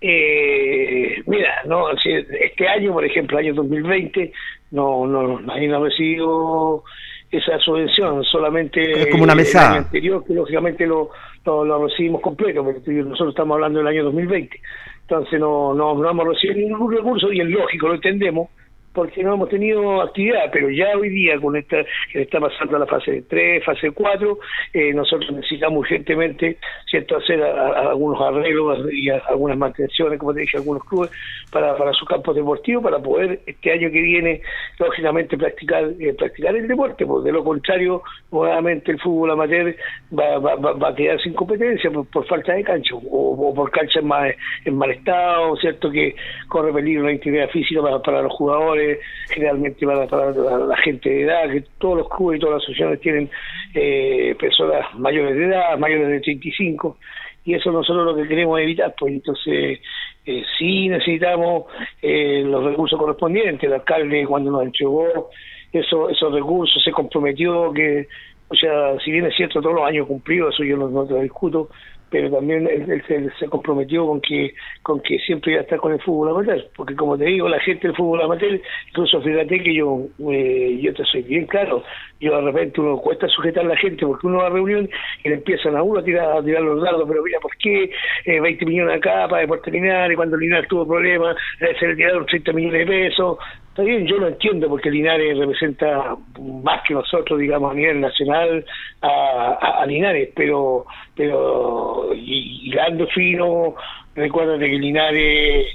[0.00, 4.32] Eh, mira, no, este año, por ejemplo, año 2020,
[4.70, 6.84] no, no, nadie no ha recibido
[7.30, 9.60] esa subvención, solamente es como una mesa.
[9.60, 11.10] el año anterior, que lógicamente lo,
[11.44, 14.60] lo, lo recibimos completo, porque nosotros estamos hablando del año 2020
[15.08, 18.50] entonces no, no, no hemos recibido ningún recurso y es lógico, lo entendemos,
[18.98, 22.80] porque no hemos tenido actividad, pero ya hoy día con esta que está pasando a
[22.80, 24.38] la fase 3, fase 4,
[24.72, 26.56] eh, nosotros necesitamos urgentemente
[26.90, 31.12] cierto hacer algunos arreglos y algunas mantenciones, como te dije, algunos clubes
[31.52, 34.42] para, para sus campos deportivos para poder este año que viene
[34.80, 39.76] lógicamente practicar eh, practicar el deporte, porque de lo contrario nuevamente el fútbol amateur
[40.12, 44.90] va, va, a quedar sin competencia por, falta de cancha o, por cancha en, mal
[44.90, 46.16] estado, cierto que
[46.48, 48.87] corre peligro la integridad física para los jugadores
[49.28, 53.00] generalmente para, para, la gente de edad, que todos los clubes y todas las asociaciones
[53.00, 53.30] tienen
[53.74, 56.96] eh, personas mayores de edad, mayores de 35,
[57.44, 59.80] y eso nosotros lo que queremos evitar, pues entonces
[60.26, 61.64] eh, sí necesitamos
[62.02, 65.30] eh, los recursos correspondientes, el alcalde cuando nos entregó
[65.72, 68.06] eso, esos recursos se comprometió que,
[68.48, 71.20] o sea, si bien es cierto todos los años cumplidos, eso yo no, no lo
[71.20, 71.68] discuto,
[72.10, 73.02] pero también él,
[73.38, 76.94] se, comprometió con que con que siempre iba a estar con el fútbol amateur, porque
[76.94, 81.04] como te digo, la gente del fútbol amateur, incluso fíjate que yo eh, yo te
[81.04, 81.82] soy bien claro,
[82.20, 84.88] yo de repente uno cuesta sujetar a la gente porque uno va a reunión
[85.24, 87.90] y le empiezan a uno a tirar, a tirar los dardos, pero mira, ¿por qué
[88.24, 92.52] eh, 20 millones acá para Deportes Linares, cuando Linares tuvo problemas, se le tiraron 30
[92.52, 93.38] millones de pesos,
[93.78, 98.64] Está bien, yo lo entiendo porque Linares representa más que nosotros, digamos, a nivel nacional
[99.02, 103.76] a, a, Linares, pero pero hilando fino,
[104.16, 105.66] recuerda que Linares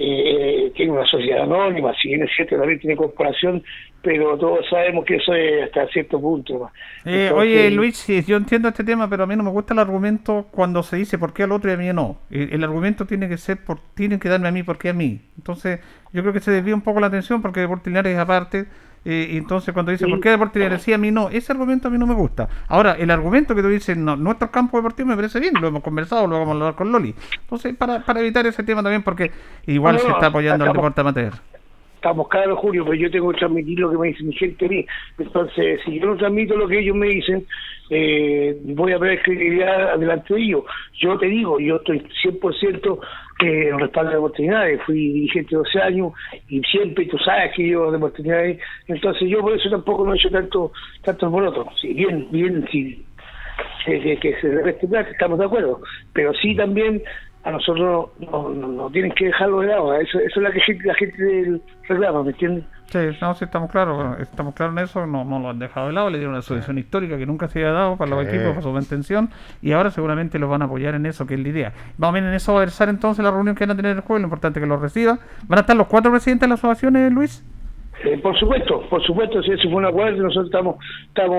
[0.00, 3.62] eh, tiene una sociedad anónima, si bien es cierto también tiene corporación,
[4.00, 6.70] pero todos sabemos que eso es hasta cierto punto.
[7.04, 9.80] Eh, oye, Luis, sí, yo entiendo este tema, pero a mí no me gusta el
[9.80, 12.20] argumento cuando se dice por qué al otro y a mí no.
[12.30, 14.94] El, el argumento tiene que ser, por tienen que darme a mí, por qué a
[14.94, 15.20] mí.
[15.36, 15.80] Entonces,
[16.12, 18.66] yo creo que se desvía un poco la atención porque Deportes Linares es aparte.
[19.10, 21.30] Eh, y entonces cuando dice, ¿por qué Deportes Linares sí a mí no?
[21.30, 22.46] Ese argumento a mí no me gusta.
[22.68, 25.82] Ahora, el argumento que tú dices, no, nuestro campo deportivo me parece bien, lo hemos
[25.82, 27.14] conversado, lo vamos a hablar con Loli.
[27.40, 29.32] Entonces, para, para evitar ese tema también, porque
[29.64, 31.32] igual No, se está apoyando al deporte amateur.
[32.08, 34.68] Estamos cada Julio, pero yo tengo que transmitir lo que me dice mi gente a
[34.68, 34.86] mí.
[35.18, 37.46] Entonces, si yo no transmito lo que ellos me dicen,
[37.90, 40.64] eh, voy a perder credibilidad delante de ellos.
[40.98, 42.98] Yo te digo, yo estoy 100%
[43.44, 44.82] eh, en respaldo de oportunidades.
[44.86, 46.12] Fui dirigente 12 años
[46.48, 48.58] y siempre, tú sabes que yo de oportunidades.
[48.86, 51.68] Entonces, yo por eso tampoco no he hecho tanto tanto alboroto.
[51.78, 53.04] Si bien, bien, si
[53.84, 55.80] que, que, que se respetar, estamos de acuerdo,
[56.14, 57.02] pero sí también
[57.48, 60.60] a nosotros no, no, no tienen que dejarlo de lado, eso, eso es la que
[60.60, 62.64] gente, la gente del- reclama, ¿me entiendes?
[62.86, 65.92] Sí, no, sí, estamos claros, estamos claros en eso, no, no lo han dejado de
[65.92, 68.28] lado, le dieron una solución histórica que nunca se había dado para los Sí.
[68.28, 69.30] equipos, para su buena intención,
[69.60, 71.72] y ahora seguramente los van a apoyar en eso, que es la idea.
[71.98, 73.96] Vamos a ver en eso va a versar entonces la reunión que van a tener
[73.96, 75.18] el jueves, lo importante es que lo reciba.
[75.46, 77.44] ¿Van a estar los cuatro presidentes de las asociaciones, Luis?
[78.04, 80.76] Eh, por supuesto, por supuesto, si eso fue un acuerdo, nosotros estamos,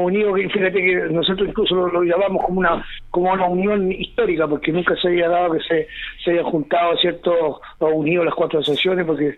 [0.04, 4.72] unidos, que fíjate que nosotros incluso lo, llamamos como una como una unión histórica, porque
[4.72, 5.88] nunca se había dado que se,
[6.24, 9.30] se hayan juntado, ¿cierto?, o unido las cuatro asociaciones, porque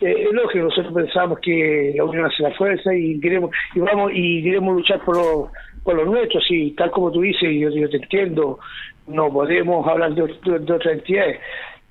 [0.00, 4.10] eh, es lógico, nosotros pensamos que la unión hace la fuerza y queremos y vamos
[4.12, 5.50] y queremos luchar por lo,
[5.84, 8.58] por lo nuestro, y tal como tú dices, y yo, yo te entiendo,
[9.06, 11.38] no podemos hablar de, de- de otras entidades,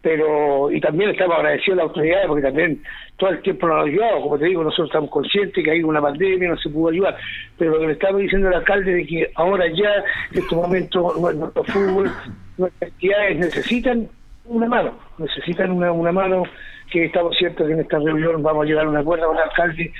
[0.03, 2.83] pero y también estamos agradecidos a las autoridades porque también
[3.17, 6.01] todo el tiempo nos han ayudado, como te digo, nosotros estamos conscientes que hay una
[6.01, 7.15] pandemia, no se pudo ayudar,
[7.57, 9.95] pero lo que le estamos diciendo al alcalde de que ahora ya,
[10.33, 12.11] en este momento, nu- nuestro fútbol,
[12.57, 14.07] nuestras entidades necesitan
[14.45, 16.43] una mano, necesitan una, una mano
[16.91, 19.43] que estamos ciertos que en esta reunión vamos a llegar a un acuerdo con el
[19.43, 19.93] alcalde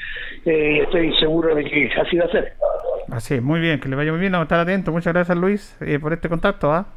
[0.45, 2.53] eh, y estoy seguro de que así va a ser.
[3.09, 4.93] Así muy bien, que le vaya muy bien, vamos a estar atentos.
[4.93, 6.87] Muchas gracias, Luis, eh, por este contacto, ¿ah?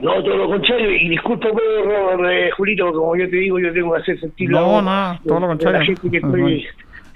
[0.00, 3.92] No, todo lo contrario, y disculpa, pero, eh, Julito, como yo te digo, yo tengo
[3.94, 5.78] que hacer sentir No, voz no, todo lo de- de contrario.
[5.80, 6.66] la gente que estoy,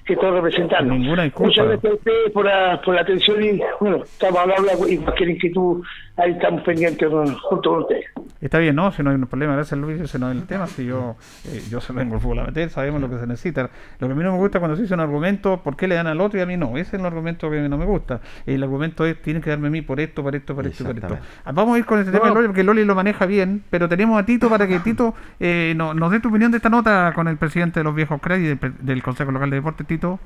[0.05, 0.95] que estoy representando.
[0.95, 1.33] Ninguna.
[1.39, 5.31] Muchas gracias a ustedes por la, por la atención y, bueno, estamos hablando y cualquier
[5.31, 5.83] inquietud,
[6.17, 8.07] ahí estamos pendientes con- junto con ustedes.
[8.41, 8.93] Está bien, ¿no?
[8.93, 10.67] Si no hay un problema, gracias Luis, ese no es el tema.
[10.67, 13.71] Si yo, eh, yo se vengo al fútbol a meter, sabemos lo que se necesita.
[13.99, 15.95] Lo que a mí no me gusta cuando se dice un argumento, ¿por qué le
[15.95, 16.77] dan al otro y a mí no?
[16.77, 18.21] Ese es el argumento que a mí no me gusta.
[18.45, 20.97] El argumento es, tienen que darme a mí por esto, por esto, por esto, por
[20.97, 21.19] esto.
[21.45, 23.89] Ah, Vamos a ir con este tema de Loli, porque Loli lo maneja bien, pero
[23.89, 27.13] tenemos a Tito para que Tito eh, no- nos dé tu opinión de esta nota
[27.15, 29.87] con el presidente de los viejos CRED y del, pre- del Consejo Local de Deportes,
[29.87, 30.21] Tito.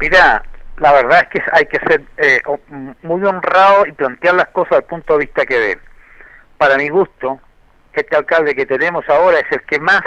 [0.00, 0.42] Mira,
[0.80, 2.60] la verdad es que hay que ser eh, o-
[3.02, 5.80] muy honrado y plantear las cosas al punto de vista que ven.
[6.56, 7.40] Para mi gusto,
[7.92, 10.02] este alcalde que tenemos ahora es el que más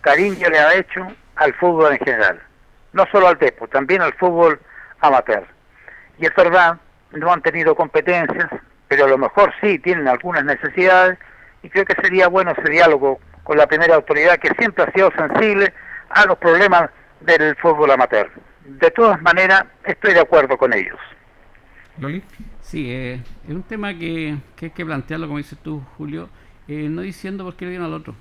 [0.00, 2.40] cariño le ha hecho al fútbol en general.
[2.92, 4.60] No solo al Depo, también al fútbol
[5.00, 5.44] amateur.
[6.18, 6.76] Y es verdad,
[7.12, 8.48] no han tenido competencias,
[8.88, 11.18] pero a lo mejor sí tienen algunas necesidades
[11.62, 15.10] y creo que sería bueno ese diálogo con la primera autoridad que siempre ha sido
[15.16, 15.72] sensible
[16.10, 16.90] a los problemas
[17.20, 18.30] del fútbol amateur.
[18.64, 20.98] De todas maneras, estoy de acuerdo con ellos.
[21.98, 22.22] Loli.
[22.60, 26.28] Sí, eh, es un tema que, que hay que plantearlo, como dices tú, Julio,
[26.66, 28.14] eh, no diciendo por qué le dieron al otro.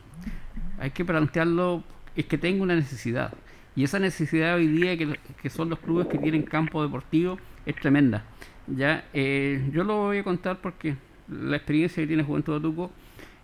[0.80, 1.84] Hay que plantearlo,
[2.16, 3.34] es que tenga una necesidad.
[3.76, 7.76] Y esa necesidad hoy día, que, que son los clubes que tienen campo deportivo, es
[7.76, 8.24] tremenda.
[8.68, 10.96] Ya, eh, yo lo voy a contar porque
[11.28, 12.92] la experiencia que tiene Juventud de Tuco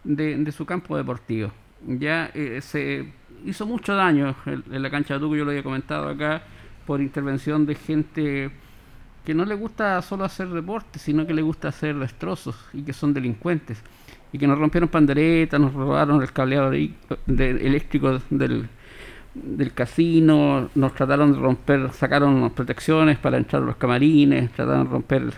[0.03, 1.51] de, de su campo deportivo.
[1.85, 3.11] Ya eh, se
[3.45, 6.43] hizo mucho daño en, en la cancha de Tuco, yo lo había comentado acá,
[6.89, 8.49] por intervención de gente
[9.23, 12.93] que no le gusta solo hacer deporte, sino que le gusta hacer destrozos y que
[12.93, 13.77] son delincuentes.
[14.33, 16.91] Y que nos rompieron panderetas, nos robaron el cableado de-
[17.27, 18.67] eléctrico del,
[19.35, 24.89] del casino, nos trataron de romper, sacaron protecciones para entrar a los camarines, trataron de
[24.91, 25.33] romper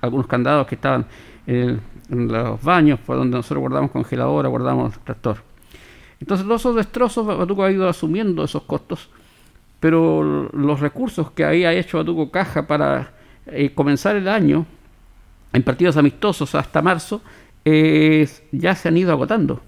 [0.00, 1.06] algunos candados que estaban
[1.48, 5.38] en, en los baños, por donde nosotros guardamos congeladora, guardamos tractor.
[6.20, 9.10] Entonces todos esos destrozos, Batuco ha ido asumiendo esos costos
[9.80, 13.12] pero los recursos que había hecho Batuco Caja para
[13.46, 14.66] eh, comenzar el año
[15.52, 17.22] en partidos amistosos hasta marzo
[17.64, 19.62] ya se han ido agotando.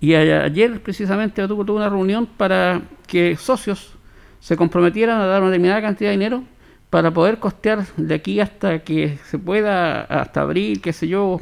[0.00, 3.94] Y ayer precisamente Batuco tuvo una reunión para que socios
[4.40, 6.44] se comprometieran a dar una determinada cantidad de dinero
[6.88, 11.40] para poder costear de aquí hasta que se pueda, hasta abril, qué sé yo,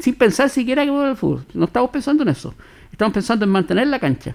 [0.00, 1.46] sin pensar siquiera que vuelva el fútbol.
[1.54, 2.54] No estamos pensando en eso.
[2.92, 4.34] Estamos pensando en mantener la cancha.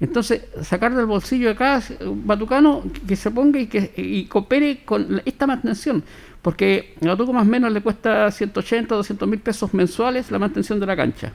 [0.00, 5.22] Entonces, sacar del bolsillo de cada batucano que se ponga y que y coopere con
[5.24, 6.02] esta mantención.
[6.42, 10.38] Porque a Batuco más o menos le cuesta 180 o 200 mil pesos mensuales la
[10.38, 11.32] mantención de la cancha.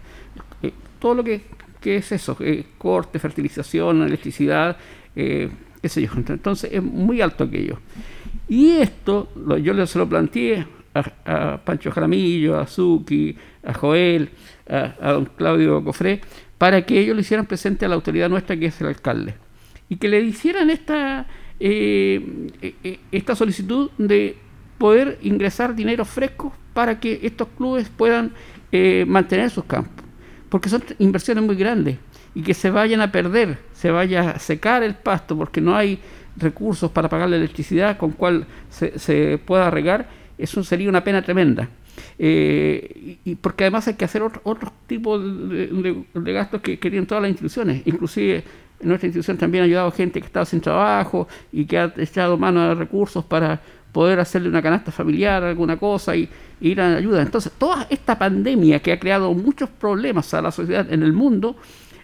[0.62, 1.42] Eh, todo lo que
[1.82, 4.78] que es eso, eh, corte, fertilización, electricidad,
[5.16, 5.50] eh,
[5.82, 6.10] qué sé yo.
[6.16, 7.80] Entonces es muy alto aquello.
[8.48, 9.30] Y esto
[9.62, 13.36] yo se lo planteé a, Pancho Jaramillo, a Zuki,
[13.66, 14.30] a Joel,
[14.70, 16.22] a, don Claudio Cofré,
[16.62, 19.34] para que ellos le hicieran presente a la autoridad nuestra que es el alcalde.
[19.90, 21.26] Y que le hicieran esta,
[21.60, 24.38] eh, esta solicitud de
[24.78, 28.34] poder ingresar dinero fresco para que estos clubes puedan
[29.08, 30.02] mantener sus campos
[30.52, 31.98] porque son inversiones muy grandes
[32.36, 35.98] y que se vayan a perder, se vaya a secar el pasto porque no hay
[36.36, 41.70] recursos para pagar la electricidad con cual se, pueda regar, eso sería una pena tremenda.
[42.20, 47.08] Eh, y, porque además hay que hacer otros otro tipos de, gastos que, que, tienen
[47.08, 48.44] todas las instituciones, inclusive
[48.82, 52.38] nuestra institución también ha ayudado a gente que estaba sin trabajo y que ha echado
[52.38, 53.62] mano de recursos para
[53.92, 56.30] poder hacerle una canasta familiar, alguna cosa y,
[56.62, 57.22] ir a ayuda.
[57.22, 61.56] Entonces, toda esta pandemia que ha creado muchos problemas a la sociedad en el mundo,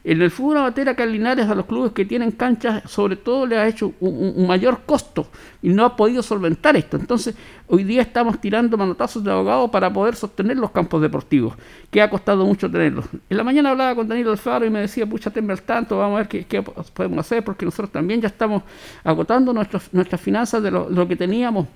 [0.08, 3.68] en el fútbol amateur acá a los clubes que tienen canchas, sobre todo le ha
[3.68, 5.28] hecho un, mayor costo
[5.62, 6.96] y no ha podido solventar esto.
[6.96, 7.36] Entonces,
[7.68, 11.56] hoy día estamos tirando manotazos de abogado para poder sostener los campos deportivos,
[11.92, 13.06] que ha costado mucho tenerlos.
[13.30, 16.24] En la mañana hablaba con Daniel Alfaro y me decía, pucha, tembla tanto, vamos a
[16.24, 18.64] ver qué, podemos hacer, porque nosotros también ya estamos
[19.04, 21.68] agotando nuestras finanzas de lo, lo que teníamos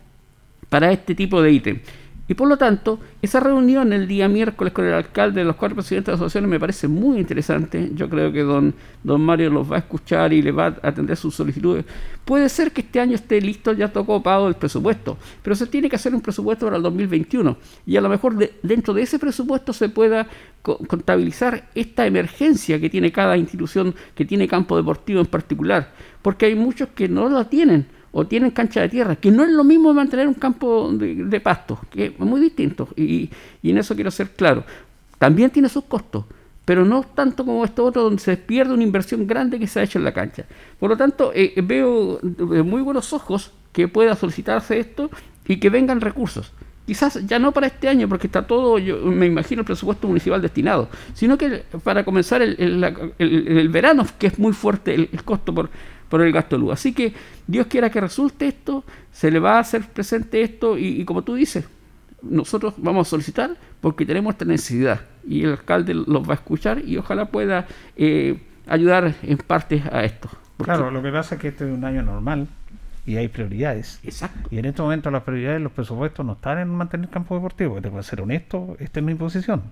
[0.70, 1.82] para este tipo de ítem.
[2.32, 5.76] Y por lo tanto, esa reunión el día miércoles con el alcalde de los cuatro
[5.76, 7.92] presidentes de asociaciones me parece muy interesante.
[7.94, 8.74] Yo creo que don,
[9.04, 11.84] don Mario los va a escuchar y le va a atender sus solicitudes.
[12.24, 15.90] Puede ser que este año esté listo, ya tocó pago el presupuesto, pero se tiene
[15.90, 17.58] que hacer un presupuesto para el 2021.
[17.86, 20.26] Y a lo mejor dentro de ese presupuesto se pueda
[20.62, 25.92] contabilizar esta emergencia que tiene cada institución que tiene campo deportivo en particular.
[26.22, 29.52] Porque hay muchos que no la tienen o tienen cancha de tierra, que no es
[29.52, 33.30] lo mismo mantener un campo de, pasto, que es muy distinto, y,
[33.64, 34.64] en eso quiero ser claro.
[35.18, 36.26] También tiene sus costos,
[36.66, 39.84] pero no tanto como esto otro, donde se pierde una inversión grande que se ha
[39.84, 40.46] hecho en la cancha.
[40.80, 45.10] Por lo tanto, eh, veo de muy buenos ojos que pueda solicitarse esto
[45.48, 46.52] y que vengan recursos.
[46.86, 50.42] Quizás ya no para este año, porque está todo, yo me imagino, el presupuesto municipal
[50.42, 55.70] destinado, sino que para comenzar el, verano, que es muy fuerte el, costo por,
[56.12, 56.74] por el gasto de luz.
[56.74, 57.14] Así que
[57.48, 58.84] Dios quiera que resulte esto,
[59.14, 61.66] se le va a hacer presente esto y, como tú dices,
[62.22, 66.84] nosotros vamos a solicitar porque tenemos esta necesidad y el alcalde los va a escuchar
[66.86, 70.30] y ojalá pueda eh, ayudar en parte a esto.
[70.62, 72.48] Claro, lo que pasa es que este es un año normal
[73.06, 74.00] y hay prioridades.
[74.04, 74.50] Exacto.
[74.52, 77.82] Y en este momento las prioridades, los presupuestos no están en mantener el campo deportivo.
[77.82, 79.64] Tengo que ser honesto, esta es mi posición.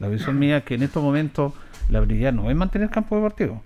[0.00, 1.52] La visión mía es que en estos momentos
[1.88, 3.62] la prioridad no es mantener el campo deportivo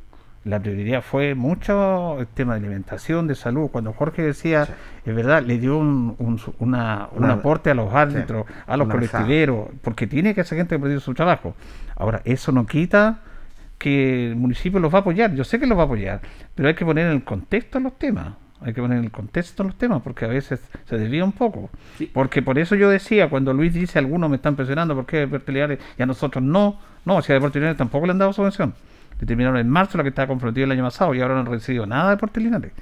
[0.49, 3.69] la prioridad fue mucho el tema de alimentación, de salud.
[3.71, 4.67] Cuando Jorge decía,
[5.05, 6.17] es verdad, le dio un,
[6.59, 11.01] un, aporte a los árbitros, a los colectiveros, porque tiene que hacer gente que perdido
[11.01, 11.55] su trabajo.
[11.97, 13.21] Ahora, eso no quita
[13.77, 16.21] que el municipio los va a apoyar, yo sé que los va a apoyar,
[16.55, 18.35] pero hay que poner en el contexto los temas.
[18.61, 21.71] Hay que poner en el contexto los temas porque a veces se desvía un poco.
[22.13, 25.79] Porque por eso yo decía, cuando Luis dice algunos me están presionando, ¿por qué Deportes
[25.97, 26.81] y a nosotros no?
[27.05, 28.75] No, si a Deportes tampoco le han dado subvención
[29.19, 31.87] determinaron en marzo lo que estaba comprometido el año pasado y ahora no han recibido
[31.87, 32.73] nada de Deportes Linares.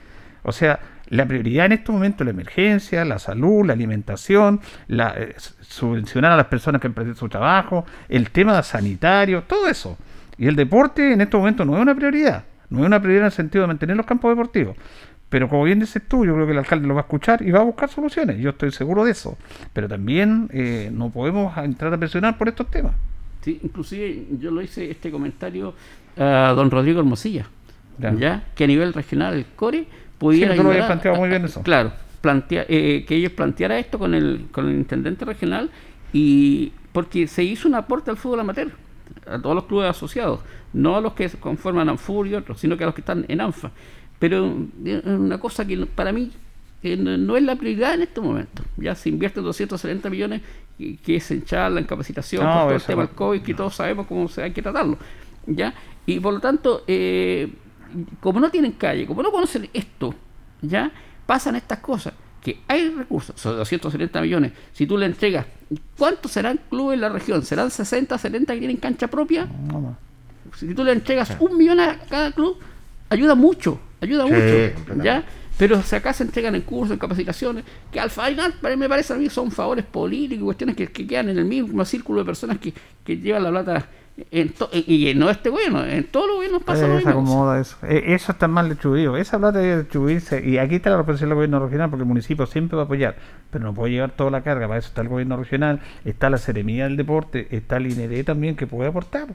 [0.42, 0.78] O sea,
[1.08, 6.32] la prioridad en este momento es la emergencia, la salud, la alimentación, la, eh, subvencionar
[6.32, 9.96] a las personas que han perdido su trabajo, el tema sanitario, todo eso.
[10.38, 13.26] Y el deporte en este momento no es una prioridad, no es una prioridad en
[13.26, 14.76] el sentido de mantener los campos deportivos.
[15.28, 17.50] Pero como bien dices tú, yo creo que el alcalde lo va a escuchar y
[17.50, 19.36] va a buscar soluciones, yo estoy seguro de eso.
[19.72, 22.92] Pero también eh, no podemos entrar a presionar por estos temas.
[23.42, 25.74] Sí, inclusive yo lo hice este comentario
[26.16, 27.46] a don Rodrigo Hermosilla,
[27.98, 28.44] ya.
[28.54, 29.86] que a nivel regional el CORE
[30.18, 31.62] pudiera sí, ayudar planteado muy bien eso.
[31.62, 35.70] Claro, plantea, eh, que ellos planteara esto con el, con el intendente regional
[36.12, 38.70] y porque se hizo un aporte al fútbol amateur,
[39.26, 40.40] a todos los clubes asociados,
[40.72, 43.40] no a los que conforman ANFUR y otros, sino que a los que están en
[43.40, 43.70] ANFA.
[44.18, 46.32] Pero es una cosa que para mí
[46.82, 48.62] no, es la prioridad en este momento.
[48.76, 50.42] Ya se invierte 270 millones,
[50.78, 54.06] que, es en charla, en capacitación, por todo el tema del COVID, que todos sabemos
[54.06, 54.96] cómo se hay que tratarlo.
[55.46, 55.74] ¿ya?
[56.06, 57.52] Y por lo tanto, eh,
[58.20, 60.14] como no tienen calle, como no conocen esto,
[60.62, 60.90] ¿ya?
[61.26, 62.14] Pasan estas cosas.
[62.40, 64.52] Que hay recursos, son 270 millones.
[64.72, 65.46] Si tú le entregas,
[65.98, 67.42] ¿cuántos serán clubes en la región?
[67.42, 69.48] ¿Serán 60, 70 que tienen cancha propia?
[70.54, 72.56] Si tú le entregas un millón a cada club,
[73.10, 75.24] ayuda mucho, ayuda mucho, ¿ya?
[75.58, 79.16] Pero si acá se entregan en cursos, en capacitaciones, que al final me parece a
[79.16, 83.16] mí son favores políticos, cuestiones que, quedan en el mismo círculo de personas que, que
[83.16, 83.88] llevan la plata
[84.32, 87.54] y no este gobierno, en todos los gobiernos pasa lo mismo.
[87.54, 87.76] Eso.
[87.86, 89.16] E, eso está mal distribuido.
[89.16, 90.42] Esa plata debe distribuirse.
[90.42, 93.16] Y aquí está la responsabilidad del gobierno regional, porque el municipio siempre va a apoyar,
[93.50, 94.68] pero no puede llevar toda la carga.
[94.68, 98.56] Para eso está el gobierno regional, está la Seremía del Deporte, está el INED también
[98.56, 99.28] que puede aportar.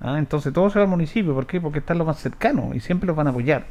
[0.00, 0.18] ¿ah?
[0.18, 1.32] Entonces todo se va al municipio.
[1.32, 1.60] ¿Por qué?
[1.60, 3.66] Porque está lo más cercano y siempre los van a apoyar.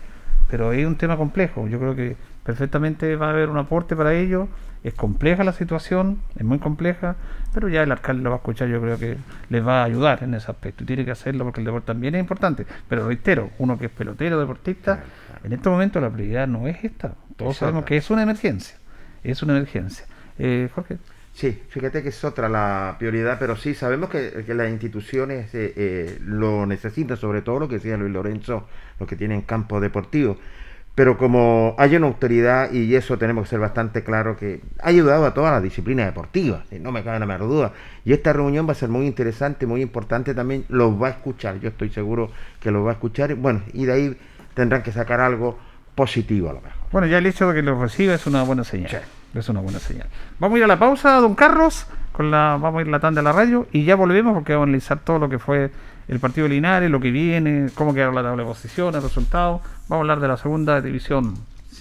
[0.50, 1.68] Pero es un tema complejo.
[1.68, 4.48] Yo creo que perfectamente va a haber un aporte para ellos.
[4.84, 7.16] Es compleja la situación, es muy compleja,
[7.54, 9.18] pero ya el alcalde lo va a escuchar, yo creo que
[9.50, 12.16] les va a ayudar en ese aspecto y tiene que hacerlo porque el deporte también
[12.16, 12.66] es importante.
[12.90, 15.04] Pero reitero, uno que es pelotero, deportista,
[15.44, 17.14] en este momento la prioridad no es esta.
[17.38, 18.76] Todos sabemos que es una emergencia,
[19.24, 20.06] es una emergencia.
[20.38, 20.98] Eh, Jorge.
[21.34, 25.74] Sí, fíjate que es otra la prioridad, pero sí sabemos que, que las instituciones eh,
[25.76, 28.68] eh, lo necesitan, sobre todo lo que decía Luis Lorenzo,
[29.00, 30.38] los que tienen campo deportivo.
[30.96, 35.26] Pero como hay una autoridad, y eso tenemos que ser bastante claro, que ha ayudado
[35.26, 37.74] a todas las disciplinas deportivas, no me cabe la menor duda.
[38.06, 41.60] Y esta reunión va a ser muy interesante, muy importante también, los va a escuchar,
[41.60, 42.30] yo estoy seguro
[42.60, 44.18] que los va a escuchar, bueno, y de ahí
[44.54, 45.58] tendrán que sacar algo
[45.96, 46.80] positivo a lo mejor.
[46.92, 49.02] Bueno, ya el hecho de que los reciba es una buena señal.
[49.34, 50.08] Es una buena señal.
[50.40, 53.22] Vamos a ir a la pausa, don Carlos, con la, vamos a ir la tanda
[53.22, 55.72] de la radio y ya volvemos porque vamos a analizar todo lo que fue
[56.08, 59.62] el partido de Linares, lo que viene, cómo queda la tabla de posiciones, resultados.
[59.88, 61.36] Vamos a hablar de la segunda división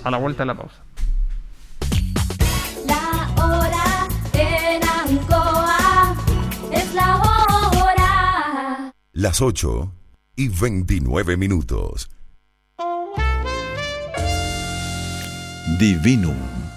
[0.05, 0.83] a la vuelta de la pausa.
[2.87, 6.17] La hora en Ancoa
[6.71, 8.93] es la hora.
[9.13, 9.93] Las 8
[10.37, 12.11] y 29 minutos.
[15.79, 16.62] Divinum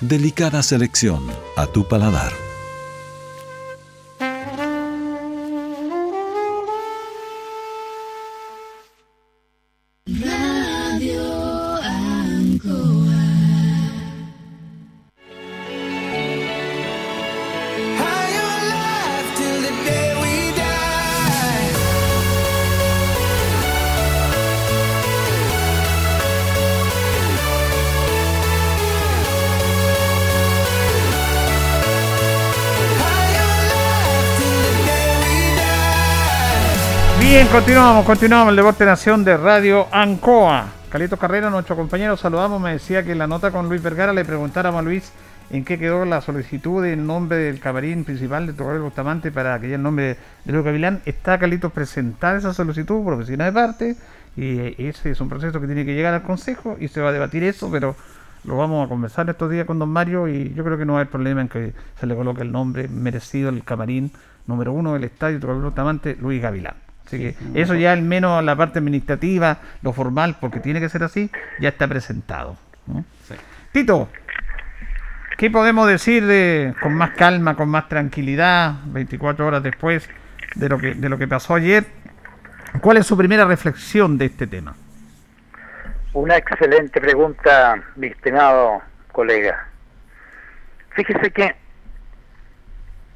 [0.00, 1.26] Delicada selección
[1.56, 2.47] a tu paladar.
[37.58, 40.66] Continuamos, continuamos el Deporte Nación de Radio Ancoa.
[40.90, 44.24] Calito Carrera, nuestro compañero, saludamos, me decía que en la nota con Luis Vergara le
[44.24, 45.10] preguntáramos a Luis
[45.50, 49.66] en qué quedó la solicitud del nombre del camarín principal de Torre Bustamante para que
[49.66, 51.02] haya el nombre de Luis Gavilán.
[51.04, 53.96] Está Calito presentar esa solicitud por oficina de parte
[54.36, 57.12] y ese es un proceso que tiene que llegar al Consejo y se va a
[57.12, 57.96] debatir eso, pero
[58.44, 61.06] lo vamos a conversar estos días con don Mario y yo creo que no hay
[61.06, 64.12] problema en que se le coloque el nombre merecido al camarín
[64.46, 66.87] número uno del estadio Torre Bustamante, Luis Gavilán.
[67.08, 71.02] Así que eso ya al menos la parte administrativa, lo formal, porque tiene que ser
[71.02, 72.58] así, ya está presentado.
[72.86, 73.02] ¿no?
[73.72, 74.10] Tito,
[75.38, 80.06] ¿qué podemos decir de, con más calma, con más tranquilidad, 24 horas después
[80.54, 81.86] de lo que, de lo que pasó ayer?
[82.82, 84.74] ¿Cuál es su primera reflexión de este tema?
[86.12, 88.82] Una excelente pregunta, mi estimado
[89.12, 89.66] colega.
[90.90, 91.56] Fíjese que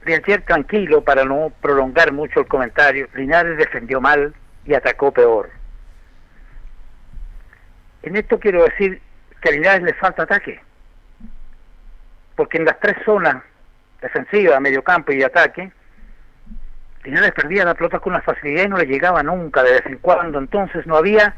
[0.04, 4.34] de ayer tranquilo, para no prolongar mucho el comentario, Linares defendió mal
[4.64, 5.50] y atacó peor.
[8.02, 9.00] En esto quiero decir
[9.40, 10.60] que a Linares le falta ataque,
[12.36, 13.42] porque en las tres zonas
[14.00, 15.70] defensivas, medio campo y ataque,
[17.04, 19.98] Linares perdía la pelota con una facilidad y no le llegaba nunca de vez en
[19.98, 21.34] cuando, entonces no había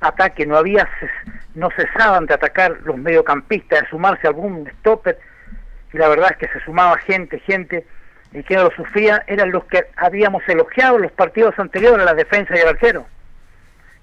[0.00, 0.88] ataque, no había
[1.54, 5.18] no cesaban de atacar los mediocampistas, de sumarse a algún stopper,
[5.96, 7.86] y la verdad es que se sumaba gente, gente,
[8.30, 12.54] y que lo sufría eran los que habíamos elogiado en los partidos anteriores, la defensa
[12.54, 13.06] y el arquero,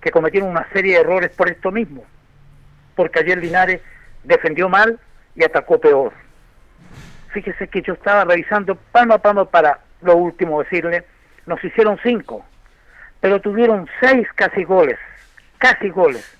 [0.01, 2.03] que cometieron una serie de errores por esto mismo,
[2.95, 3.79] porque ayer Linares
[4.23, 4.99] defendió mal
[5.35, 6.13] y atacó peor.
[7.31, 11.03] Fíjese que yo estaba revisando palmo a palmo para lo último decirle,
[11.45, 12.43] nos hicieron cinco,
[13.21, 14.97] pero tuvieron seis casi goles,
[15.59, 16.37] casi goles.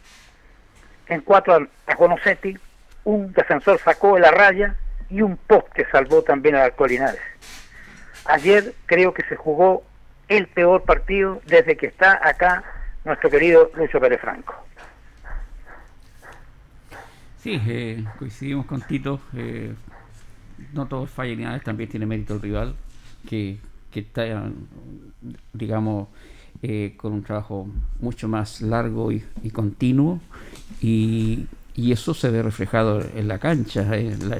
[1.05, 2.57] En cuatro a Conocetti,
[3.03, 4.77] un defensor sacó de la raya
[5.13, 7.21] y un poste salvó también al Arco Linares.
[8.25, 9.83] Ayer creo que se jugó
[10.27, 12.63] el peor partido desde que está acá
[13.05, 14.55] nuestro querido Lucho Pérez Franco.
[17.37, 19.19] Sí, eh, coincidimos con Tito.
[19.35, 19.75] eh,
[20.73, 21.11] no todo es
[21.63, 22.75] también tiene mérito el rival,
[23.29, 23.57] que,
[23.91, 24.23] que está,
[25.51, 26.07] digamos,
[26.63, 27.67] eh, con un trabajo
[27.99, 30.21] mucho más largo y, continuo,
[30.81, 31.45] y,
[31.75, 33.83] y eso se ve reflejado en la cancha.
[33.83, 34.39] la-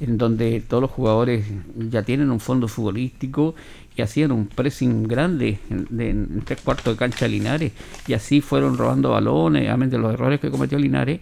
[0.00, 1.46] en donde todos los jugadores
[1.76, 3.54] ya tienen un fondo futbolístico
[3.96, 7.72] y hacían un pressing grande en, tres cuartos de cancha de Linares
[8.06, 11.20] y así fueron robando balones, amén de los errores que cometió Linares.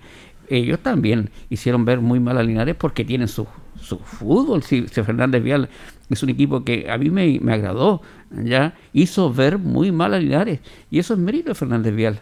[0.49, 3.47] Ellos también hicieron ver muy mal a Linares porque tienen su,
[3.81, 4.63] su fútbol.
[4.63, 5.69] Si, si Fernández Vial
[6.09, 10.21] es un equipo que a mí me, me agradó, ya hizo ver muy mal a
[10.21, 10.61] Linares
[10.91, 12.21] y eso es mérito de Fernández Vial.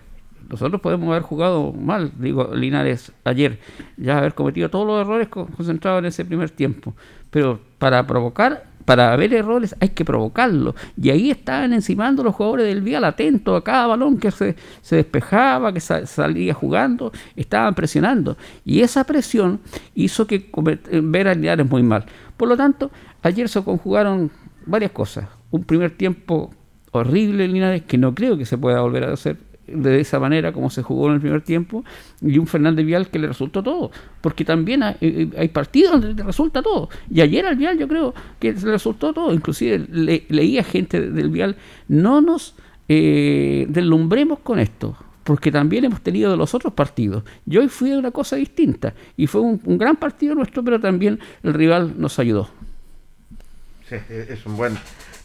[0.48, 3.58] Nosotros podemos haber jugado mal, digo, Linares ayer,
[3.96, 6.94] ya haber cometido todos los errores co- concentrados en ese primer tiempo.
[7.30, 10.74] Pero para provocar, para ver errores hay que provocarlo.
[11.00, 14.96] Y ahí estaban encimando los jugadores del Vial, atentos a cada balón que se, se
[14.96, 18.36] despejaba, que sa- salía jugando, estaban presionando.
[18.64, 19.60] Y esa presión
[19.94, 20.50] hizo que
[21.02, 22.04] ver a Linares muy mal.
[22.36, 22.90] Por lo tanto,
[23.22, 24.30] ayer se conjugaron
[24.66, 25.26] varias cosas.
[25.50, 26.50] Un primer tiempo
[26.92, 29.36] horrible Linares, que no creo que se pueda volver a hacer
[29.66, 31.84] de esa manera como se jugó en el primer tiempo,
[32.20, 33.90] y un Fernández Vial que le resultó todo,
[34.20, 37.88] porque también hay, eh, hay partidos donde le resulta todo, y ayer al Vial yo
[37.88, 41.56] creo que le resultó todo, inclusive le- leía gente del Vial,
[41.88, 42.54] no nos
[42.88, 47.96] eh, deslumbremos con esto, porque también hemos tenido de los otros partidos, y hoy fue
[47.96, 52.18] una cosa distinta, y fue un, un gran partido nuestro, pero también el rival nos
[52.18, 52.50] ayudó.
[53.88, 54.74] Sí, es un buen.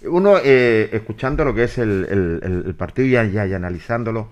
[0.04, 4.30] Uno, eh, escuchando lo que es el, el- partido y y analizándolo,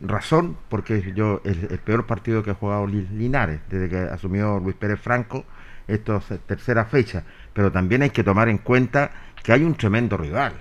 [0.00, 4.58] razón, porque yo, el, el peor partido que ha jugado Li- Linares, desde que asumió
[4.60, 5.44] Luis Pérez Franco,
[5.88, 9.10] esto es tercera fecha, pero también hay que tomar en cuenta
[9.42, 10.52] que hay un tremendo rival,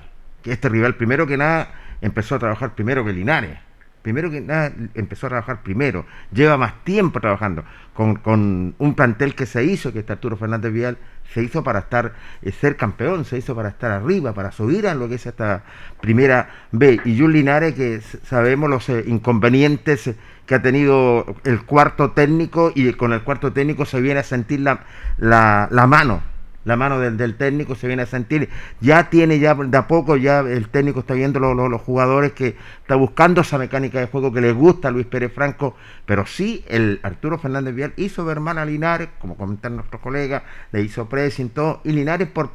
[0.41, 1.71] que este rival, primero que nada,
[2.01, 3.57] empezó a trabajar primero que Linares.
[4.01, 7.65] Primero que nada, empezó a trabajar primero, lleva más tiempo trabajando,
[7.99, 10.97] con, con un plantel que se hizo, que este Arturo Fernández Vial,
[11.33, 14.95] se hizo para estar, eh, ser campeón, se hizo para estar arriba, para subir a
[14.95, 15.65] lo que es esta
[15.99, 17.01] primera B.
[17.03, 22.71] Y Jun Linares, que sabemos los eh, inconvenientes eh, que ha tenido el cuarto técnico,
[22.73, 24.79] y con el cuarto técnico se viene a sentir la,
[25.17, 26.21] la mano,
[26.65, 28.49] la mano del, del técnico se viene a sentir,
[28.81, 32.33] ya tiene ya de a poco, ya el técnico está viendo lo- lo- los jugadores
[32.33, 36.25] que está buscando esa mecánica de juego que les gusta a Luis Pérez Franco, pero
[36.25, 40.81] sí el Arturo Fernández Vial hizo ver mal a Linares, como comentan nuestros colegas, le
[40.81, 42.51] hizo pressing, todo, y Linares por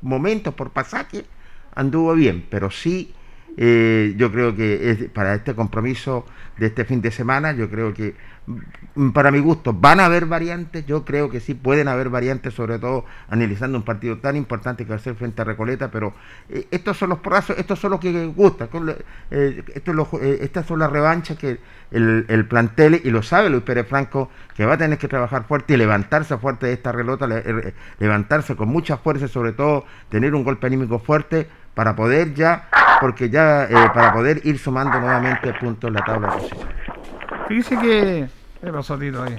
[0.00, 1.24] momentos, por pasaje,
[1.74, 3.14] anduvo bien, pero sí
[3.56, 6.24] eh, yo creo que para este compromiso
[6.58, 8.14] de este fin de semana, yo creo que
[8.94, 12.54] mm, para mi gusto van a haber variantes, yo creo que sí pueden haber variantes,
[12.54, 16.14] sobre todo analizando un partido tan importante que va a ser frente a Recoleta, pero
[16.48, 18.68] eh, estos son los prazos, estos son los que gustan,
[19.30, 21.58] eh, eh, estas son las revanchas que
[21.90, 25.44] el, el plantel, y lo sabe Luis Pérez Franco, que va a tener que trabajar
[25.44, 30.34] fuerte y levantarse fuerte de esta relota, eh, levantarse con mucha fuerza, sobre todo tener
[30.34, 32.68] un golpe anímico fuerte para poder ya,
[33.00, 36.74] porque ya, eh, para poder ir sumando nuevamente puntos en la tabla de posiciones.
[37.48, 38.28] Fíjese que.
[38.62, 39.22] ¿Qué pasó, Tito?
[39.22, 39.36] Ahí?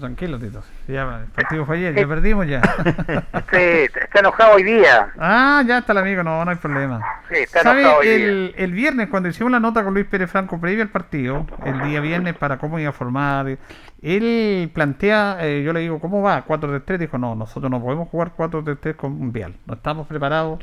[0.00, 0.60] Tranquilo, Tito.
[0.88, 2.60] Ya, el partido fue ayer, ya perdimos ya.
[3.52, 5.12] Sí, está enojado hoy día.
[5.20, 7.00] ah, ya está el amigo, no, no hay problema.
[7.28, 7.82] Sí, está ¿Sabe?
[7.82, 8.16] enojado hoy día.
[8.16, 11.80] El, el viernes, cuando hicimos la nota con Luis Pérez Franco previo al partido, el
[11.82, 13.56] día viernes para cómo iba a formar,
[14.02, 16.44] él plantea, eh, yo le digo, ¿cómo va?
[16.44, 16.98] 4-3-3.
[16.98, 19.54] Dijo, no, nosotros no podemos jugar 4-3-3 con un Vial.
[19.66, 20.58] No estamos preparados,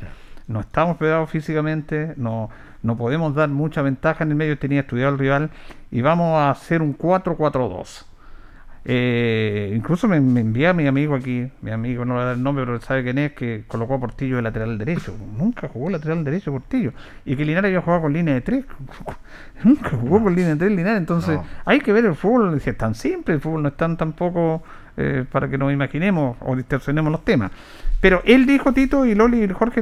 [0.48, 2.50] no estamos preparados físicamente, no,
[2.82, 4.58] no podemos dar mucha ventaja en el medio.
[4.58, 5.50] Tenía estudiado el rival
[5.90, 8.06] y vamos a hacer un 4-4-2.
[8.84, 12.64] Eh, incluso me, me envía mi amigo aquí, mi amigo no le da el nombre,
[12.66, 15.14] pero sabe quién es, que colocó a Portillo de lateral derecho.
[15.38, 16.92] Nunca jugó lateral derecho Portillo.
[17.24, 18.64] Y que Linares había jugado con línea de tres.
[19.64, 20.98] Nunca jugó con línea de tres Linares.
[20.98, 21.44] Entonces, No.
[21.64, 24.64] hay que ver el fútbol, si es tan simple, el fútbol no es tan tampoco
[24.96, 27.52] eh, para que nos imaginemos o distorsionemos los temas.
[28.02, 29.80] Pero él dijo, Tito y Loli y Jorge,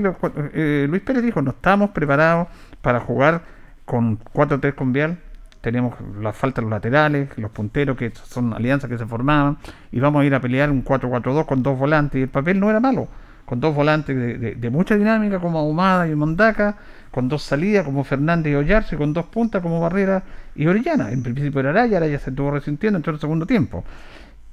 [0.52, 2.48] eh, Luis Pérez dijo, no estamos preparados
[2.82, 3.40] para jugar
[3.86, 5.16] con 4-3 con Vial.
[5.62, 9.56] Tenemos la falta de los laterales, los punteros, que son alianzas que se formaban,
[9.90, 12.18] y vamos a ir a pelear un 4-4-2 con dos volantes.
[12.18, 13.08] Y el papel no era malo,
[13.46, 14.14] con dos volantes
[14.60, 16.76] de, mucha dinámica, como Ahumada y Mondaca,
[17.10, 20.24] con dos salidas, como Fernández y Ollarse, con dos puntas, como Barrera
[20.54, 21.10] y Orellana.
[21.10, 23.82] En principio era Araya, Araya se estuvo resintiendo entró en el segundo tiempo.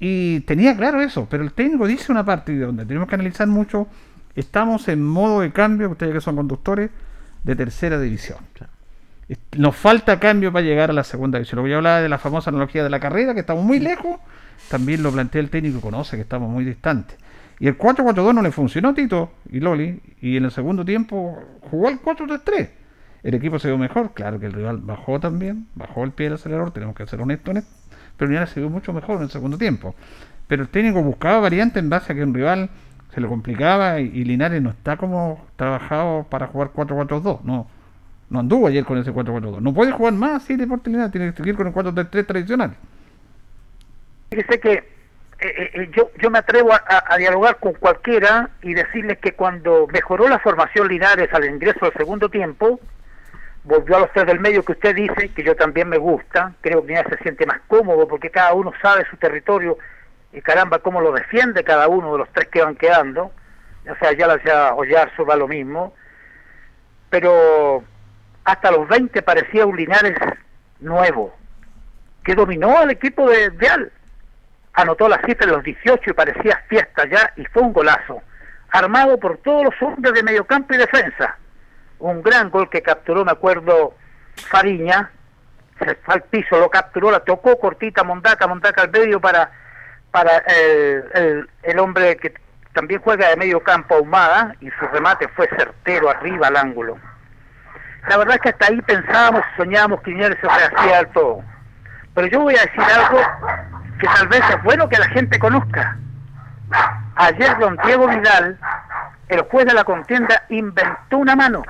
[0.00, 3.88] Y tenía claro eso, pero el técnico dice una parte donde tenemos que analizar mucho.
[4.36, 6.90] Estamos en modo de cambio, ustedes que son conductores,
[7.42, 8.38] de tercera división.
[9.56, 11.58] Nos falta cambio para llegar a la segunda división.
[11.58, 14.20] Lo que yo hablaba de la famosa analogía de la carrera, que estamos muy lejos,
[14.70, 17.16] también lo plantea el técnico y conoce que estamos muy distantes.
[17.60, 21.42] Y el 4-4-2 no le funcionó a Tito y Loli, y en el segundo tiempo
[21.70, 22.68] jugó el 4-3-3.
[23.24, 26.34] El equipo se vio mejor, claro que el rival bajó también, bajó el pie del
[26.34, 27.70] acelerador, tenemos que ser honestos en esto,
[28.18, 29.94] pero Linares se vio mucho mejor en el segundo tiempo.
[30.46, 32.68] Pero el técnico buscaba variantes en base a que un rival
[33.14, 37.66] se le complicaba y, y Linares no está como trabajado para jugar 4-4-2, no.
[38.30, 39.60] No anduvo ayer con ese 4-4-2.
[39.60, 42.74] No puede jugar más así Deportes Linares, tiene que seguir con el 4-3-3 tradicional.
[44.30, 44.72] Fíjese que
[45.40, 49.86] eh, eh, yo, yo me atrevo a- a dialogar con cualquiera y decirles que cuando
[49.86, 52.80] mejoró la formación Linares al ingreso del segundo tiempo,
[53.68, 56.80] volvió a los tres del medio que usted dice, que yo también me gusta, creo
[56.80, 59.76] que Linares se siente más cómodo porque cada uno sabe su territorio
[60.32, 63.30] y caramba cómo lo defiende cada uno de los tres que van quedando,
[63.88, 65.94] o sea, ya la sea Ollarzo va lo mismo,
[67.10, 67.84] pero
[68.44, 70.16] hasta los 20 parecía un Linares
[70.80, 71.36] nuevo,
[72.24, 73.92] que dominó al equipo de Real.
[74.72, 78.22] Anotó la cifra en los 18 y parecía fiesta ya y fue un golazo,
[78.70, 81.36] armado por todos los hombres de mediocampo y defensa.
[81.98, 83.94] Un gran gol que capturó, me acuerdo,
[84.36, 85.10] Fariña,
[85.78, 89.50] se fue al piso, lo capturó, la tocó cortita Mondaca, Mondaca al medio para,
[90.10, 92.34] para el, el, hombre que
[92.72, 96.98] también juega de medio campo Ahumada y su remate fue certero arriba al ángulo.
[98.08, 101.42] La verdad es que hasta ahí pensábamos, soñábamos que Linares se rehacía del todo.
[102.14, 103.20] Pero yo voy a decir algo
[104.00, 105.96] que tal vez es bueno que la gente conozca.
[107.16, 108.58] Ayer don Diego Vidal,
[109.28, 111.62] el juez de la contienda, inventó una mano.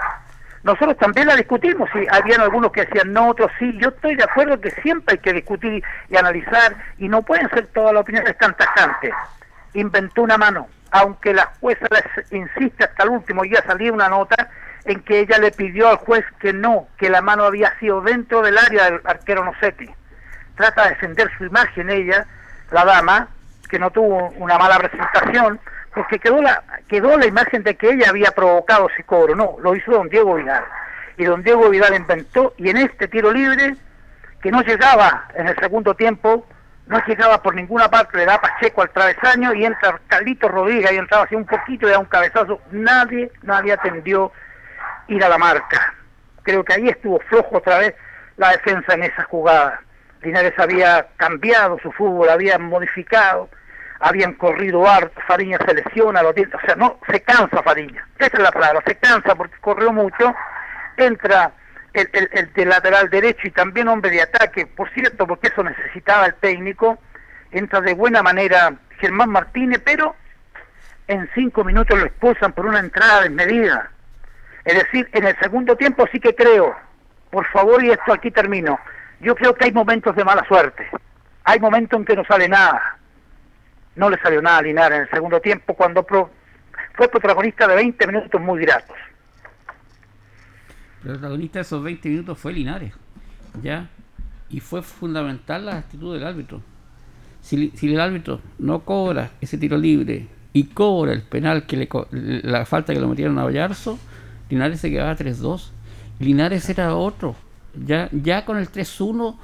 [0.63, 3.77] Nosotros también la discutimos, y habían algunos que decían no, otros sí.
[3.81, 7.67] Yo estoy de acuerdo que siempre hay que discutir y analizar, y no pueden ser
[7.69, 9.15] todas las opiniones tan tajantes.
[9.75, 11.87] Inventó una mano, aunque la jueza
[12.31, 14.51] insiste hasta el último día salía una nota
[14.85, 18.43] en que ella le pidió al juez que no, que la mano había sido dentro
[18.43, 19.89] del área del arquero Nocetti.
[20.57, 22.27] Trata de defender su imagen ella,
[22.71, 23.29] la dama,
[23.69, 25.61] que no tuvo una mala presentación,
[25.99, 29.35] porque quedó la, quedó la imagen de que ella había provocado ese cobro.
[29.35, 30.63] No, lo hizo don Diego Vidal.
[31.17, 33.75] Y don Diego Vidal inventó, y en este tiro libre,
[34.41, 36.47] que no llegaba en el segundo tiempo,
[36.87, 40.99] no llegaba por ninguna parte, le da Pacheco al travesaño y entra Carlito Rodríguez y
[40.99, 42.61] entraba así un poquito y da un cabezazo.
[42.71, 44.31] Nadie, nadie atendió
[45.09, 45.95] ir a la marca.
[46.45, 47.97] Creo que ahí estuvo flojo otra vez
[48.37, 49.81] la defensa en esa jugada.
[50.23, 53.49] Linares había cambiado su fútbol, había modificado,
[54.01, 58.37] habían corrido harto, Fariña se lesiona, los dientes, o sea, no, se cansa Fariña, esa
[58.37, 60.35] es la palabra, se cansa porque corrió mucho,
[60.97, 61.53] entra
[61.93, 65.63] el, el, el de lateral derecho y también hombre de ataque, por cierto, porque eso
[65.63, 66.99] necesitaba el técnico,
[67.51, 70.15] entra de buena manera Germán Martínez, pero
[71.07, 73.91] en cinco minutos lo expulsan por una entrada desmedida.
[74.65, 76.77] Es decir, en el segundo tiempo sí que creo,
[77.31, 78.79] por favor, y esto aquí termino,
[79.21, 80.87] yo creo que hay momentos de mala suerte,
[81.45, 82.98] hay momentos en que no sale nada.
[83.99, 88.07] No le salió nada a Linares en el segundo tiempo cuando fue protagonista de 20
[88.07, 88.97] minutos muy gratos.
[91.05, 92.95] El protagonista de esos 20 minutos fue Linares,
[93.61, 93.89] ¿ya?
[94.51, 96.63] Y fue fundamental la actitud del árbitro.
[97.41, 101.89] Si, si el árbitro no cobra ese tiro libre y cobra el penal que le
[102.43, 103.99] la falta que lo metieron a Vallarzo,
[104.49, 105.71] Linares se quedaba 3-2.
[106.21, 107.35] Linares era otro.
[107.75, 109.37] Ya, ya con el 3-1,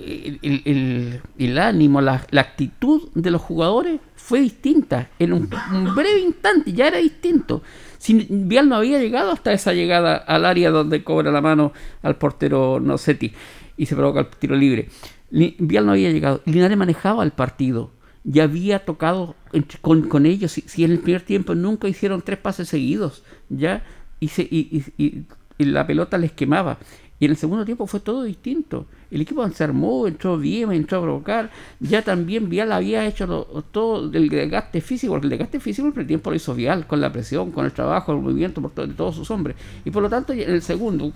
[0.00, 5.10] el, ánimo, la, actitud de los jugadores fue distinta.
[5.18, 5.48] En un,
[5.94, 7.62] breve instante ya era distinto.
[7.98, 11.72] Si Vial no había llegado hasta esa llegada al área donde cobra la mano
[12.02, 13.32] al portero Nocetti
[13.76, 14.88] y se provoca el tiro libre.
[15.30, 16.42] Li- Vial no había llegado.
[16.44, 17.90] Linares manejaba el partido.
[18.24, 19.36] Ya había tocado
[19.80, 20.52] con, con ellos.
[20.52, 23.84] Si, en el primer tiempo nunca hicieron tres pases seguidos, ya,
[24.18, 25.24] y
[25.58, 26.78] la pelota les quemaba.
[27.20, 28.86] Y en el segundo tiempo fue todo distinto.
[29.14, 31.50] El equipo se armó, entró bien, entró a provocar.
[31.78, 36.00] Ya también Vial había hecho lo- todo del desgaste físico, porque el desgaste físico en
[36.00, 38.86] el tiempo lo hizo Vial, con la presión, con el trabajo, el movimiento por to-
[38.88, 39.56] de todos sus hombres.
[39.84, 41.12] Y por lo tanto, en el segundo,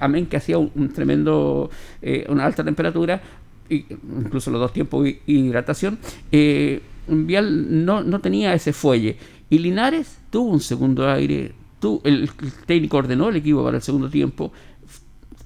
[0.00, 1.70] amén que hacía un, un tremendo,
[2.00, 3.20] eh, una alta temperatura,
[3.68, 3.84] y
[4.24, 5.98] incluso los dos tiempos de hidratación,
[6.30, 9.16] eh, Vial no, no tenía ese fuelle.
[9.50, 13.82] Y Linares tuvo un segundo aire, tu- el, el técnico ordenó el equipo para el
[13.82, 14.52] segundo tiempo,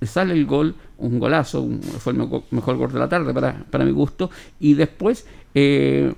[0.07, 2.19] sale el gol, un golazo, un- fue el
[2.51, 6.13] mejor gol de la tarde para, para mi gusto, y después eh,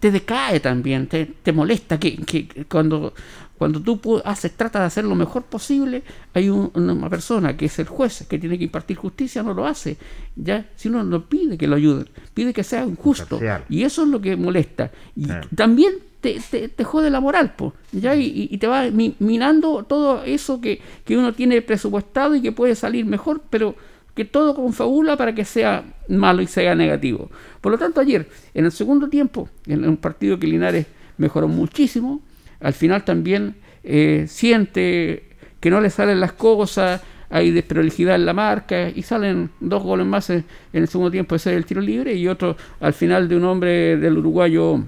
[0.00, 3.14] te decae también, te, te molesta que, que- cuando,
[3.56, 6.02] cuando tú haces, tratas de hacer lo mejor posible,
[6.34, 9.66] hay un- una persona que es el juez que tiene que impartir justicia, no lo
[9.66, 9.96] hace,
[10.36, 13.64] ya, si uno no pide que lo ayuden, pide que sea injusto, Imparcial.
[13.68, 17.74] y eso es lo que molesta, y también te, te, te jode la moral, po,
[17.92, 18.14] ¿ya?
[18.16, 22.52] Y, y- te va mi- minando todo eso que, que uno tiene presupuestado y que
[22.52, 23.74] puede salir mejor, pero
[24.14, 27.30] que todo confabula para que sea malo y sea negativo.
[27.60, 30.86] Por lo tanto, ayer, en el segundo tiempo, en un partido que Linares
[31.18, 32.20] mejoró muchísimo,
[32.60, 35.24] al final también eh, siente
[35.60, 37.00] que no le salen las cosas,
[37.30, 41.34] hay desprolijidad en la marca y salen dos goles más en, en el segundo tiempo,
[41.34, 44.80] ese es el tiro libre y otro al final de un hombre del uruguayo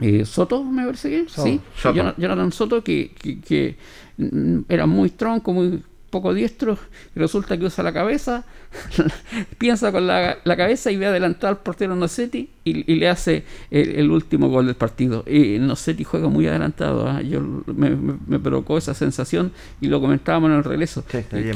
[0.00, 2.14] eh, Soto, me parece que Soto, sí, Soto.
[2.18, 3.76] Jonathan Soto, que, que- que,
[4.18, 6.78] mm, era muy tronco, muy poco diestro
[7.16, 8.44] y resulta que usa la cabeza,
[9.58, 13.44] piensa con la, la cabeza y ve adelantar al portero Nocetti y, y le hace
[13.70, 15.24] el, el último gol del partido.
[15.26, 17.20] Y Nocetti juega muy adelantado, ¿ah?
[17.20, 21.50] yo me, me- me provocó esa sensación y lo comentábamos en el regreso, Sí, que,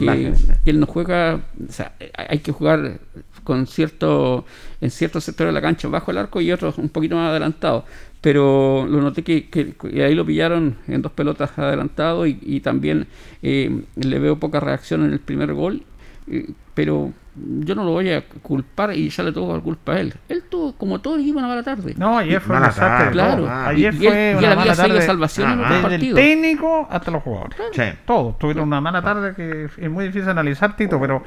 [0.64, 2.98] que él no juega, o sea, hay que jugar
[3.44, 4.44] con cierto,
[4.80, 7.84] en ciertos sectores de la cancha bajo el arco y otros un poquito más adelantado.
[8.20, 12.60] Pero lo noté que, que- que ahí lo pillaron en dos pelotas adelantado y, y
[12.60, 13.06] también
[13.42, 15.82] eh, le veo poca reacción en el primer gol.
[16.30, 17.12] eh, pero
[17.60, 20.14] yo no lo voy a culpar y ya le tengo la culpa a él.
[20.28, 21.94] Él tuvo, como todo el equipo, una mala tarde.
[21.96, 23.46] No, ayer fue un Mala tarde, Claro.
[23.48, 23.68] ah.
[23.68, 25.02] Ayer Y- fue y él una había mala tarde.
[25.02, 27.56] salvación en Ah, Desde el técnico hasta los jugadores.
[27.72, 27.82] Sí.
[28.06, 31.22] Todos tuvieron una mala tarde que es muy difícil analizar, Tito, pero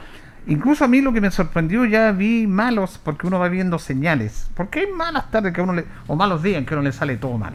[0.47, 4.49] incluso a mí lo que me sorprendió ya vi malos porque uno va viendo señales.
[4.55, 7.17] Porque hay malas tardes que uno le, o malos días en que uno le sale
[7.17, 7.53] todo mal.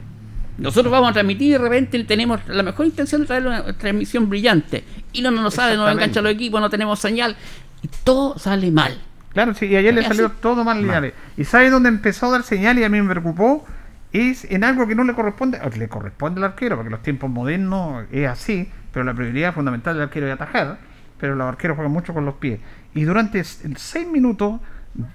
[0.59, 4.29] Nosotros vamos a transmitir y de repente tenemos la mejor intención de traer una transmisión
[4.29, 4.85] brillante.
[5.13, 7.37] Y no nos sale, no enganchan los equipos, no tenemos señal.
[7.83, 8.99] Y todo sale mal.
[9.35, 10.37] Claro, sí, y ayer le salió así.
[10.41, 11.13] todo mal Linares.
[11.37, 13.67] ¿Y sabe dónde empezó a dar señal y a mí me preocupó?
[14.13, 17.29] Es en algo que no le corresponde, o le corresponde al arquero, porque los tiempos
[17.29, 20.79] modernos es así, pero la prioridad fundamental del arquero es atajar,
[21.19, 22.61] pero los arqueros juegan mucho con los pies.
[22.95, 24.61] Y durante seis minutos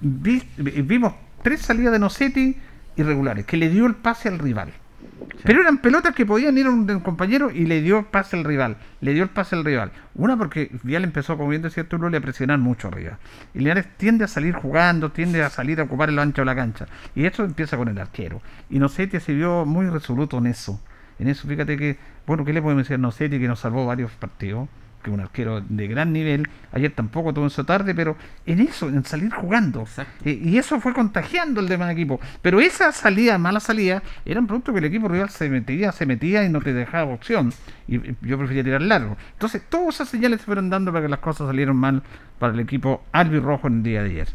[0.02, 1.14] vi- vi- vimos
[1.44, 2.58] tres salidas de Nocetti
[2.96, 4.72] irregulares, que le dio el pase al rival.
[5.44, 8.44] Pero eran pelotas que podían ir a un compañero y le dio el pase al
[8.44, 8.78] rival.
[9.02, 9.92] Le dio el pase al rival.
[10.16, 13.18] Una porque Vial empezó, como bien decía Arturo, a presionar mucho arriba.
[13.54, 16.56] Y Linares tiende a salir jugando, tiende a salir a ocupar el ancho de la
[16.56, 16.88] cancha.
[17.16, 18.42] Y esto empieza con el arquero.
[18.70, 20.80] Y Nocetti se vio muy resoluto en eso.
[21.18, 21.98] En eso, fíjate que,
[22.28, 24.70] bueno, ¿qué le podemos decir a Nocetti que nos salvó varios partidos?
[25.02, 26.48] Que un arquero de gran nivel.
[26.74, 28.16] Ayer tampoco tuvo en su tarde, pero
[28.46, 29.86] en eso, en salir jugando.
[30.26, 32.20] Eh, y eso fue contagiando el demás equipo.
[32.42, 36.06] Pero esa salida, mala salida, era un producto que el equipo rival se metía, se
[36.06, 37.54] metía y no te dejaba opción.
[37.88, 39.18] Y y yo prefería tirar largo.
[39.34, 42.02] Entonces, todas esas señales se fueron dando para que las cosas salieron mal
[42.40, 44.28] para el equipo albirrojo en el día de ayer.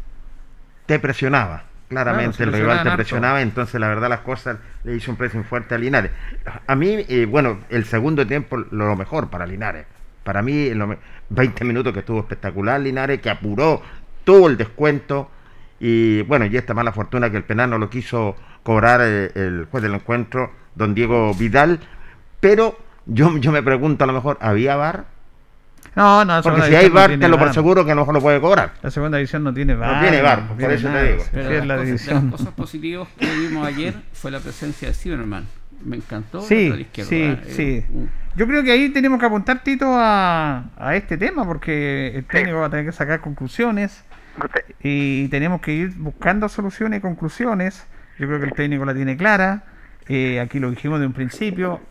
[0.85, 1.63] te presionaba.
[1.89, 2.97] Claramente Claro, el rival te harto.
[2.97, 6.11] presionaba, entonces la verdad las cosas le hizo un pressing fuerte a Linares.
[6.67, 9.85] A mí, eh, bueno, el segundo tiempo lo mejor para Linares.
[10.27, 10.97] Para mí, lo me-
[11.29, 13.81] 20 minutos que estuvo espectacular Linares, que apuró
[14.25, 15.31] todo el descuento.
[15.79, 19.67] Y bueno, y esta mala fortuna que el penal no lo quiso cobrar eh, el
[19.71, 21.79] juez del encuentro, don Diego Vidal.
[22.41, 25.05] Pero yo, yo me pregunto, a lo mejor, ¿había VAR?
[25.95, 28.13] No, no, Porque si hay no VAR, te lo por seguro que a lo mejor
[28.15, 28.73] lo puede cobrar.
[28.81, 30.01] La segunda división no tiene VAR.
[30.01, 31.23] tiene VAR, por tiene eso te digo.
[31.23, 34.41] sí, Pero es de la las, cosas, las cosas positivas que vimos ayer fue la
[34.41, 35.47] presencia de Zimmerman.
[35.83, 36.41] Me encantó.
[36.41, 37.41] Sí, sí, ¿eh?
[37.47, 37.63] sí.
[37.63, 42.25] Eh, Yo creo que ahí tenemos que apuntar, Tito, a, a este tema, porque el
[42.25, 44.03] técnico va a tener que sacar conclusiones
[44.81, 47.87] y tenemos que ir buscando soluciones y conclusiones.
[48.19, 49.63] Yo creo que el técnico la tiene clara.
[50.07, 51.81] eh, aquí lo dijimos de un principio.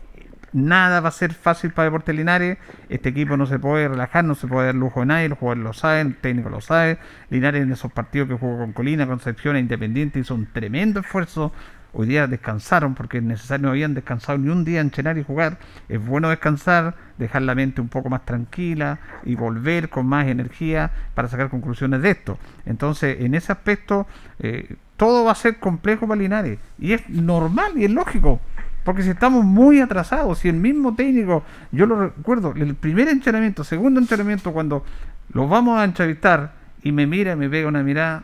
[0.53, 2.57] Nada va a ser fácil para Deportes Linares.
[2.89, 5.29] Este equipo no se puede relajar, no se puede dar lujo de nadie.
[5.29, 6.97] Los jugadores lo saben, el técnico lo sabe.
[7.29, 11.51] Linares en esos partidos que jugó con Colina, Concepción e Independiente hizo un tremendo esfuerzo.
[11.93, 15.23] Hoy día descansaron porque es necesario, no habían descansado ni un día en entrenar y
[15.23, 15.57] jugar.
[15.89, 20.91] Es bueno descansar, dejar la mente un poco más tranquila y volver con más energía
[21.15, 22.37] para sacar conclusiones de esto.
[22.65, 24.05] Entonces, en ese aspecto,
[24.39, 26.59] eh, todo va a ser complejo para Linares.
[26.77, 28.41] Y es normal y es lógico.
[28.83, 33.63] Porque si estamos muy atrasados, si el mismo técnico, yo lo recuerdo, el primer entrenamiento,
[33.65, 34.85] segundo entrenamiento, cuando
[35.33, 36.53] los vamos a entrevistar
[36.83, 38.23] y me mira, me pega una mirada,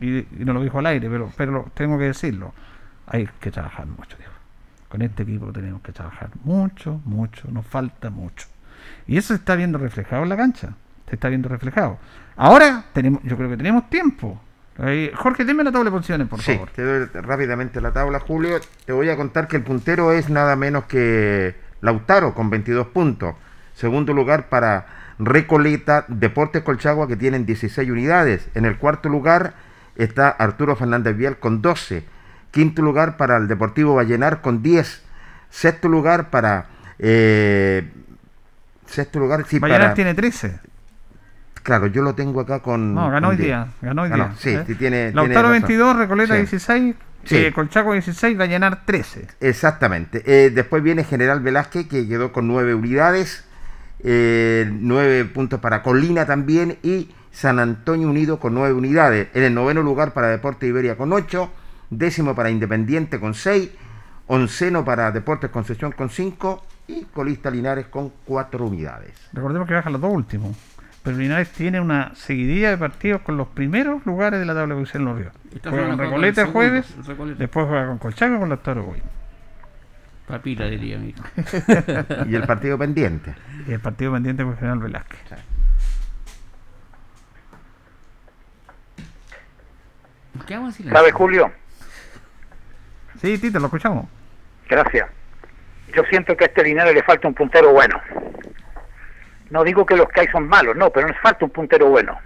[0.00, 2.52] y, y no lo dijo al aire, pero, pero tengo que decirlo,
[3.06, 4.16] hay que trabajar mucho.
[4.88, 8.46] Con este equipo tenemos que trabajar mucho, mucho, nos falta mucho.
[9.06, 10.70] Y eso se está viendo reflejado en la cancha,
[11.08, 11.98] se está viendo reflejado.
[12.36, 14.40] Ahora tenemos, yo creo que tenemos tiempo.
[15.16, 16.70] Jorge, deme la tabla de posiciones, por sí, favor.
[16.70, 18.60] te doy rápidamente la tabla, Julio.
[18.86, 23.34] Te voy a contar que el puntero es nada menos que Lautaro con 22 puntos.
[23.74, 28.48] Segundo lugar para Recoleta, Deportes Colchagua que tienen 16 unidades.
[28.54, 29.54] En el cuarto lugar
[29.98, 32.04] está Arturo Fernández Vial con 12.
[32.50, 35.02] Quinto lugar para el Deportivo Vallenar con 10.
[35.50, 36.66] Sexto lugar para...
[36.98, 37.90] eh,
[38.86, 39.94] sexto lugar, sí, Vallenar para...
[39.94, 40.60] tiene 13.
[41.62, 42.94] Claro, yo lo tengo acá con...
[42.94, 43.46] No, ganó con hoy 10.
[43.46, 43.68] día.
[43.82, 44.34] Ganó hoy Ganó, día.
[44.38, 44.74] sí, ¿eh?
[44.78, 45.12] tiene...
[45.12, 45.52] Lautaro tiene razón.
[45.52, 46.40] 22, Recoleta Sí.
[46.40, 46.94] 16,
[47.24, 47.36] Sí.
[47.36, 49.26] eh, Colchaco 16, Vallenar 13.
[49.40, 50.22] Exactamente.
[50.24, 53.44] Eh, después viene General Velázquez, que quedó con nueve unidades.
[54.04, 56.78] eh, nueve puntos para Colina también.
[56.82, 59.28] Y San Antonio Unido con nueve unidades.
[59.32, 61.52] En el noveno lugar para Deporte Iberia con ocho.
[61.88, 63.70] Décimo para Independiente con seis.
[64.26, 66.66] Onceno para Deportes Concepción con cinco.
[66.88, 69.12] Y Colista Linares con cuatro unidades.
[69.32, 70.56] Recordemos que bajan los dos últimos.
[71.04, 74.80] Pero Linares tiene una seguidilla de partidos con los primeros lugares de la tabla de
[74.80, 75.32] posición en los ríos.
[75.62, 77.38] Juega con el Recoleta el segundo, jueves, el Recoleta.
[77.38, 79.02] después juega con Colchaco y con Lautaro hoy.
[80.26, 81.22] Papita diría mi hijo.
[82.28, 83.36] y el partido pendiente.
[83.68, 85.20] Y el partido pendiente con General Velázquez.
[85.28, 85.34] ¿Qué
[90.48, 90.92] silencio?
[90.92, 91.52] ¿Sabe, Julio?
[93.20, 94.06] Sí, Tito, lo escuchamos.
[94.68, 95.08] Gracias.
[95.94, 98.00] Yo siento que a este Linares le falta un puntero bueno.
[99.50, 102.18] No digo que los que hay son malos, no, pero nos falta un puntero bueno.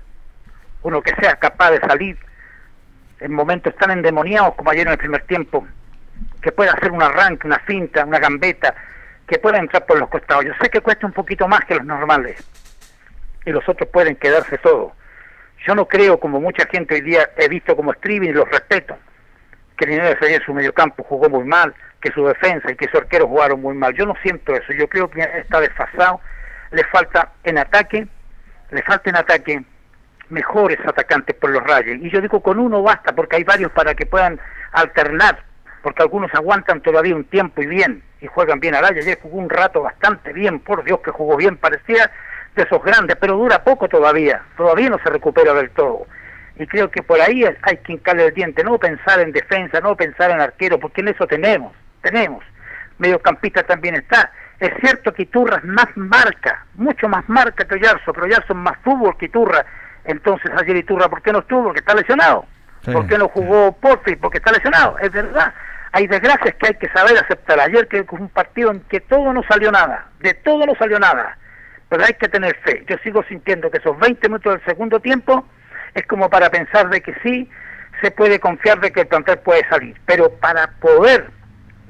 [0.83, 2.19] Uno que sea capaz de salir
[3.21, 5.67] en momentos tan endemoniados como ayer en el primer tiempo,
[6.41, 8.75] que pueda hacer un arranque, una finta, una gambeta,
[9.29, 10.45] que pueda entrar por los costados.
[10.45, 12.45] Yo sé que cuesta un poquito más que los normales
[13.47, 14.93] y los otros pueden quedarse todo.
[15.67, 18.97] Yo no creo, como mucha gente hoy día he visto como streaming y los respeto,
[19.77, 23.29] que Linares ayer su mediocampo jugó muy mal, que su defensa y que su arquero
[23.29, 23.95] jugaron muy mal.
[23.95, 24.73] Yo no siento eso.
[24.73, 26.21] Yo creo que está desfasado.
[26.73, 28.07] Le falta en ataque,
[28.71, 29.63] le falta en ataque
[30.31, 31.97] mejores atacantes por los rayos.
[32.01, 34.41] Y yo digo, con uno basta, porque hay varios para que puedan
[34.73, 35.45] alternar,
[35.83, 39.01] porque algunos aguantan todavía un tiempo y bien, y juegan bien al raya.
[39.01, 42.11] Ayer jugó un rato bastante bien, por Dios que jugó bien, parecía
[42.55, 46.07] de esos grandes, pero dura poco todavía, todavía no se recupera del todo.
[46.57, 49.97] Y creo que por ahí hay que hincarle el diente, no pensar en defensa, no
[49.97, 51.73] pensar en arquero, porque en eso tenemos,
[52.03, 52.45] tenemos.
[52.99, 54.31] Mediocampista también está.
[54.61, 58.59] Es cierto que Iturra es más marca, mucho más marca que Oyarzo, pero Oyarzo es
[58.59, 59.65] más fútbol que Iturra.
[60.05, 61.65] Entonces ayer Iturra, ¿por qué no estuvo?
[61.65, 62.47] Porque está lesionado.
[62.85, 64.17] Sí, ¿Por qué no jugó Porfi?
[64.17, 64.99] Porque está lesionado.
[64.99, 65.55] Es verdad.
[65.93, 67.59] Hay desgracias que hay que saber aceptar.
[67.61, 70.07] Ayer que fue un partido en que todo no salió nada.
[70.21, 71.37] De todo no salió nada.
[71.93, 72.87] Pero hay que tener fe.
[72.89, 75.47] Yo sigo sintiendo que esos 20 minutos del segundo tiempo
[75.93, 77.51] es como para pensar de que sí
[78.01, 79.95] se puede confiar de que el plantel puede salir.
[80.07, 81.29] Pero para poder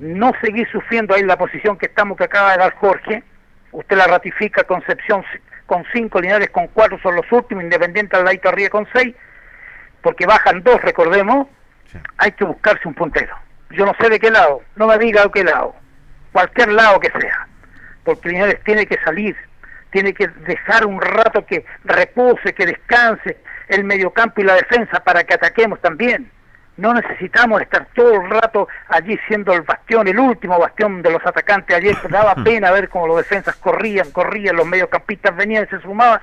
[0.00, 3.22] no seguir sufriendo ahí la posición que estamos que acaba de dar Jorge,
[3.70, 5.24] usted la ratifica Concepción
[5.66, 9.14] con cinco, Linares con cuatro son los últimos, Independiente al ladito arriba con seis,
[10.00, 11.46] porque bajan dos, recordemos,
[12.18, 13.36] hay que buscarse un puntero.
[13.70, 15.76] Yo no sé de qué lado, no me diga de qué lado,
[16.32, 17.46] cualquier lado que sea,
[18.02, 19.36] porque Linares tiene que salir,
[19.92, 23.36] tiene que dejar un rato que repose, que descanse
[23.68, 26.30] el mediocampo y la defensa para que ataquemos también.
[26.78, 31.24] No necesitamos estar todo el rato allí siendo el bastión, el último bastión de los
[31.24, 31.76] atacantes.
[31.76, 36.20] Ayer daba pena ver cómo los defensas corrían, corrían, los mediocampistas venían y se sumaban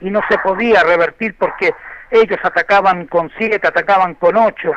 [0.00, 1.74] y no se podía revertir porque
[2.10, 4.72] ellos atacaban con siete, atacaban con ocho.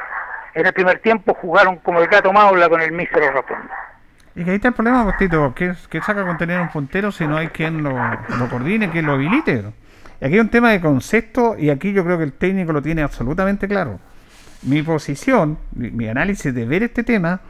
[0.53, 3.73] En el primer tiempo jugaron como el gato maula con el mísero rotundo.
[4.35, 7.11] Y que ahí está el problema, Postito, que, es- que saca con tener un puntero
[7.11, 7.95] si no hay quien lo,
[8.49, 9.63] coordine, quien lo habilite.
[10.21, 12.81] Y aquí hay un tema de concepto y aquí yo creo que el técnico lo
[12.81, 13.99] tiene absolutamente claro.
[14.63, 17.41] Mi posición, mi, análisis de ver este tema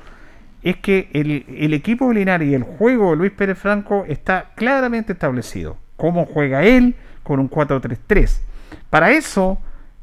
[0.61, 5.77] es que el, equipo de y el juego de Luis Pérez Franco está claramente establecido.
[5.95, 8.41] Cómo juega él con un 4-3-3.
[8.89, 9.59] Para eso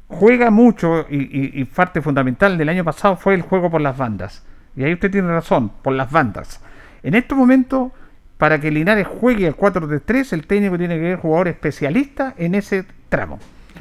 [0.07, 4.45] juega mucho y parte fundamental del año pasado fue el juego por las bandas.
[4.77, 6.63] Y ahí usted tiene razón, por las bandas.
[7.03, 7.93] En estos momentos,
[8.39, 12.85] para que Linares juegue al 4-3-3, el técnico tiene que ver jugadores especialistas en ese
[13.09, 13.39] tramo.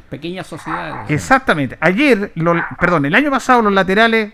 [0.08, 1.10] Pequeñas sociedades.
[1.10, 1.76] Exactamente.
[1.80, 4.32] Ayer, lo- perdón, el año pasado los laterales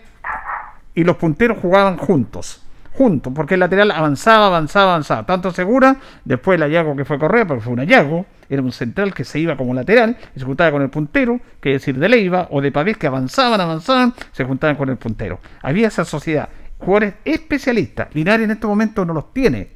[0.95, 2.63] y los punteros jugaban juntos.
[2.93, 5.23] Juntos, porque el lateral avanzaba, avanzaba, avanzaba.
[5.27, 9.13] Tanto Segura, después el Ayago que fue Correa, porque fue un Ayago, era un central
[9.13, 12.09] que se iba como lateral y se juntaba con el puntero, que es decir, de
[12.09, 15.39] Leiva o de Pavés, que avanzaban, avanzaban, se juntaban con el puntero.
[15.61, 16.49] Había esa sociedad.
[16.79, 18.13] Jugadores especialistas.
[18.13, 19.71] Linares en este momento no los tiene.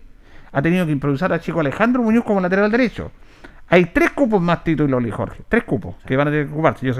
[0.52, 3.11] Ha tenido que improvisar a Chico Alejandro Muñoz como lateral derecho.
[3.69, 5.44] Hay tres cupos más Tito y Loli Jorge.
[5.48, 6.86] Tres cupos que van a tener que ocuparse.
[6.86, 6.94] Yo,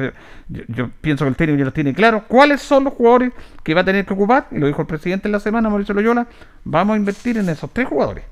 [0.48, 2.24] yo pienso que el técnico ya los tiene claro.
[2.30, 4.48] ¿Cuáles son los jugadores que va a tener que ocupar?
[4.52, 6.28] Y lo dijo el presidente en la semana, Mauricio Loyola.
[6.64, 8.24] Vamos a invertir en esos tres jugadores.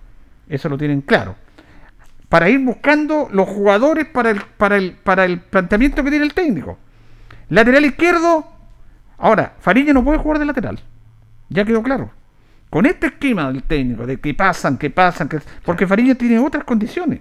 [0.48, 1.36] Eso lo tienen claro.
[2.30, 6.34] Para ir buscando los jugadores para el, para el, para el planteamiento que tiene el
[6.34, 6.78] técnico.
[7.50, 8.48] Lateral izquierdo.
[9.18, 10.80] Ahora, Fariña no puede jugar de lateral.
[11.50, 12.12] Ya quedó claro.
[12.70, 15.40] Con este esquema del técnico, de que pasan, que pasan, que...
[15.66, 17.20] porque Fariña tiene otras condiciones.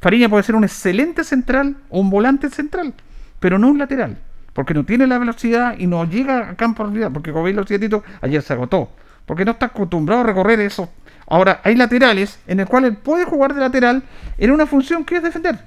[0.00, 2.94] Fariña puede ser un excelente central o un volante central,
[3.40, 4.16] pero no un lateral,
[4.52, 7.56] porque no tiene la velocidad y no llega a campo de velocidad, porque como veis
[7.56, 8.90] los sietitos, ayer se agotó,
[9.26, 10.88] porque no está acostumbrado a recorrer eso.
[11.26, 14.04] Ahora, hay laterales en el cual él puede jugar de lateral
[14.38, 15.58] en una función que es defender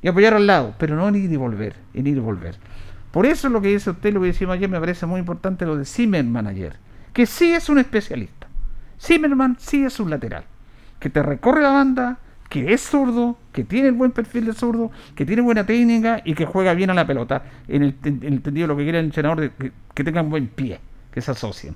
[0.00, 2.54] y apoyar al lado, pero no en ir y volver, en ir y volver.
[3.10, 5.76] Por eso lo que dice usted, lo que decimos ayer, me parece muy importante lo
[5.76, 6.76] de Zimmerman ayer,
[7.16, 8.46] que sí es un especialista.
[9.00, 10.44] Zimmerman sí es un lateral,
[11.00, 12.18] que te recorre la banda,
[12.50, 16.34] que es zurdo, que tiene el buen perfil de zurdo, que tiene buena técnica y
[16.34, 18.98] que juega bien a la pelota, en el, en el entendido de lo que quiere
[18.98, 20.78] el entrenador, de que, que tengan buen pie,
[21.10, 21.74] que se asocien.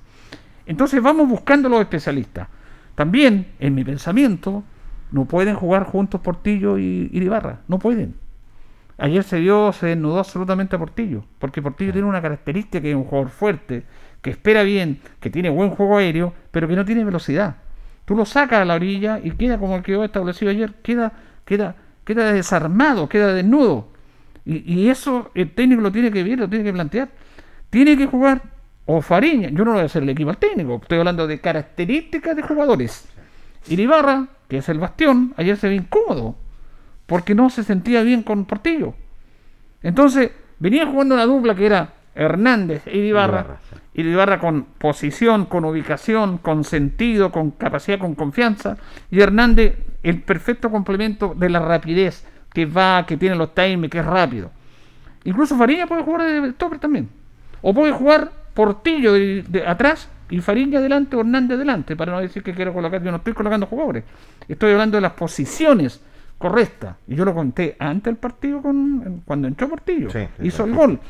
[0.67, 2.47] Entonces vamos buscando los especialistas.
[2.95, 4.62] También, en mi pensamiento,
[5.11, 8.15] no pueden jugar juntos Portillo y, y Ibarra, no pueden.
[8.99, 12.97] Ayer se dio, se desnudó absolutamente a Portillo, porque Portillo tiene una característica que es
[12.97, 13.85] un jugador fuerte,
[14.23, 17.57] que espera bien, que tiene buen juego aéreo, pero que no tiene velocidad.
[18.05, 21.13] Tú lo sacas a la orilla y queda como quedó establecido ayer, queda,
[21.45, 23.89] queda, queda desarmado, queda desnudo.
[24.45, 27.09] Y, y eso el técnico lo tiene que ver, lo tiene que plantear.
[27.71, 28.43] Tiene que jugar
[28.93, 31.41] o Fariña, yo no le voy a hacer el equipo al técnico, estoy hablando de
[31.41, 33.09] características de jugadores.
[33.69, 36.35] Iribarra, que es el bastión, ayer se ve incómodo,
[37.07, 38.95] porque no se sentía bien con Portillo.
[39.83, 43.41] Entonces, venía jugando una dupla que era Hernández e Iribarra.
[43.41, 43.61] Ibarra,
[43.95, 44.01] sí.
[44.01, 48.77] Iribarra con posición, con ubicación, con sentido, con capacidad, con confianza.
[49.11, 53.99] Y Hernández, el perfecto complemento de la rapidez, que va, que tiene los timings, que
[53.99, 54.51] es rápido.
[55.25, 57.09] Incluso Fariña puede jugar de topper también.
[57.62, 62.21] O puede jugar Portillo de, de atrás y Fariña adelante o Hernández adelante, para no
[62.21, 64.05] decir que quiero colocar, yo no estoy colocando jugadores.
[64.49, 66.03] Estoy hablando de las posiciones
[66.39, 66.97] correctas.
[67.07, 70.09] Y yo lo conté antes del partido con, cuando entró Portillo.
[70.11, 70.71] Sí, hizo sí.
[70.71, 71.01] el gol.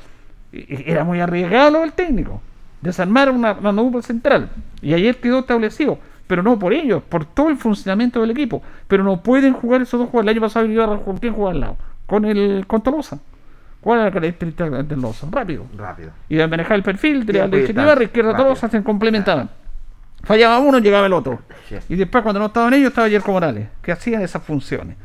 [0.53, 2.43] Y- y Era muy arriesgado del técnico.
[2.81, 4.51] Desarmar una, una central.
[4.83, 5.99] Y ayer quedó establecido.
[6.27, 8.63] Pero no por ellos, por todo el funcionamiento del equipo.
[8.87, 10.31] Pero no pueden jugar esos dos jugadores.
[10.31, 11.77] El año pasado Ibarra, ¿con quién jugaba al lado?
[12.07, 13.19] Con el con Tolosa.
[13.81, 15.27] ¿Cuál era la característica de Tolosa?
[15.31, 15.67] Rápido.
[15.77, 16.11] Rápido.
[16.29, 17.39] Y de manejar el perfil de.
[17.39, 18.45] Ibarra, izquierda Rápido.
[18.45, 19.51] Tolosa, se complementaban.
[20.23, 21.41] Fallaba uno, llegaba el otro.
[21.69, 21.77] Sí.
[21.89, 24.97] Y después, cuando no estaban ellos, estaba Yerko Morales, que hacían esas funciones.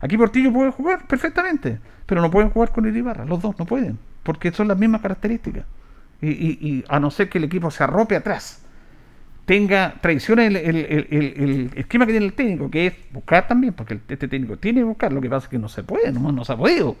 [0.00, 3.98] Aquí Portillo puede jugar perfectamente, pero no pueden jugar con Iribarra, los dos no pueden,
[4.22, 5.64] porque son las mismas características.
[6.22, 8.62] Y, y- y a no ser que el equipo se arrope atrás,
[9.46, 10.76] tenga, traicione el, el-
[11.10, 14.84] el- esquema que tiene el técnico, que es buscar también, porque este técnico tiene que
[14.84, 16.96] buscar, lo que pasa es que no se puede, nomás no se ha podido.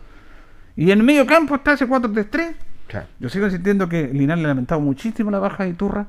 [0.76, 2.54] Y en el medio campo está ese 4-3-3,
[2.88, 3.06] Claro.
[3.20, 6.06] yo sigo insistiendo que Linares le ha lamentado muchísimo la baja de Iturra,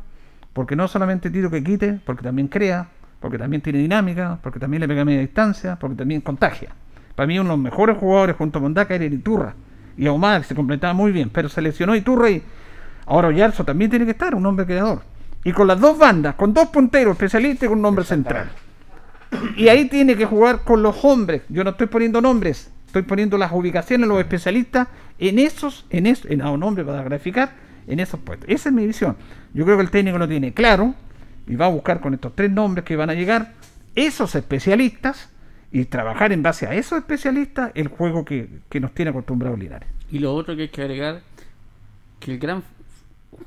[0.54, 2.88] porque no solamente tiro que quite, porque también crea,
[3.20, 6.70] porque también tiene dinámica, porque también le pega a media distancia, porque también contagia.
[7.16, 9.54] Para mí uno de los mejores jugadores junto con Daca era Iturra.
[9.96, 12.42] Y Omar se completaba muy bien, pero se lesionó Iturra y
[13.06, 15.02] ahora Oyarzo también tiene que estar, un hombre creador.
[15.44, 18.52] Y con las dos bandas, con dos punteros especialistas y con un hombre central.
[19.56, 21.44] Y ahí tiene que jugar con los hombres.
[21.50, 24.88] Yo no estoy poniendo nombres, estoy poniendo las ubicaciones, los especialistas
[25.18, 27.54] en esos, en esos, en a un hombre para graficar,
[27.88, 28.50] en esos puestos.
[28.50, 29.16] Esa es mi visión.
[29.54, 30.94] Yo creo que el técnico lo tiene claro
[31.48, 33.54] y va a buscar con estos tres nombres que van a llegar
[33.96, 35.30] esos especialistas
[35.72, 39.90] y trabajar en base a esos especialistas el juego que, que nos tiene acostumbrado Linares.
[40.12, 41.22] Y lo otro que hay que agregar,
[42.20, 42.64] que el gran,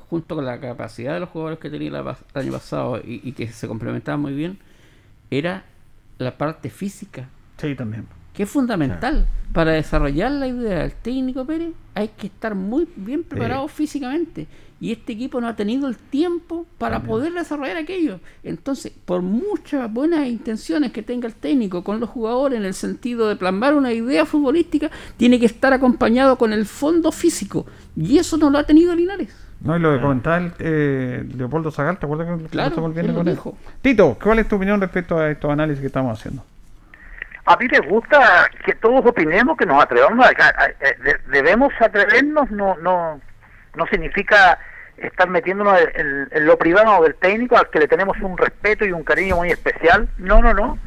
[0.09, 3.31] junto con la capacidad de los jugadores que tenía la el año pasado y, y
[3.33, 4.57] que se complementaban muy bien,
[5.29, 5.65] era
[6.17, 8.05] la parte física, Sí, también.
[8.33, 9.27] que es fundamental.
[9.53, 14.47] Para desarrollar la idea del técnico Pérez hay que estar muy bien preparado físicamente.
[14.81, 18.19] Y este equipo no ha tenido el tiempo para poder desarrollar aquello.
[18.43, 23.29] Entonces, por muchas buenas intenciones que tenga el técnico con los jugadores en el sentido
[23.29, 27.65] de plasmar una idea futbolística, tiene que estar acompañado con el fondo físico.
[27.95, 29.33] Y eso no lo ha tenido Linares.
[29.61, 33.25] No, y lo que comentaba el, eh, Leopoldo Zagal, ¿te acuerdas que Claro, con él?
[33.25, 33.57] dijo.
[33.81, 36.43] Tito, ¿cuál es tu opinión respecto a estos análisis que estamos haciendo?
[37.45, 41.71] A mí me gusta que todos opinemos, que nos atrevamos, a, a- a- de- debemos
[41.79, 43.19] atrevernos, no no
[43.75, 44.57] no significa
[44.97, 48.85] estar metiéndonos en, en- en lo privado del técnico al que le tenemos un respeto
[48.85, 50.07] y un cariño muy especial.
[50.17, 50.77] No, no, no.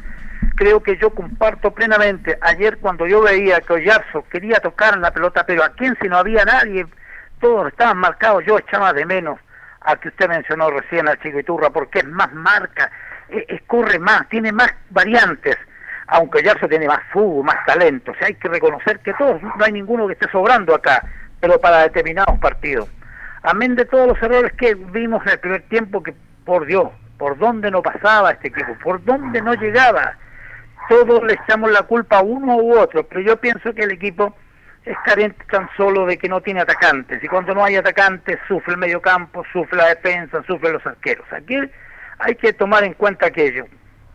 [0.55, 2.37] Creo que yo comparto plenamente.
[2.41, 6.17] Ayer cuando yo veía que Oyarzo quería tocar la pelota, pero a quién si no
[6.17, 6.85] había nadie,
[7.39, 9.39] todos estaban marcados, yo echaba de menos
[9.81, 12.91] al que usted mencionó recién, al Chico Iturra, porque es más marca,
[13.29, 15.57] eh, eh, corre más, tiene más variantes
[16.09, 18.11] aunque Yarzo tiene más fútbol, más talento.
[18.11, 21.03] O sea, hay que reconocer que todos, no hay ninguno que esté sobrando acá,
[21.39, 22.89] pero para determinados partidos.
[23.43, 26.13] Amén de todos los errores que vimos en el primer tiempo, que
[26.45, 30.17] por Dios, por dónde no pasaba este equipo, por dónde no llegaba.
[30.89, 34.35] Todos le echamos la culpa a uno u otro, pero yo pienso que el equipo
[34.85, 37.23] es carente tan solo de que no tiene atacantes.
[37.23, 41.25] Y cuando no hay atacantes, sufre el mediocampo, sufre la defensa, sufre los arqueros.
[41.31, 41.57] Aquí
[42.19, 43.65] hay que tomar en cuenta aquello.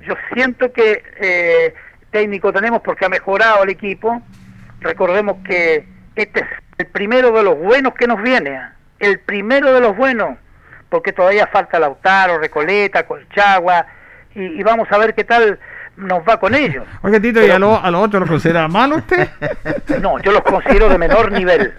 [0.01, 1.75] Yo siento que eh,
[2.11, 4.23] técnico tenemos porque ha mejorado el equipo.
[4.81, 6.47] Recordemos que este es
[6.79, 8.57] el primero de los buenos que nos viene.
[8.57, 8.75] ¿ah?
[8.99, 10.39] El primero de los buenos.
[10.89, 13.87] Porque todavía falta Lautaro, Recoleta, Colchagua.
[14.35, 15.59] Y vamos a ver qué tal
[15.97, 16.85] nos va con ellos.
[17.03, 19.29] Oye, Tito, ¿y a los a lo otros lo considera malo usted?
[20.01, 21.73] No, yo los considero de menor nivel.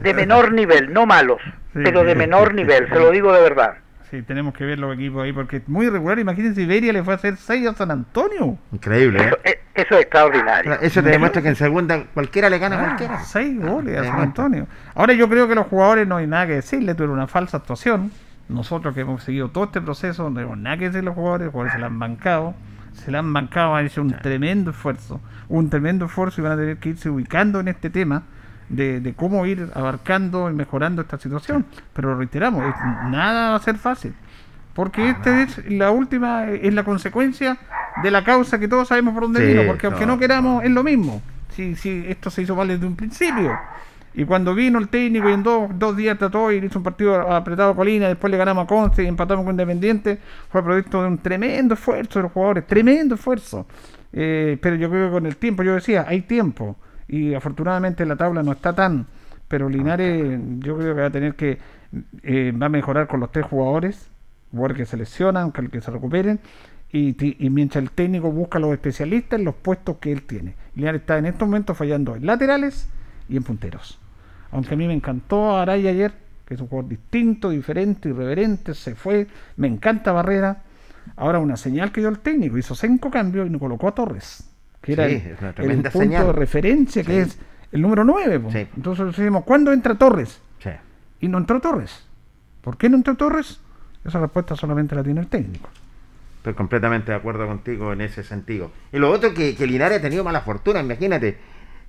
[0.00, 1.40] De menor nivel, no malos.
[1.72, 3.74] Sí, pero de menor nivel, se lo digo de verdad.
[4.10, 6.18] Sí, tenemos que ver los equipos ahí porque es muy irregular.
[6.18, 8.56] Imagínense, Iberia le fue a hacer 6 a San Antonio.
[8.72, 9.26] Increíble, ¿eh?
[9.42, 10.72] Eso, eso es extraordinario.
[10.80, 13.18] Eso te demuestra que en segunda cualquiera le gana a cualquiera.
[13.20, 14.20] 6 goles a San.
[14.20, 14.66] Antonio.
[14.94, 18.12] Ahora yo creo que los jugadores no hay nada que decirle, tuvieron una falsa actuación.
[18.48, 21.52] Nosotros que hemos seguido todo este proceso, no tenemos nada que decir los jugadores, los
[21.52, 22.54] jugadores se la han bancado,
[22.94, 26.56] se la han bancado, han hecho un tremendo esfuerzo, un tremendo esfuerzo y van a
[26.56, 28.22] tener que irse ubicando en este tema
[28.68, 31.66] de, de cómo ir abarcando y mejorando esta situación.
[31.92, 32.74] Pero lo reiteramos, es-
[33.10, 34.14] nada va a ser fácil.
[34.74, 37.58] Porque esta es la última, es la consecuencia
[38.02, 40.14] de la causa que todos sabemos por dónde Sí, vino, porque aunque no.
[40.14, 41.22] no queramos, es lo mismo.
[41.50, 43.56] Si, si esto se hizo mal desde un principio.
[44.16, 47.32] Y cuando vino el técnico y en dos, dos días trató y hizo un partido
[47.32, 50.18] apretado a Colina, después le ganamos a Conce y empatamos con Independiente,
[50.48, 53.66] fue producto de un tremendo esfuerzo de los jugadores, tremendo esfuerzo.
[54.12, 56.76] Eh, pero yo creo que con el tiempo, yo decía, hay tiempo.
[57.08, 59.06] Y afortunadamente la tabla no está tan.
[59.48, 61.58] Pero Linares, yo creo que va a tener que.
[62.22, 64.10] eh, va a mejorar con los tres jugadores,
[64.52, 66.40] jugadores que se lesionan, que, que se recuperen.
[66.92, 70.54] Y, y mientras el técnico busca a los especialistas en los puestos que él tiene.
[70.76, 72.88] Linares está en estos momentos fallando en laterales
[73.28, 74.00] y en punteros.
[74.54, 76.12] Aunque a mí me encantó Araya ayer,
[76.46, 79.26] que es un jugador distinto, diferente, irreverente, se fue.
[79.56, 80.62] Me encanta Barrera.
[81.16, 84.48] Ahora una señal que dio el técnico, hizo cinco cambios y nos colocó a Torres,
[84.80, 85.22] que era Sí,
[85.58, 86.26] el, punto señal.
[86.28, 87.30] de referencia, que Sí.
[87.30, 87.38] es
[87.72, 88.40] el número 9.
[88.50, 88.66] Sí.
[88.76, 90.40] Entonces decimos, ¿cuándo entra Torres?
[90.60, 90.70] Sí.
[91.20, 92.06] Y no entró Torres.
[92.62, 93.60] ¿Por qué no entró Torres?
[94.04, 95.68] Esa respuesta solamente la tiene el técnico.
[96.38, 98.70] Estoy completamente de acuerdo contigo en ese sentido.
[98.92, 101.38] Y lo otro que, que Linares ha tenido mala fortuna, imagínate,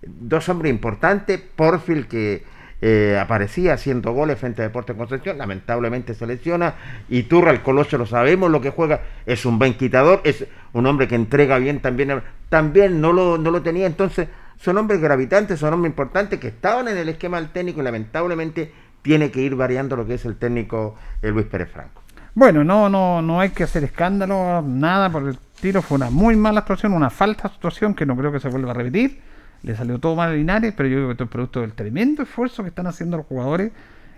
[0.02, 2.44] dos hombres importantes, Porfil que
[2.82, 6.76] eh, aparecía haciendo goles frente a Deportes Concepción, lamentablemente se lesiona,
[7.10, 10.86] y Turra, el Coloso, lo sabemos lo que juega, es un buen quitador, es un
[10.86, 14.28] hombre que entrega bien también, también no lo, no lo tenía, entonces
[14.58, 18.72] son hombres gravitantes, son hombres importantes que estaban en el esquema del técnico y lamentablemente
[19.02, 22.02] tiene que ir variando lo que es el técnico eh, Luis Pérez Franco.
[22.34, 26.36] Bueno, no, no, no hay que hacer escándalo, nada, porque el tiro fue una muy
[26.36, 29.22] mala actuación, una falta actuación que no creo que se vuelva a repetir.
[29.66, 32.22] Le salió todo mal a Linares, pero yo creo que esto es producto del tremendo
[32.22, 33.72] esfuerzo que están haciendo los jugadores.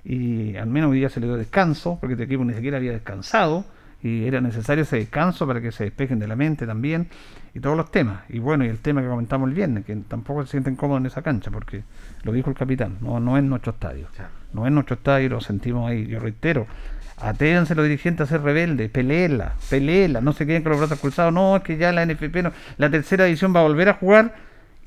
[0.03, 2.91] Y al menos hoy día se le dio descanso, porque este equipo ni siquiera había
[2.91, 3.63] descansado.
[4.03, 7.07] Y era necesario ese descanso para que se despejen de la mente también.
[7.53, 8.23] Y todos los temas.
[8.27, 11.05] Y bueno, y el tema que comentamos el viernes, que tampoco se sienten cómodos en
[11.05, 11.83] esa cancha, porque
[12.23, 14.09] lo dijo el capitán, no, no es nuestro estadio.
[14.51, 16.07] No es nuestro estadio, lo sentimos ahí.
[16.07, 16.67] Yo reitero,
[17.19, 21.33] Atéanse los dirigentes a ser rebeldes, peleela, peleela, no se queden con los brazos cruzados,
[21.33, 24.35] no, es que ya la NFP, no, la tercera división va a volver a jugar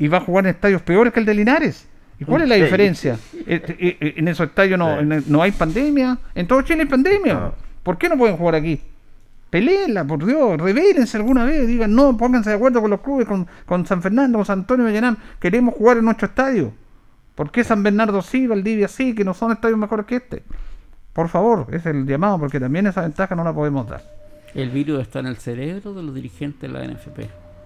[0.00, 1.86] y va a jugar en estadios peores que el de Linares.
[2.18, 2.62] ¿Y cuál es la Sí.
[2.62, 3.18] diferencia?
[3.46, 7.34] Eh, eh, eh, En esos estadios no, no hay pandemia, en todo Chile hay pandemia.
[7.34, 7.54] No.
[7.84, 8.80] ¿Por qué no pueden jugar aquí?
[9.48, 13.46] Peleenla, por Dios, rebélense alguna vez, digan no, pónganse de acuerdo con los clubes, con,
[13.66, 16.72] con San Fernando, con San Antonio Vallenam, queremos jugar en nuestro estadio.
[17.34, 20.42] ¿Por qué San Bernardo sí, Valdivia sí, que no son estadios mejores que este?
[21.12, 24.02] Por favor, ese es el llamado, porque también esa ventaja no la podemos dar.
[24.54, 27.16] El virus está en el cerebro de los dirigentes de la NFP.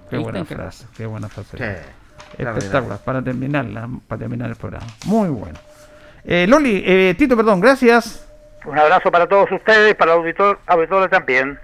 [0.09, 1.59] Qué Ahí buena frase, qué buena frase.
[1.59, 1.65] Sí.
[2.39, 4.87] Espectacular, para terminarla, para terminar el programa.
[5.07, 5.59] Muy bueno.
[6.25, 8.27] Eh, Loli, eh, Tito, perdón, gracias.
[8.65, 11.59] Un abrazo para todos ustedes, para el auditor, auditores también.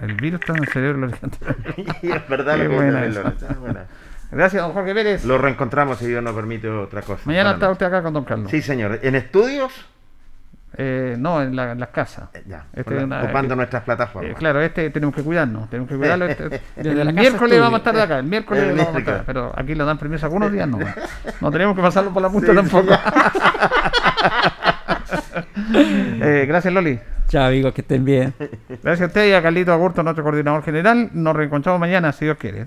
[0.00, 1.08] El virus está en el cerebro.
[2.02, 3.86] Y es verdad Qué lo que buena es buena.
[4.30, 5.24] Gracias, don Jorge Pérez.
[5.24, 7.22] Lo reencontramos si Dios nos permite otra cosa.
[7.24, 8.50] Mañana está usted acá con don Carlos.
[8.50, 8.98] Sí, señor.
[9.02, 9.72] ¿En estudios?
[10.78, 12.28] Eh, no, en, la- en las casas.
[12.34, 14.32] Eh, Ya, Este la- una- ocupando eh, nuestras plataformas.
[14.32, 16.26] Eh, claro, este tenemos que cuidarnos, tenemos que cuidarlo.
[16.28, 19.22] este- Desde el miércoles vamos a estar de acá, el miércoles El vamos a estar,
[19.24, 20.78] pero aquí le dan permiso algunos días no.
[21.40, 22.92] No tenemos que pasarlo por la punta Sí, tampoco.
[25.78, 26.98] Eh, gracias Loli.
[27.28, 28.32] Chao amigos, que estén bien.
[28.82, 31.10] Gracias a usted y a Carlito Agurto, nuestro coordinador general.
[31.12, 32.66] Nos reencontramos mañana, si Dios quiere.